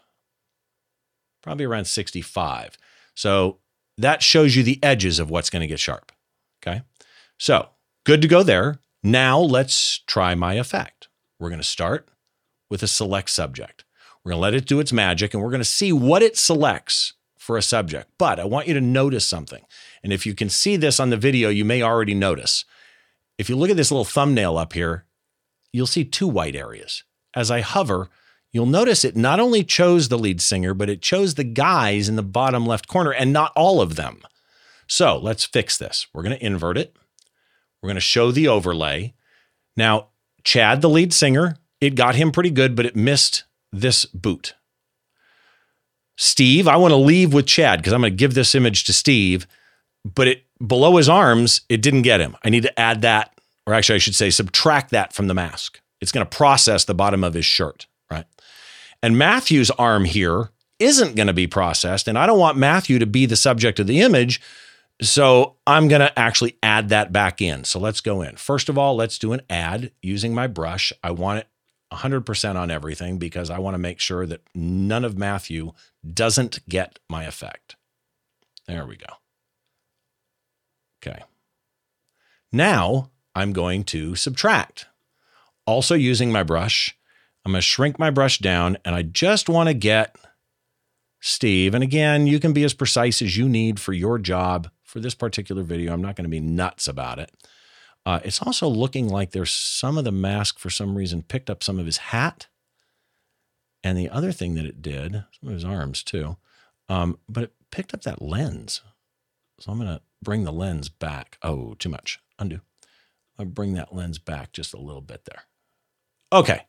probably 1.42 1.64
around 1.64 1.86
65. 1.86 2.76
So 3.14 3.58
that 3.96 4.22
shows 4.22 4.54
you 4.54 4.62
the 4.62 4.78
edges 4.82 5.18
of 5.18 5.30
what's 5.30 5.50
going 5.50 5.60
to 5.60 5.66
get 5.66 5.80
sharp. 5.80 6.12
Okay. 6.62 6.82
So 7.38 7.68
good 8.04 8.22
to 8.22 8.28
go 8.28 8.42
there. 8.42 8.78
Now 9.02 9.38
let's 9.38 9.98
try 10.06 10.34
my 10.34 10.54
effect. 10.54 11.08
We're 11.38 11.50
going 11.50 11.60
to 11.60 11.66
start 11.66 12.08
with 12.70 12.82
a 12.82 12.88
select 12.88 13.30
subject. 13.30 13.84
We're 14.24 14.32
going 14.32 14.38
to 14.38 14.42
let 14.42 14.54
it 14.54 14.66
do 14.66 14.80
its 14.80 14.92
magic 14.92 15.34
and 15.34 15.42
we're 15.42 15.50
going 15.50 15.60
to 15.60 15.64
see 15.64 15.92
what 15.92 16.22
it 16.22 16.36
selects 16.36 17.14
for 17.36 17.56
a 17.56 17.62
subject. 17.62 18.10
But 18.18 18.38
I 18.38 18.44
want 18.44 18.68
you 18.68 18.74
to 18.74 18.80
notice 18.80 19.24
something. 19.24 19.64
And 20.02 20.12
if 20.12 20.26
you 20.26 20.34
can 20.34 20.48
see 20.48 20.76
this 20.76 21.00
on 21.00 21.10
the 21.10 21.16
video, 21.16 21.48
you 21.48 21.64
may 21.64 21.82
already 21.82 22.14
notice. 22.14 22.64
If 23.38 23.48
you 23.48 23.56
look 23.56 23.70
at 23.70 23.76
this 23.76 23.90
little 23.90 24.04
thumbnail 24.04 24.58
up 24.58 24.72
here, 24.72 25.06
you'll 25.72 25.86
see 25.86 26.04
two 26.04 26.28
white 26.28 26.56
areas. 26.56 27.04
As 27.34 27.50
I 27.50 27.60
hover, 27.60 28.08
you'll 28.52 28.66
notice 28.66 29.04
it 29.04 29.16
not 29.16 29.40
only 29.40 29.64
chose 29.64 30.08
the 30.08 30.18
lead 30.18 30.40
singer, 30.40 30.74
but 30.74 30.90
it 30.90 31.02
chose 31.02 31.34
the 31.34 31.44
guys 31.44 32.08
in 32.08 32.16
the 32.16 32.22
bottom 32.22 32.66
left 32.66 32.88
corner 32.88 33.12
and 33.12 33.32
not 33.32 33.52
all 33.54 33.80
of 33.80 33.96
them. 33.96 34.22
So 34.86 35.18
let's 35.18 35.44
fix 35.44 35.76
this. 35.76 36.06
We're 36.12 36.22
going 36.22 36.38
to 36.38 36.44
invert 36.44 36.78
it. 36.78 36.96
We're 37.82 37.88
going 37.88 37.96
to 37.96 38.00
show 38.00 38.32
the 38.32 38.48
overlay. 38.48 39.14
Now, 39.76 40.08
Chad, 40.44 40.80
the 40.80 40.88
lead 40.88 41.12
singer, 41.12 41.56
it 41.80 41.94
got 41.94 42.14
him 42.14 42.32
pretty 42.32 42.50
good, 42.50 42.74
but 42.74 42.86
it 42.86 42.96
missed 42.96 43.44
this 43.72 44.04
boot. 44.06 44.54
Steve, 46.16 46.66
I 46.66 46.76
want 46.76 46.92
to 46.92 46.96
leave 46.96 47.32
with 47.32 47.46
Chad 47.46 47.78
because 47.78 47.92
I'm 47.92 48.00
going 48.00 48.12
to 48.12 48.16
give 48.16 48.34
this 48.34 48.54
image 48.54 48.84
to 48.84 48.92
Steve, 48.92 49.46
but 50.04 50.26
it 50.26 50.44
below 50.66 50.96
his 50.96 51.08
arms, 51.08 51.60
it 51.68 51.82
didn't 51.82 52.02
get 52.02 52.20
him. 52.20 52.36
I 52.42 52.50
need 52.50 52.64
to 52.64 52.80
add 52.80 53.02
that, 53.02 53.38
or 53.66 53.74
actually, 53.74 53.96
I 53.96 53.98
should 53.98 54.14
say, 54.14 54.30
subtract 54.30 54.90
that 54.90 55.12
from 55.12 55.28
the 55.28 55.34
mask. 55.34 55.80
It's 56.00 56.12
going 56.12 56.26
to 56.26 56.36
process 56.36 56.84
the 56.84 56.94
bottom 56.94 57.22
of 57.22 57.34
his 57.34 57.44
shirt. 57.44 57.86
And 59.02 59.18
Matthew's 59.18 59.70
arm 59.72 60.04
here 60.04 60.50
isn't 60.78 61.16
going 61.16 61.26
to 61.26 61.32
be 61.32 61.46
processed. 61.46 62.08
And 62.08 62.18
I 62.18 62.26
don't 62.26 62.38
want 62.38 62.56
Matthew 62.56 62.98
to 62.98 63.06
be 63.06 63.26
the 63.26 63.36
subject 63.36 63.78
of 63.80 63.86
the 63.86 64.00
image. 64.00 64.40
So 65.00 65.56
I'm 65.66 65.88
going 65.88 66.00
to 66.00 66.18
actually 66.18 66.56
add 66.62 66.88
that 66.88 67.12
back 67.12 67.40
in. 67.40 67.64
So 67.64 67.78
let's 67.78 68.00
go 68.00 68.22
in. 68.22 68.36
First 68.36 68.68
of 68.68 68.76
all, 68.76 68.96
let's 68.96 69.18
do 69.18 69.32
an 69.32 69.42
add 69.48 69.92
using 70.02 70.34
my 70.34 70.46
brush. 70.46 70.92
I 71.02 71.12
want 71.12 71.40
it 71.40 71.48
100% 71.92 72.56
on 72.56 72.70
everything 72.70 73.18
because 73.18 73.50
I 73.50 73.58
want 73.58 73.74
to 73.74 73.78
make 73.78 74.00
sure 74.00 74.26
that 74.26 74.42
none 74.54 75.04
of 75.04 75.16
Matthew 75.16 75.72
doesn't 76.12 76.68
get 76.68 76.98
my 77.08 77.24
effect. 77.24 77.76
There 78.66 78.84
we 78.84 78.96
go. 78.96 79.06
Okay. 81.00 81.22
Now 82.52 83.10
I'm 83.34 83.52
going 83.52 83.84
to 83.84 84.16
subtract. 84.16 84.86
Also 85.66 85.94
using 85.94 86.32
my 86.32 86.42
brush, 86.42 86.97
I'm 87.44 87.52
going 87.52 87.58
to 87.58 87.62
shrink 87.62 87.98
my 87.98 88.10
brush 88.10 88.38
down 88.38 88.76
and 88.84 88.94
I 88.94 89.02
just 89.02 89.48
want 89.48 89.68
to 89.68 89.74
get 89.74 90.16
Steve. 91.20 91.74
And 91.74 91.82
again, 91.82 92.26
you 92.26 92.38
can 92.38 92.52
be 92.52 92.64
as 92.64 92.74
precise 92.74 93.22
as 93.22 93.36
you 93.36 93.48
need 93.48 93.80
for 93.80 93.92
your 93.92 94.18
job 94.18 94.70
for 94.82 95.00
this 95.00 95.14
particular 95.14 95.62
video. 95.62 95.92
I'm 95.92 96.02
not 96.02 96.16
going 96.16 96.24
to 96.24 96.30
be 96.30 96.40
nuts 96.40 96.88
about 96.88 97.18
it. 97.18 97.32
Uh, 98.06 98.20
it's 98.24 98.40
also 98.40 98.68
looking 98.68 99.08
like 99.08 99.30
there's 99.30 99.50
some 99.50 99.98
of 99.98 100.04
the 100.04 100.12
mask 100.12 100.58
for 100.58 100.70
some 100.70 100.96
reason 100.96 101.22
picked 101.22 101.50
up 101.50 101.62
some 101.62 101.78
of 101.78 101.86
his 101.86 101.98
hat. 101.98 102.46
And 103.84 103.96
the 103.96 104.08
other 104.08 104.32
thing 104.32 104.54
that 104.54 104.64
it 104.64 104.82
did, 104.82 105.12
some 105.12 105.48
of 105.48 105.54
his 105.54 105.64
arms 105.64 106.02
too, 106.02 106.36
um, 106.88 107.18
but 107.28 107.44
it 107.44 107.52
picked 107.70 107.94
up 107.94 108.02
that 108.02 108.22
lens. 108.22 108.82
So 109.60 109.72
I'm 109.72 109.78
going 109.78 109.90
to 109.90 110.02
bring 110.22 110.44
the 110.44 110.52
lens 110.52 110.88
back. 110.88 111.38
Oh, 111.42 111.74
too 111.74 111.88
much. 111.88 112.18
Undo. 112.38 112.60
I'll 113.38 113.46
bring 113.46 113.74
that 113.74 113.94
lens 113.94 114.18
back 114.18 114.52
just 114.52 114.74
a 114.74 114.80
little 114.80 115.00
bit 115.00 115.24
there. 115.24 115.42
Okay. 116.32 116.66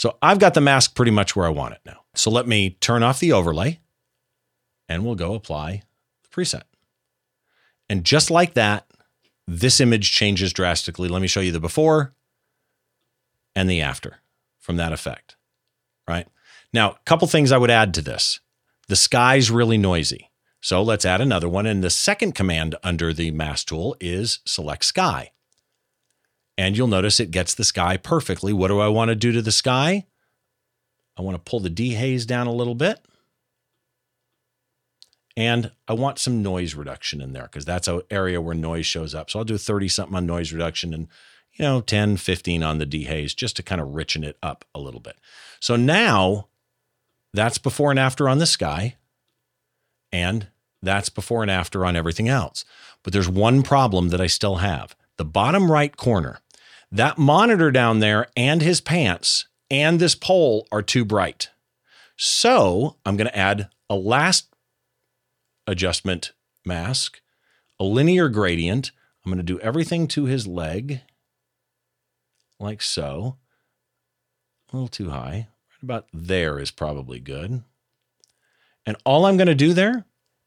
So 0.00 0.16
I've 0.22 0.38
got 0.38 0.54
the 0.54 0.62
mask 0.62 0.94
pretty 0.94 1.10
much 1.10 1.36
where 1.36 1.44
I 1.44 1.50
want 1.50 1.74
it 1.74 1.82
now. 1.84 2.04
So 2.14 2.30
let 2.30 2.48
me 2.48 2.70
turn 2.80 3.02
off 3.02 3.20
the 3.20 3.32
overlay 3.32 3.80
and 4.88 5.04
we'll 5.04 5.14
go 5.14 5.34
apply 5.34 5.82
the 6.22 6.28
preset. 6.30 6.62
And 7.90 8.02
just 8.02 8.30
like 8.30 8.54
that, 8.54 8.86
this 9.46 9.78
image 9.78 10.10
changes 10.10 10.54
drastically. 10.54 11.10
Let 11.10 11.20
me 11.20 11.28
show 11.28 11.40
you 11.40 11.52
the 11.52 11.60
before 11.60 12.14
and 13.54 13.68
the 13.68 13.82
after 13.82 14.20
from 14.58 14.76
that 14.76 14.94
effect, 14.94 15.36
right? 16.08 16.26
Now, 16.72 16.92
a 16.92 16.98
couple 17.04 17.28
things 17.28 17.52
I 17.52 17.58
would 17.58 17.70
add 17.70 17.92
to 17.92 18.00
this. 18.00 18.40
The 18.88 18.96
sky's 18.96 19.50
really 19.50 19.76
noisy. 19.76 20.30
So 20.62 20.82
let's 20.82 21.04
add 21.04 21.20
another 21.20 21.48
one. 21.48 21.66
And 21.66 21.84
the 21.84 21.90
second 21.90 22.34
command 22.34 22.74
under 22.82 23.12
the 23.12 23.32
mask 23.32 23.66
tool 23.66 23.98
is 24.00 24.38
select 24.46 24.86
sky 24.86 25.32
and 26.60 26.76
you'll 26.76 26.88
notice 26.88 27.18
it 27.18 27.30
gets 27.30 27.54
the 27.54 27.64
sky 27.64 27.96
perfectly. 27.96 28.52
What 28.52 28.68
do 28.68 28.80
I 28.80 28.88
want 28.88 29.08
to 29.08 29.14
do 29.14 29.32
to 29.32 29.40
the 29.40 29.50
sky? 29.50 30.04
I 31.16 31.22
want 31.22 31.34
to 31.34 31.50
pull 31.50 31.60
the 31.60 31.70
dehaze 31.70 32.26
down 32.26 32.46
a 32.46 32.52
little 32.52 32.74
bit. 32.74 33.00
And 35.38 35.70
I 35.88 35.94
want 35.94 36.18
some 36.18 36.42
noise 36.42 36.74
reduction 36.74 37.22
in 37.22 37.32
there 37.32 37.44
because 37.44 37.64
that's 37.64 37.88
an 37.88 38.02
area 38.10 38.42
where 38.42 38.54
noise 38.54 38.84
shows 38.84 39.14
up. 39.14 39.30
So 39.30 39.38
I'll 39.38 39.44
do 39.46 39.56
30 39.56 39.88
something 39.88 40.14
on 40.14 40.26
noise 40.26 40.52
reduction 40.52 40.92
and 40.92 41.08
you 41.54 41.64
know, 41.64 41.80
10, 41.80 42.18
15 42.18 42.62
on 42.62 42.76
the 42.76 42.84
dehaze 42.84 43.34
just 43.34 43.56
to 43.56 43.62
kind 43.62 43.80
of 43.80 43.88
richen 43.88 44.22
it 44.22 44.36
up 44.42 44.66
a 44.74 44.80
little 44.80 45.00
bit. 45.00 45.16
So 45.60 45.76
now 45.76 46.48
that's 47.32 47.56
before 47.56 47.90
and 47.90 47.98
after 47.98 48.28
on 48.28 48.38
the 48.38 48.46
sky, 48.46 48.96
and 50.12 50.48
that's 50.82 51.08
before 51.08 51.40
and 51.40 51.50
after 51.50 51.86
on 51.86 51.96
everything 51.96 52.28
else. 52.28 52.66
But 53.02 53.14
there's 53.14 53.28
one 53.30 53.62
problem 53.62 54.10
that 54.10 54.20
I 54.20 54.26
still 54.26 54.56
have. 54.56 54.94
The 55.16 55.24
bottom 55.24 55.72
right 55.72 55.96
corner, 55.96 56.40
that 56.92 57.18
monitor 57.18 57.70
down 57.70 58.00
there 58.00 58.28
and 58.36 58.62
his 58.62 58.80
pants 58.80 59.46
and 59.70 60.00
this 60.00 60.14
pole 60.14 60.66
are 60.72 60.82
too 60.82 61.04
bright. 61.04 61.50
So 62.16 62.96
I'm 63.06 63.16
going 63.16 63.28
to 63.28 63.36
add 63.38 63.68
a 63.88 63.94
last 63.94 64.48
adjustment 65.66 66.32
mask, 66.64 67.20
a 67.78 67.84
linear 67.84 68.28
gradient. 68.28 68.90
I'm 69.24 69.30
going 69.30 69.44
to 69.44 69.52
do 69.52 69.60
everything 69.60 70.08
to 70.08 70.24
his 70.24 70.46
leg, 70.46 71.00
like 72.58 72.82
so. 72.82 73.36
A 74.72 74.76
little 74.76 74.88
too 74.88 75.10
high. 75.10 75.48
Right 75.70 75.82
about 75.82 76.06
there 76.12 76.58
is 76.58 76.70
probably 76.70 77.20
good. 77.20 77.62
And 78.86 78.96
all 79.04 79.26
I'm 79.26 79.36
going 79.36 79.46
to 79.46 79.54
do 79.54 79.72
there 79.72 80.04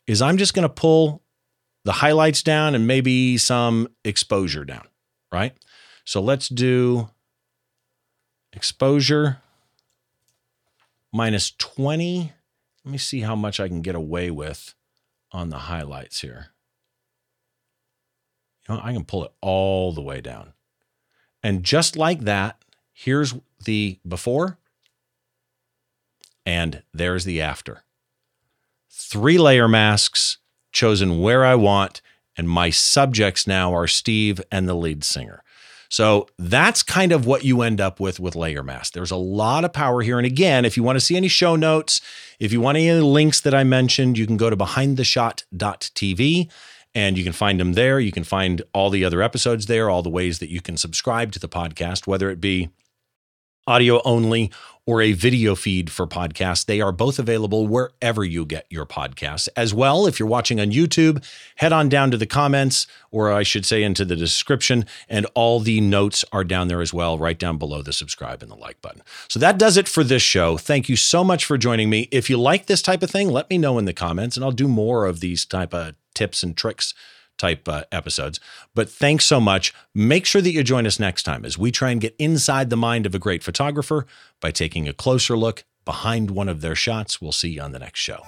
is 0.08 0.22
I'm 0.22 0.38
just 0.38 0.54
going 0.54 0.68
to 0.68 0.74
pull 0.74 1.24
the 1.86 1.92
highlights 1.94 2.44
down 2.44 2.76
and 2.76 2.88
maybe 2.88 3.38
some 3.38 3.90
exposure 4.04 4.66
down, 4.66 4.88
right? 5.32 5.54
So 6.04 6.22
let's 6.22 6.50
do 6.50 7.10
exposure 8.52 9.38
minus 11.12 11.52
20. 11.52 12.34
Let 12.84 12.92
me 12.92 12.98
see 12.98 13.22
how 13.22 13.36
much 13.36 13.60
I 13.60 13.68
can 13.68 13.82
get 13.82 13.96
away 13.96 14.30
with 14.32 14.74
on 15.32 15.50
the 15.50 15.60
highlights 15.60 16.22
here. 16.22 16.48
You 18.68 18.76
know, 18.76 18.82
I 18.84 18.94
can 18.94 19.06
pull 19.06 19.26
it 19.26 19.32
all 19.42 19.94
the 19.94 20.02
way 20.02 20.22
down. 20.22 20.54
And 21.42 21.64
just 21.64 21.96
like 21.96 22.22
that, 22.22 22.64
here's 22.94 23.36
the 23.64 24.00
before 24.08 24.58
and 26.46 26.84
there's 26.94 27.26
the 27.26 27.42
after. 27.42 27.84
Three 28.90 29.38
layer 29.38 29.68
masks 29.68 30.38
chosen 30.72 31.22
where 31.22 31.46
I 31.46 31.56
want, 31.56 32.02
and 32.38 32.50
my 32.50 32.70
subjects 32.70 33.46
now 33.48 33.74
are 33.74 33.88
Steve 33.88 34.42
and 34.52 34.68
the 34.68 34.74
lead 34.74 35.04
singer. 35.04 35.43
So 35.94 36.28
that's 36.40 36.82
kind 36.82 37.12
of 37.12 37.28
what 37.28 37.46
you 37.46 37.62
end 37.62 37.80
up 37.80 38.00
with 38.00 38.20
with 38.20 38.36
layer 38.36 38.64
mask. 38.64 38.94
There's 38.94 39.12
a 39.12 39.16
lot 39.16 39.64
of 39.64 39.74
power 39.74 40.02
here. 40.02 40.18
And 40.18 40.26
again, 40.26 40.66
if 40.66 40.76
you 40.76 40.82
want 40.82 40.96
to 40.96 41.00
see 41.00 41.16
any 41.16 41.28
show 41.28 41.56
notes, 41.56 42.02
if 42.40 42.52
you 42.52 42.60
want 42.62 42.80
any 42.80 43.00
links 43.00 43.42
that 43.42 43.54
I 43.54 43.64
mentioned, 43.64 44.18
you 44.18 44.26
can 44.26 44.36
go 44.36 44.50
to 44.50 44.58
behindtheshot.tv 44.58 46.50
and 46.96 47.16
you 47.16 47.24
can 47.24 47.32
find 47.32 47.60
them 47.60 47.74
there. 47.74 48.00
You 48.00 48.12
can 48.12 48.24
find 48.24 48.64
all 48.74 48.90
the 48.90 49.06
other 49.06 49.22
episodes 49.22 49.68
there, 49.68 49.88
all 49.88 50.02
the 50.02 50.10
ways 50.10 50.40
that 50.40 50.50
you 50.50 50.62
can 50.62 50.78
subscribe 50.78 51.32
to 51.34 51.40
the 51.40 51.48
podcast, 51.48 52.08
whether 52.08 52.32
it 52.32 52.42
be 52.42 52.72
audio 53.68 54.02
only 54.04 54.50
or 54.86 55.02
a 55.02 55.14
video 55.14 55.56
feed 55.56 55.90
for 55.90 56.06
podcasts. 56.06 56.66
They 56.66 56.82
are 56.82 56.92
both 56.92 57.20
available 57.20 57.68
wherever 57.68 58.24
you 58.24 58.46
get 58.46 58.66
your 58.70 58.86
podcasts. 58.86 59.48
As 59.56 59.74
well, 59.74 60.06
if 60.06 60.20
you're 60.20 60.28
watching 60.28 60.60
on 60.60 60.72
YouTube, 60.72 61.24
head 61.56 61.72
on 61.72 61.88
down 61.90 62.12
to 62.12 62.18
the 62.18 62.26
comments, 62.26 62.86
or 63.12 63.32
I 63.32 63.44
should 63.44 63.66
say 63.66 63.84
into 63.84 64.04
the 64.04 64.16
description, 64.16 64.86
and 65.08 65.26
all 65.36 65.60
the 65.60 65.80
notes 65.80 66.26
are 66.34 66.44
down 66.44 66.68
there 66.68 66.82
as 66.82 66.94
well, 66.94 67.18
right 67.18 67.40
down 67.40 67.58
below 67.58 67.82
the 67.82 67.94
subscribe 67.94 68.42
and 68.42 68.52
the 68.52 68.56
like 68.56 68.82
button. 68.82 69.02
So 69.30 69.40
that 69.40 69.58
does 69.58 69.78
it 69.78 69.88
for 69.88 70.04
this 70.04 70.22
show. 70.22 70.58
Thank 70.58 70.90
you 70.90 70.96
so 70.96 71.24
much 71.24 71.46
for 71.46 71.58
joining 71.58 71.90
me. 71.90 72.10
If 72.12 72.30
you 72.30 72.38
like 72.38 72.66
this 72.66 72.82
type 72.82 73.04
of 73.04 73.10
thing, 73.10 73.30
let 73.30 73.50
me 73.50 73.58
know 73.58 73.78
in 73.78 73.86
the 73.86 73.94
comments, 73.94 74.36
and 74.36 74.44
I'll 74.44 74.52
do 74.52 74.68
more 74.68 75.06
of 75.06 75.22
these 75.22 75.46
type 75.46 75.74
of 75.74 75.96
tips 76.14 76.44
and 76.44 76.56
tricks 76.56 76.94
type 77.38 77.68
uh, 77.68 77.84
episodes. 77.92 78.40
But 78.74 78.90
thanks 78.90 79.26
so 79.26 79.40
much. 79.40 79.74
Make 79.94 80.26
sure 80.26 80.42
that 80.42 80.52
you 80.52 80.64
join 80.64 80.88
us 80.88 81.00
next 81.00 81.24
time 81.24 81.46
as 81.46 81.58
we 81.58 81.72
try 81.72 81.92
and 81.92 82.02
get 82.02 82.16
inside 82.18 82.70
the 82.70 82.78
mind 82.78 83.06
of 83.06 83.16
a 83.16 83.20
great 83.20 83.44
photographer 83.44 84.06
by 84.40 84.52
taking 84.52 84.88
a 84.88 84.94
closer 84.94 85.38
look 85.38 85.64
behind 85.86 86.32
one 86.32 86.50
of 86.50 86.62
their 86.62 86.76
shots. 86.76 87.22
We'll 87.22 87.32
see 87.32 87.50
you 87.50 87.62
on 87.62 87.72
the 87.72 87.80
next 87.80 88.00
show. 88.00 88.22